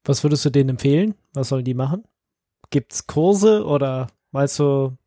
[0.03, 1.15] Was würdest du denen empfehlen?
[1.33, 2.03] Was sollen die machen?
[2.75, 4.97] Gibt's Kurse oder meinst du?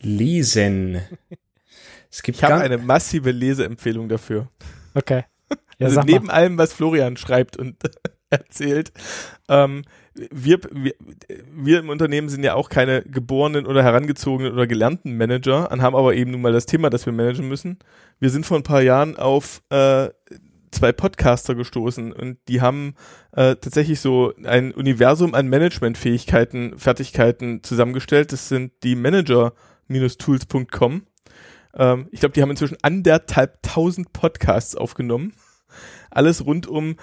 [0.00, 1.02] Lesen.
[2.10, 4.48] Es gibt ich habe eine massive Leseempfehlung dafür.
[4.94, 5.24] Okay.
[5.78, 6.34] Ja, also neben mal.
[6.34, 7.76] allem, was Florian schreibt und
[8.30, 8.92] erzählt,
[9.48, 9.82] ähm,
[10.14, 10.94] wir, wir,
[11.52, 16.14] wir im Unternehmen sind ja auch keine geborenen oder herangezogenen oder gelernten Manager, haben aber
[16.14, 17.78] eben nun mal das Thema, das wir managen müssen.
[18.20, 20.08] Wir sind vor ein paar Jahren auf äh,
[20.74, 22.94] zwei Podcaster gestoßen und die haben
[23.32, 28.32] äh, tatsächlich so ein Universum an Managementfähigkeiten, Fertigkeiten zusammengestellt.
[28.32, 31.06] Das sind die Manager-Tools.com.
[31.74, 35.32] Ähm, ich glaube, die haben inzwischen anderthalb tausend Podcasts aufgenommen.
[36.10, 36.96] Alles rund um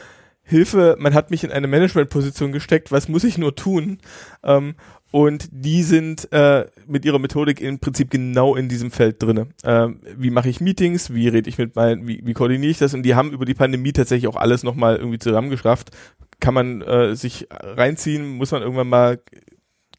[0.44, 4.00] Hilfe, man hat mich in eine Managementposition gesteckt, was muss ich nur tun?
[4.44, 4.76] Ähm,
[5.12, 9.48] und die sind äh, mit ihrer Methodik im Prinzip genau in diesem Feld drinne.
[9.64, 11.14] Ähm, wie mache ich Meetings?
[11.14, 12.08] Wie rede ich mit meinen?
[12.08, 12.94] Wie, wie koordiniere ich das?
[12.94, 15.92] Und die haben über die Pandemie tatsächlich auch alles nochmal irgendwie zusammengeschrafft.
[16.40, 18.26] Kann man äh, sich reinziehen?
[18.26, 19.20] Muss man irgendwann mal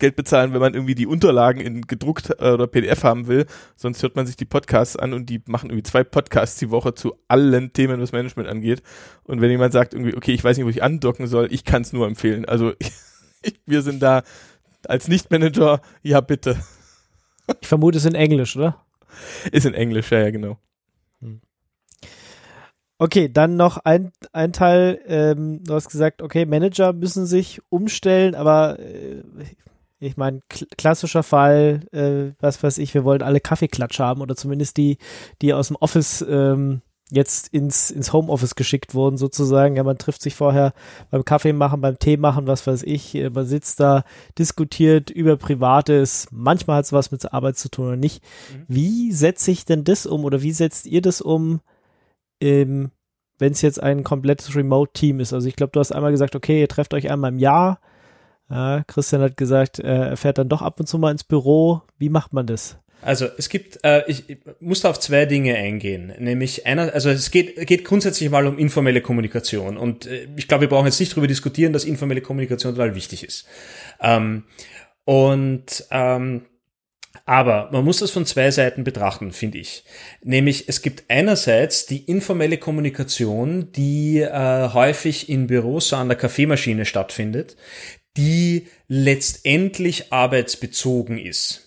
[0.03, 3.47] Geld bezahlen, wenn man irgendwie die Unterlagen in gedruckt äh, oder PDF haben will.
[3.77, 6.95] Sonst hört man sich die Podcasts an und die machen irgendwie zwei Podcasts die Woche
[6.95, 8.83] zu allen Themen, was Management angeht.
[9.23, 11.83] Und wenn jemand sagt irgendwie, okay, ich weiß nicht, wo ich andocken soll, ich kann
[11.83, 12.45] es nur empfehlen.
[12.47, 12.73] Also
[13.43, 14.23] ich, wir sind da
[14.89, 16.57] als Nicht-Manager, ja bitte.
[17.61, 18.85] Ich vermute, es ist in Englisch, oder?
[19.51, 20.59] Ist in Englisch, ja, ja, genau.
[21.21, 21.41] Hm.
[22.99, 28.35] Okay, dann noch ein, ein Teil, ähm, du hast gesagt, okay, Manager müssen sich umstellen,
[28.35, 29.23] aber äh,
[29.99, 34.37] ich meine, kl klassischer Fall, äh, was weiß ich, wir wollen alle Kaffeeklatsch haben oder
[34.37, 34.99] zumindest die,
[35.43, 36.83] die aus dem Office ähm,
[37.13, 39.77] jetzt ins, ins Homeoffice geschickt wurden, sozusagen.
[39.77, 40.73] Ja, man trifft sich vorher
[41.11, 43.15] beim Kaffee machen, beim Tee machen, was weiß ich.
[43.15, 44.05] Äh, man sitzt da,
[44.39, 46.27] diskutiert über Privates.
[46.31, 48.23] Manchmal hat es was mit der Arbeit zu tun oder nicht.
[48.53, 48.65] Mhm.
[48.69, 51.61] Wie setze ich denn das um oder wie setzt ihr das um,
[52.41, 52.91] ähm,
[53.39, 55.35] wenn es jetzt ein komplettes Remote-Team ist.
[55.35, 57.79] Also ich glaube, du hast einmal gesagt, okay, ihr trefft euch einmal im Jahr.
[58.49, 61.83] Äh, Christian hat gesagt, er fährt dann doch ab und zu mal ins Büro.
[61.99, 62.79] Wie macht man das?
[63.03, 66.13] Also es gibt, äh, ich, ich muss da auf zwei Dinge eingehen.
[66.19, 69.77] Nämlich einer, also es geht, geht grundsätzlich mal um informelle Kommunikation.
[69.77, 73.25] Und äh, ich glaube, wir brauchen jetzt nicht darüber diskutieren, dass informelle Kommunikation total wichtig
[73.25, 73.47] ist.
[74.01, 74.45] Ähm,
[75.05, 76.43] und ähm,
[77.27, 79.85] aber man muss das von zwei Seiten betrachten, finde ich.
[80.23, 86.17] Nämlich es gibt einerseits die informelle Kommunikation, die äh, häufig in Büros so an der
[86.17, 87.57] Kaffeemaschine stattfindet,
[88.17, 91.62] die letztendlich arbeitsbezogen ist.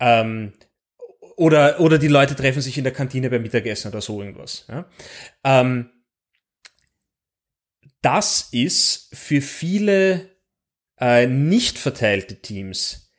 [0.00, 0.52] Ähm,
[1.36, 4.66] oder, oder die Leute treffen sich in der Kantine beim Mittagessen oder so irgendwas.
[4.68, 4.88] Ja?
[5.42, 5.90] Ähm,
[8.02, 10.30] das ist für viele
[11.00, 13.12] äh, nicht verteilte Teams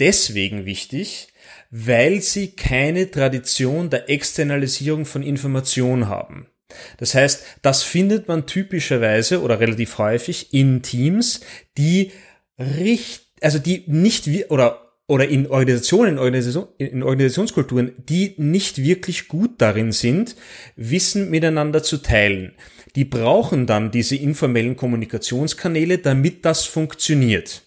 [0.00, 1.28] deswegen wichtig,
[1.70, 6.48] weil sie keine Tradition der Externalisierung von Information haben.
[6.96, 11.40] Das heißt, das findet man typischerweise oder relativ häufig in Teams,
[11.78, 12.12] die
[12.58, 19.28] richt, also die nicht wie, oder oder in Organisationen, Organisation, in Organisationskulturen, die nicht wirklich
[19.28, 20.36] gut darin sind,
[20.76, 22.54] Wissen miteinander zu teilen.
[22.96, 27.62] Die brauchen dann diese informellen Kommunikationskanäle, damit das funktioniert.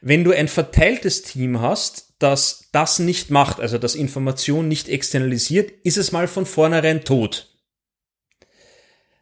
[0.00, 5.70] Wenn du ein verteiltes Team hast, das das nicht macht, also das Information nicht externalisiert,
[5.84, 7.54] ist es mal von vornherein tot.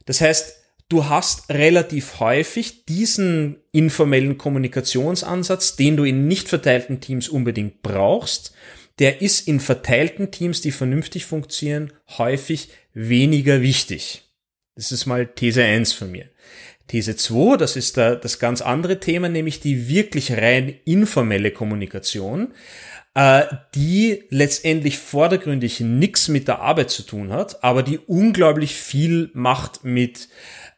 [0.07, 0.60] Das heißt,
[0.91, 8.53] du hast relativ häufig diesen informellen Kommunikationsansatz, den du in nicht verteilten Teams unbedingt brauchst,
[8.99, 14.25] der ist in verteilten Teams, die vernünftig funktionieren, häufig weniger wichtig.
[14.75, 16.29] Das ist mal These 1 von mir.
[16.89, 22.53] These 2, das ist da das ganz andere Thema, nämlich die wirklich rein informelle Kommunikation,
[23.15, 23.45] äh,
[23.77, 29.85] die letztendlich vordergründig nichts mit der Arbeit zu tun hat, aber die unglaublich viel macht
[29.85, 30.29] mit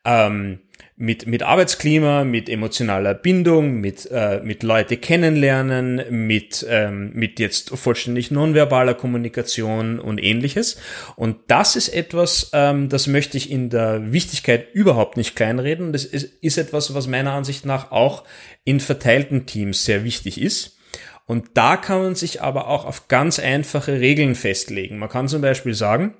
[0.05, 0.61] ähm,
[0.97, 7.71] mit, mit Arbeitsklima, mit emotionaler Bindung, mit, äh, mit Leute kennenlernen, mit, ähm, mit jetzt
[7.71, 10.79] vollständig nonverbaler Kommunikation und ähnliches.
[11.17, 15.93] Und das ist etwas, ähm, das möchte ich in der Wichtigkeit überhaupt nicht kleinreden.
[15.93, 18.25] Das ist, ist etwas, was meiner Ansicht nach auch
[18.65, 20.79] in verteilten Teams sehr wichtig ist.
[21.27, 24.99] Und da kann man sich aber auch auf ganz einfache Regeln festlegen.
[24.99, 26.15] Man kann zum Beispiel sagen,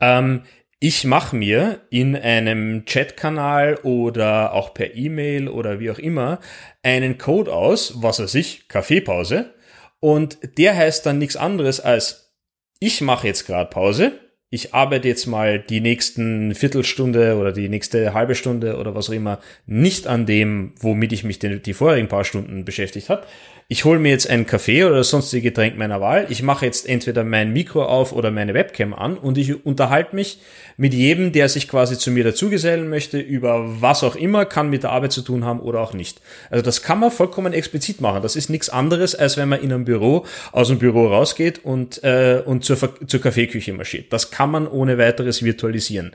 [0.00, 0.42] ähm,
[0.78, 6.40] ich mache mir in einem Chatkanal oder auch per E-Mail oder wie auch immer
[6.82, 9.54] einen Code aus, was weiß ich, Kaffeepause.
[10.00, 12.34] Und der heißt dann nichts anderes als,
[12.78, 14.12] ich mache jetzt gerade Pause,
[14.48, 19.14] ich arbeite jetzt mal die nächsten Viertelstunde oder die nächste halbe Stunde oder was auch
[19.14, 23.26] immer nicht an dem, womit ich mich die vorherigen paar Stunden beschäftigt habe,
[23.68, 27.24] ich hole mir jetzt einen Kaffee oder sonstige Getränk meiner Wahl, ich mache jetzt entweder
[27.24, 30.38] mein Mikro auf oder meine Webcam an und ich unterhalte mich
[30.76, 34.82] mit jedem, der sich quasi zu mir dazugesellen möchte, über was auch immer, kann mit
[34.82, 36.20] der Arbeit zu tun haben oder auch nicht.
[36.50, 38.22] Also das kann man vollkommen explizit machen.
[38.22, 42.04] Das ist nichts anderes, als wenn man in einem Büro aus dem Büro rausgeht und,
[42.04, 42.76] äh, und zur,
[43.06, 44.12] zur Kaffeeküche marschiert.
[44.12, 46.12] Das kann man ohne weiteres virtualisieren.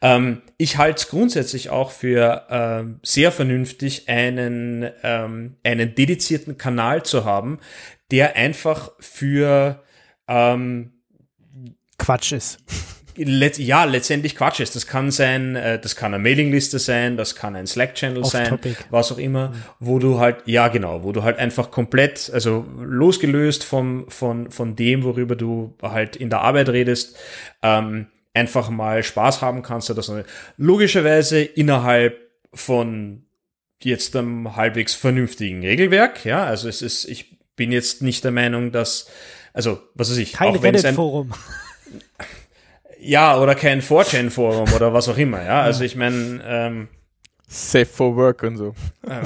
[0.00, 7.04] Ähm, ich halte es grundsätzlich auch für äh, sehr vernünftig, einen, ähm, einen dedizierten Kanal
[7.04, 7.60] zu haben,
[8.10, 9.82] der einfach für
[10.28, 10.92] ähm,
[11.98, 12.58] Quatsch ist.
[13.16, 14.74] Let, ja, letztendlich Quatsch ist.
[14.74, 18.76] Das kann sein, äh, das kann eine Mailingliste sein, das kann ein Slack-Channel sein, topic.
[18.90, 19.54] was auch immer, mhm.
[19.80, 24.76] wo du halt, ja genau, wo du halt einfach komplett, also losgelöst vom, von, von
[24.76, 27.16] dem, worüber du halt in der Arbeit redest,
[27.62, 30.22] ähm, einfach mal Spaß haben kannst oder so.
[30.56, 32.18] Logischerweise innerhalb
[32.54, 33.24] von
[33.82, 38.72] jetzt einem halbwegs vernünftigen Regelwerk, ja, also es ist, ich bin jetzt nicht der Meinung,
[38.72, 39.08] dass,
[39.52, 41.32] also, was weiß ich, Kein auch wenn es ein, Forum.
[43.04, 45.60] Ja, oder kein 4chan-Forum oder was auch immer, ja.
[45.62, 46.88] Also ich meine, ähm,
[47.48, 48.74] Safe for Work und so.
[49.06, 49.22] Äh,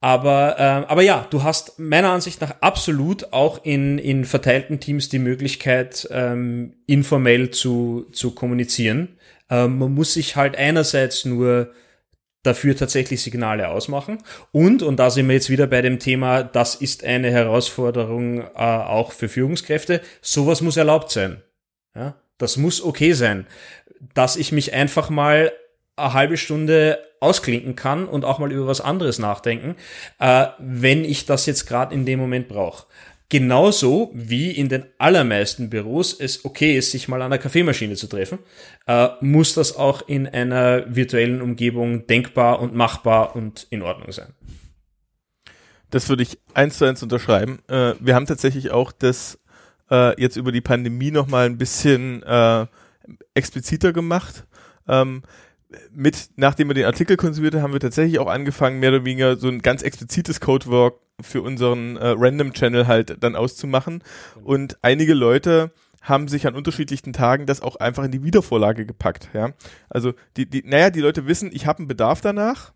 [0.00, 5.08] aber, äh, aber ja, du hast meiner Ansicht nach absolut auch in, in verteilten Teams
[5.08, 9.16] die Möglichkeit, ähm, informell zu, zu kommunizieren.
[9.48, 11.72] Ähm, man muss sich halt einerseits nur
[12.42, 14.18] dafür tatsächlich Signale ausmachen.
[14.50, 18.46] Und, und da sind wir jetzt wieder bei dem Thema, das ist eine Herausforderung äh,
[18.56, 21.42] auch für Führungskräfte, sowas muss erlaubt sein.
[21.94, 23.46] Ja, das muss okay sein,
[24.14, 25.52] dass ich mich einfach mal
[25.96, 29.76] eine halbe Stunde ausklinken kann und auch mal über was anderes nachdenken,
[30.18, 32.86] äh, wenn ich das jetzt gerade in dem Moment brauche.
[33.28, 38.06] Genauso wie in den allermeisten Büros es okay ist, sich mal an der Kaffeemaschine zu
[38.06, 38.40] treffen,
[38.86, 44.34] äh, muss das auch in einer virtuellen Umgebung denkbar und machbar und in Ordnung sein.
[45.88, 47.60] Das würde ich eins zu eins unterschreiben.
[47.68, 49.38] Äh, wir haben tatsächlich auch das
[49.92, 52.66] äh, jetzt über die Pandemie noch mal ein bisschen äh,
[53.34, 54.46] expliziter gemacht.
[54.88, 55.22] Ähm,
[55.90, 59.36] mit, nachdem wir den Artikel konsumiert haben, haben wir tatsächlich auch angefangen, mehr oder weniger
[59.36, 64.02] so ein ganz explizites Codework für unseren äh, Random Channel halt dann auszumachen.
[64.42, 69.28] Und einige Leute haben sich an unterschiedlichen Tagen das auch einfach in die Wiedervorlage gepackt,
[69.34, 69.52] ja.
[69.88, 72.72] Also die, die, naja, die Leute wissen, ich habe einen Bedarf danach,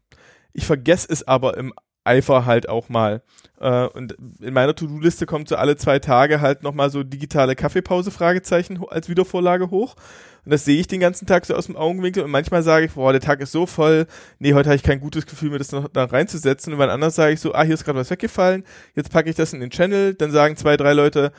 [0.52, 1.74] ich vergesse es aber im
[2.05, 3.22] Eifer halt auch mal.
[3.60, 8.10] Äh, und in meiner To-Do-Liste kommt so alle zwei Tage halt nochmal so digitale Kaffeepause
[8.10, 9.96] Fragezeichen als Wiedervorlage hoch.
[10.44, 12.92] Und das sehe ich den ganzen Tag so aus dem Augenwinkel und manchmal sage ich,
[12.92, 14.06] boah, der Tag ist so voll,
[14.38, 16.72] nee, heute habe ich kein gutes Gefühl, mir das noch da reinzusetzen.
[16.72, 18.64] Und wann anders sage ich so, ah, hier ist gerade was weggefallen,
[18.94, 21.32] jetzt packe ich das in den Channel, dann sagen zwei, drei Leute,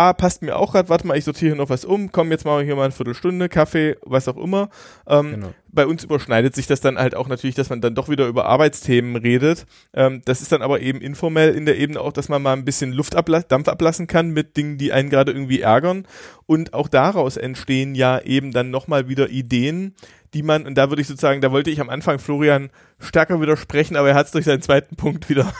[0.00, 2.62] ah, passt mir auch gerade, warte mal, ich sortiere noch was um, komm, jetzt mache
[2.62, 4.70] ich hier mal eine Viertelstunde, Kaffee, was auch immer.
[5.06, 5.54] Ähm, genau.
[5.68, 8.46] Bei uns überschneidet sich das dann halt auch natürlich, dass man dann doch wieder über
[8.46, 9.66] Arbeitsthemen redet.
[9.92, 12.64] Ähm, das ist dann aber eben informell in der Ebene auch, dass man mal ein
[12.64, 16.06] bisschen Luft abla Dampf ablassen kann mit Dingen, die einen gerade irgendwie ärgern.
[16.46, 19.94] Und auch daraus entstehen ja eben dann nochmal wieder Ideen,
[20.34, 23.96] die man, und da würde ich sozusagen, da wollte ich am Anfang Florian stärker widersprechen,
[23.96, 25.52] aber er hat es durch seinen zweiten Punkt wieder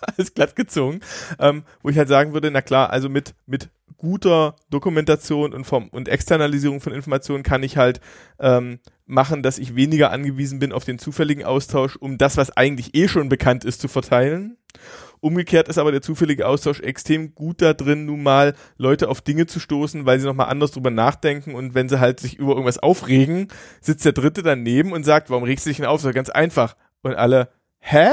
[0.00, 1.00] alles glatt gezogen,
[1.38, 3.68] ähm, wo ich halt sagen würde, na klar, also mit, mit
[4.00, 8.00] guter Dokumentation und, vom, und Externalisierung von Informationen kann ich halt
[8.38, 12.94] ähm, machen, dass ich weniger angewiesen bin auf den zufälligen Austausch, um das, was eigentlich
[12.94, 14.56] eh schon bekannt ist, zu verteilen.
[15.20, 19.46] Umgekehrt ist aber der zufällige Austausch extrem gut da drin, nun mal Leute auf Dinge
[19.46, 22.78] zu stoßen, weil sie nochmal anders drüber nachdenken und wenn sie halt sich über irgendwas
[22.78, 23.48] aufregen,
[23.82, 26.00] sitzt der Dritte daneben und sagt, warum regst du dich denn auf?
[26.00, 26.74] So ganz einfach.
[27.02, 27.50] Und alle,
[27.80, 28.08] hä?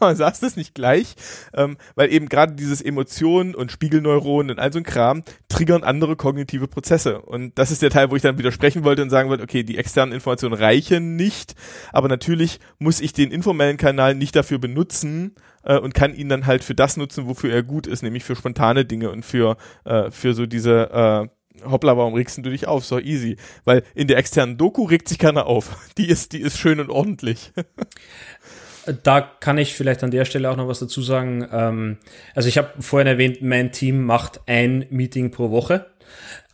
[0.14, 1.14] sagst es nicht gleich,
[1.54, 6.16] ähm, weil eben gerade dieses Emotionen und Spiegelneuronen und all so ein Kram triggern andere
[6.16, 7.20] kognitive Prozesse.
[7.20, 9.78] Und das ist der Teil, wo ich dann widersprechen wollte und sagen wollte, okay, die
[9.78, 11.54] externen Informationen reichen nicht,
[11.92, 16.46] aber natürlich muss ich den informellen Kanal nicht dafür benutzen äh, und kann ihn dann
[16.46, 20.10] halt für das nutzen, wofür er gut ist, nämlich für spontane Dinge und für, äh,
[20.10, 21.28] für so diese äh,
[21.64, 22.84] hoppla, warum regst du dich auf?
[22.84, 23.36] So easy.
[23.64, 25.76] Weil in der externen Doku regt sich keiner auf.
[25.98, 27.52] Die ist, die ist schön und ordentlich.
[29.02, 31.46] Da kann ich vielleicht an der Stelle auch noch was dazu sagen.
[31.52, 31.96] Ähm,
[32.34, 35.86] also ich habe vorhin erwähnt, mein Team macht ein Meeting pro Woche.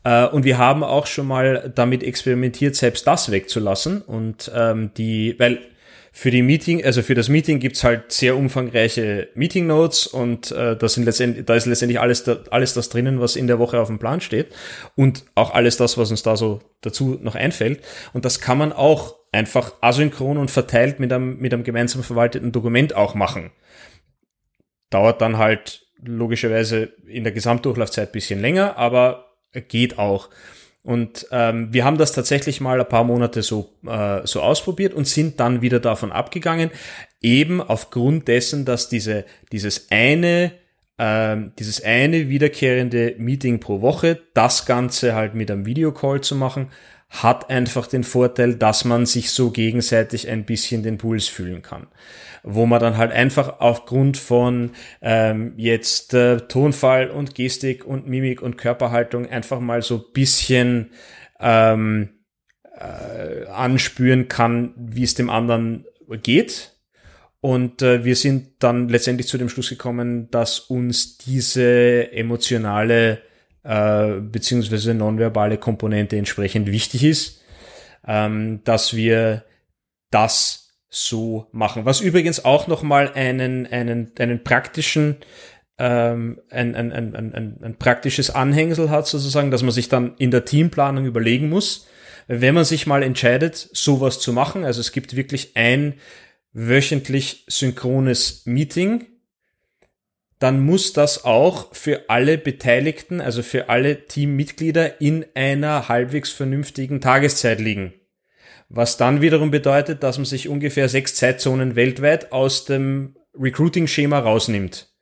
[0.04, 4.02] Äh, und wir haben auch schon mal damit experimentiert, selbst das wegzulassen.
[4.02, 5.60] Und ähm, die, weil
[6.14, 10.76] für die Meeting, also für das Meeting gibt's halt sehr umfangreiche Meeting Notes und äh,
[10.76, 13.80] da sind letztendlich, da ist letztendlich alles, da, alles das drinnen, was in der Woche
[13.80, 14.54] auf dem Plan steht
[14.94, 17.82] und auch alles das, was uns da so dazu noch einfällt.
[18.12, 22.52] Und das kann man auch einfach asynchron und verteilt mit einem, mit einem gemeinsam verwalteten
[22.52, 23.50] Dokument auch machen.
[24.90, 29.32] Dauert dann halt logischerweise in der Gesamtdurchlaufzeit bisschen länger, aber
[29.68, 30.28] geht auch.
[30.82, 35.06] Und ähm, wir haben das tatsächlich mal ein paar Monate so, äh, so ausprobiert und
[35.06, 36.70] sind dann wieder davon abgegangen,
[37.20, 40.52] eben aufgrund dessen, dass diese, dieses eine
[40.98, 46.68] ähm, dieses eine wiederkehrende Meeting pro Woche, das Ganze halt mit einem Videocall zu machen,
[47.12, 51.88] hat einfach den Vorteil, dass man sich so gegenseitig ein bisschen den Puls fühlen kann.
[52.42, 54.70] Wo man dann halt einfach aufgrund von
[55.02, 60.90] ähm, jetzt äh, Tonfall und Gestik und Mimik und Körperhaltung einfach mal so bisschen
[61.38, 62.08] ähm,
[62.78, 65.84] äh, anspüren kann, wie es dem anderen
[66.22, 66.72] geht.
[67.40, 73.20] Und äh, wir sind dann letztendlich zu dem Schluss gekommen, dass uns diese emotionale
[73.64, 77.42] äh, beziehungsweise nonverbale Komponente entsprechend wichtig ist,
[78.06, 79.44] ähm, dass wir
[80.10, 81.84] das so machen.
[81.84, 85.16] Was übrigens auch nochmal einen, einen, einen praktischen
[85.78, 90.30] ähm, ein, ein, ein, ein, ein praktisches Anhängsel hat, sozusagen, dass man sich dann in
[90.30, 91.86] der Teamplanung überlegen muss,
[92.28, 94.64] wenn man sich mal entscheidet, sowas zu machen.
[94.64, 95.94] Also es gibt wirklich ein
[96.52, 99.06] wöchentlich synchrones Meeting,
[100.42, 107.00] dann muss das auch für alle Beteiligten, also für alle Teammitglieder in einer halbwegs vernünftigen
[107.00, 107.94] Tageszeit liegen.
[108.68, 114.92] Was dann wiederum bedeutet, dass man sich ungefähr sechs Zeitzonen weltweit aus dem Recruiting-Schema rausnimmt.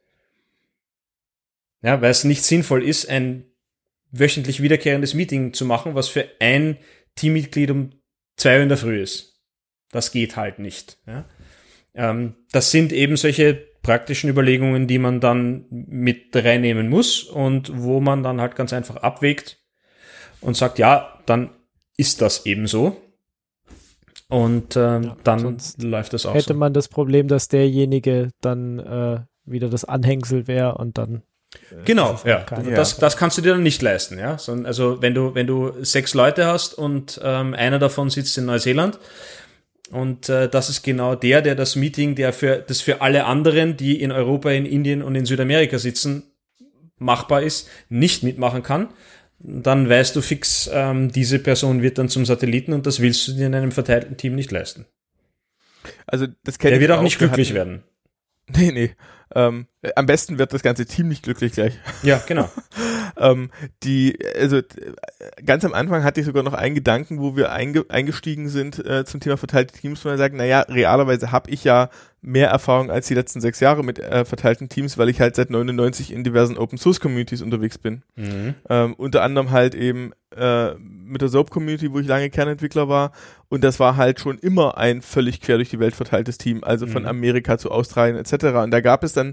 [1.83, 3.47] Ja, weil es nicht sinnvoll ist, ein
[4.11, 6.77] wöchentlich wiederkehrendes Meeting zu machen, was für ein
[7.15, 7.91] Teammitglied um
[8.37, 9.41] zwei Uhr in der Früh ist.
[9.91, 10.99] Das geht halt nicht.
[11.07, 11.25] Ja.
[11.95, 18.01] Ähm, das sind eben solche praktischen Überlegungen, die man dann mit reinnehmen muss und wo
[18.01, 19.59] man dann halt ganz einfach abwägt
[20.41, 21.51] und sagt, ja, dann
[21.97, 22.97] ist das eben so.
[24.29, 26.35] Und äh, ja, dann läuft das auch.
[26.35, 26.55] Hätte so.
[26.55, 31.23] man das Problem, dass derjenige dann äh, wieder das Anhängsel wäre und dann
[31.73, 32.45] äh, genau, ja.
[32.75, 34.37] Das, das kannst du dir dann nicht leisten, ja.
[34.65, 38.99] Also wenn du, wenn du sechs Leute hast und ähm, einer davon sitzt in Neuseeland,
[39.91, 43.77] und äh, das ist genau der, der das Meeting, der für das für alle anderen,
[43.77, 46.23] die in Europa, in Indien und in Südamerika sitzen,
[46.99, 48.89] machbar ist, nicht mitmachen kann.
[49.43, 53.33] dann weißt du fix, ähm, diese Person wird dann zum Satelliten und das willst du
[53.33, 54.85] dir in einem verteilten Team nicht leisten.
[56.07, 57.83] Also das kennt Der wird auch auch, nicht glücklich hatten- werden.
[58.55, 58.91] Nee, nee.
[59.35, 61.79] Ähm, äh, am besten wird das ganze Team nicht glücklich gleich.
[62.03, 62.51] Ja, genau.
[63.17, 63.51] ähm,
[63.83, 64.63] die, also äh,
[65.45, 69.05] ganz am Anfang hatte ich sogar noch einen Gedanken, wo wir einge eingestiegen sind äh,
[69.07, 71.89] zum Thema verteilte Teams, wo wir sagen, naja, realerweise habe ich ja
[72.21, 75.49] mehr Erfahrung als die letzten sechs Jahre mit äh, verteilten Teams, weil ich halt seit
[75.49, 78.03] 99 in diversen Open Source Communities unterwegs bin.
[78.17, 78.55] Mhm.
[78.69, 83.13] Ähm, unter anderem halt eben äh, mit der Soap Community, wo ich lange Kernentwickler war.
[83.49, 86.87] Und das war halt schon immer ein völlig quer durch die Welt verteiltes Team, also
[86.87, 87.09] von Mhm.
[87.09, 88.45] Amerika zu Australien etc.
[88.63, 89.33] Und da gab es dann,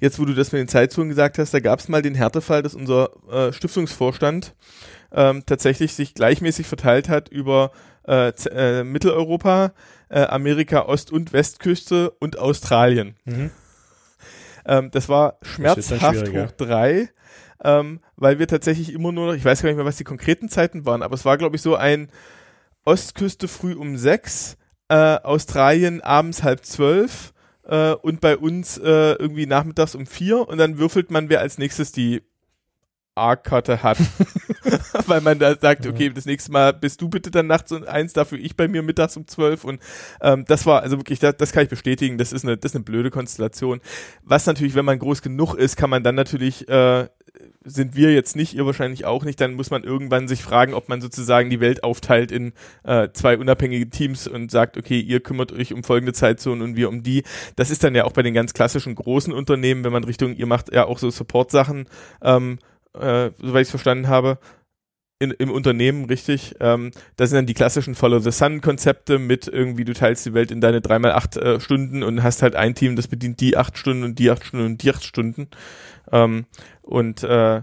[0.00, 2.62] jetzt wo du das mit den Zeitzonen gesagt hast, da gab es mal den Härtefall,
[2.62, 4.54] dass unser äh, Stiftungsvorstand
[5.12, 7.72] ähm, tatsächlich sich gleichmäßig verteilt hat über
[8.06, 9.72] äh, äh, Mitteleuropa,
[10.08, 13.16] äh, Amerika, Ost- und Westküste und Australien.
[13.24, 13.50] Mhm.
[14.66, 16.46] Ähm, das war schmerzhaft schwieriger.
[16.46, 17.08] hoch drei,
[17.64, 20.48] ähm, weil wir tatsächlich immer nur noch, ich weiß gar nicht mehr, was die konkreten
[20.48, 22.10] Zeiten waren, aber es war, glaube ich, so ein
[22.84, 24.56] Ostküste früh um sechs,
[24.88, 27.32] äh, Australien abends halb zwölf
[27.68, 31.58] äh, und bei uns äh, irgendwie nachmittags um vier und dann würfelt man, wer als
[31.58, 32.22] nächstes die
[33.14, 33.98] A-Karte hat.
[35.06, 38.12] Weil man da sagt, okay, das nächste Mal bist du bitte dann nachts um eins,
[38.12, 39.80] dafür ich bei mir mittags um zwölf und
[40.20, 42.76] ähm, das war, also wirklich, das, das kann ich bestätigen, das ist eine, das ist
[42.76, 43.80] eine blöde Konstellation.
[44.22, 47.08] Was natürlich, wenn man groß genug ist, kann man dann natürlich, äh,
[47.68, 50.88] sind wir jetzt nicht, ihr wahrscheinlich auch nicht, dann muss man irgendwann sich fragen, ob
[50.88, 52.52] man sozusagen die Welt aufteilt in
[52.84, 56.88] äh, zwei unabhängige Teams und sagt, okay, ihr kümmert euch um folgende Zeitzonen und wir
[56.88, 57.22] um die.
[57.56, 60.46] Das ist dann ja auch bei den ganz klassischen großen Unternehmen, wenn man Richtung, ihr
[60.46, 61.86] macht ja auch so Support-Sachen,
[62.22, 62.58] ähm,
[62.94, 64.38] äh, soweit ich es verstanden habe,
[65.18, 66.54] in, im Unternehmen, richtig.
[66.60, 70.80] Ähm, das sind dann die klassischen Follow-the-Sun-Konzepte mit irgendwie, du teilst die Welt in deine
[70.80, 74.30] 3x8 äh, Stunden und hast halt ein Team, das bedient die acht Stunden und die
[74.30, 75.48] acht Stunden und die acht Stunden.
[76.12, 76.46] Ähm,
[76.82, 77.62] und äh,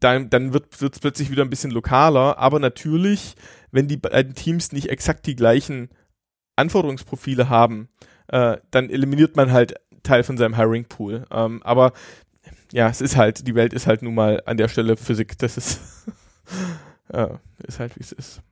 [0.00, 3.36] dann, dann wird es plötzlich wieder ein bisschen lokaler, aber natürlich,
[3.70, 5.88] wenn die beiden Teams nicht exakt die gleichen
[6.56, 7.88] Anforderungsprofile haben,
[8.28, 11.24] äh, dann eliminiert man halt Teil von seinem Hiring Pool.
[11.30, 11.92] Ähm, aber
[12.72, 15.38] ja, es ist halt, die Welt ist halt nun mal an der Stelle Physik.
[15.38, 15.80] Das ist,
[17.08, 17.28] äh,
[17.66, 18.42] ist halt, wie es ist.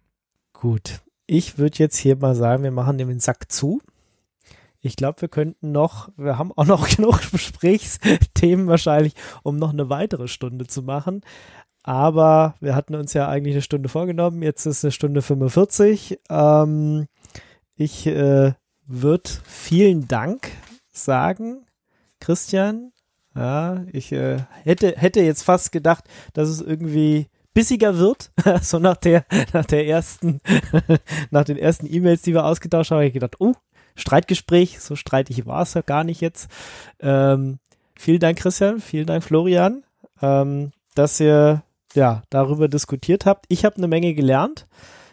[0.52, 1.00] Gut.
[1.26, 3.80] Ich würde jetzt hier mal sagen, wir machen den Sack zu.
[4.80, 9.90] Ich glaube, wir könnten noch, wir haben auch noch genug Gesprächsthemen wahrscheinlich, um noch eine
[9.90, 11.22] weitere Stunde zu machen.
[11.82, 14.42] Aber wir hatten uns ja eigentlich eine Stunde vorgenommen.
[14.42, 16.20] Jetzt ist eine Stunde 45.
[16.28, 17.06] Ähm,
[17.74, 18.52] ich äh,
[18.86, 20.50] würde vielen Dank
[20.90, 21.66] sagen,
[22.18, 22.92] Christian.
[23.34, 26.04] Ja, ich äh, hätte, hätte jetzt fast gedacht,
[26.34, 27.28] dass es irgendwie
[27.60, 28.30] bissiger wird,
[28.62, 30.40] so nach der, nach der ersten,
[31.30, 33.52] nach den ersten E-Mails, die wir ausgetauscht haben, habe ich gedacht, oh,
[33.96, 36.50] Streitgespräch, so streitig war es ja gar nicht jetzt.
[37.00, 37.58] Ähm,
[37.94, 39.82] vielen Dank, Christian, vielen Dank, Florian,
[40.22, 41.62] ähm, dass ihr
[41.94, 43.44] ja darüber diskutiert habt.
[43.48, 44.66] Ich habe eine Menge gelernt.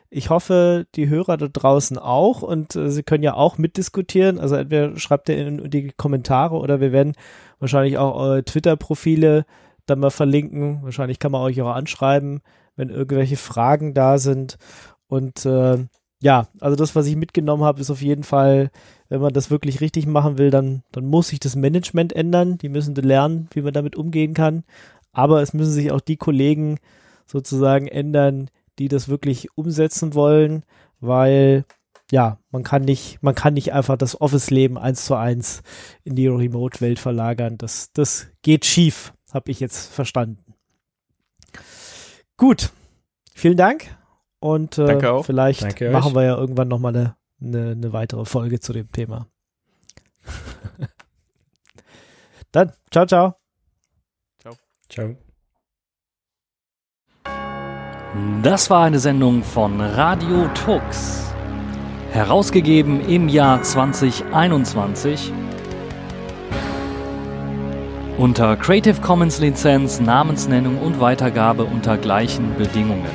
[0.10, 4.40] Ich hoffe, die Hörer da draußen auch und äh, sie können ja auch mitdiskutieren.
[4.40, 7.11] Also entweder schreibt ihr in die Kommentare oder wir werden
[7.60, 9.45] wahrscheinlich auch eure Twitter-Profile
[9.89, 10.84] dann mal verlinken.
[10.84, 12.41] Wahrscheinlich kann man euch auch anschreiben,
[12.76, 14.57] wenn irgendwelche Fragen da sind.
[15.07, 15.85] Und äh,
[16.22, 18.72] ja, also das, was ich mitgenommen habe, ist auf jeden Fall,
[19.09, 22.57] wenn man das wirklich richtig machen will, dann, dann muss sich das Management ändern.
[22.57, 24.64] Die müssen lernen, wie man damit umgehen kann.
[25.11, 26.77] Aber es müssen sich auch die Kollegen
[27.26, 28.49] sozusagen ändern,
[28.80, 30.64] die das wirklich umsetzen wollen,
[30.99, 31.65] weil
[32.11, 35.61] ja, man kann nicht, man kann nicht einfach das Office-Leben eins zu eins
[36.03, 37.57] in die Remote-Welt verlagern.
[37.57, 40.53] Das, das geht schief, habe ich jetzt verstanden.
[42.37, 42.71] Gut,
[43.33, 43.95] vielen Dank
[44.39, 45.25] und äh, Danke auch.
[45.25, 45.93] vielleicht Danke euch.
[45.93, 49.27] machen wir ja irgendwann noch mal eine, eine, eine weitere Folge zu dem Thema.
[52.51, 53.35] Dann, ciao, ciao.
[54.89, 55.15] Ciao.
[58.41, 61.23] Das war eine Sendung von Radio Tux.
[62.11, 65.33] Herausgegeben im Jahr 2021
[68.18, 73.11] unter Creative Commons Lizenz, Namensnennung und Weitergabe unter gleichen Bedingungen.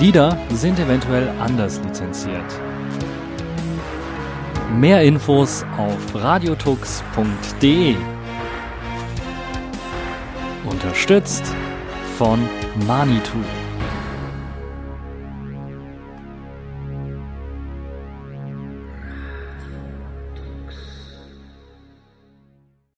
[0.00, 2.60] Lieder sind eventuell anders lizenziert.
[4.74, 7.94] Mehr Infos auf radiotux.de.
[10.64, 11.44] Unterstützt
[12.16, 12.40] von
[12.86, 13.61] Manitou.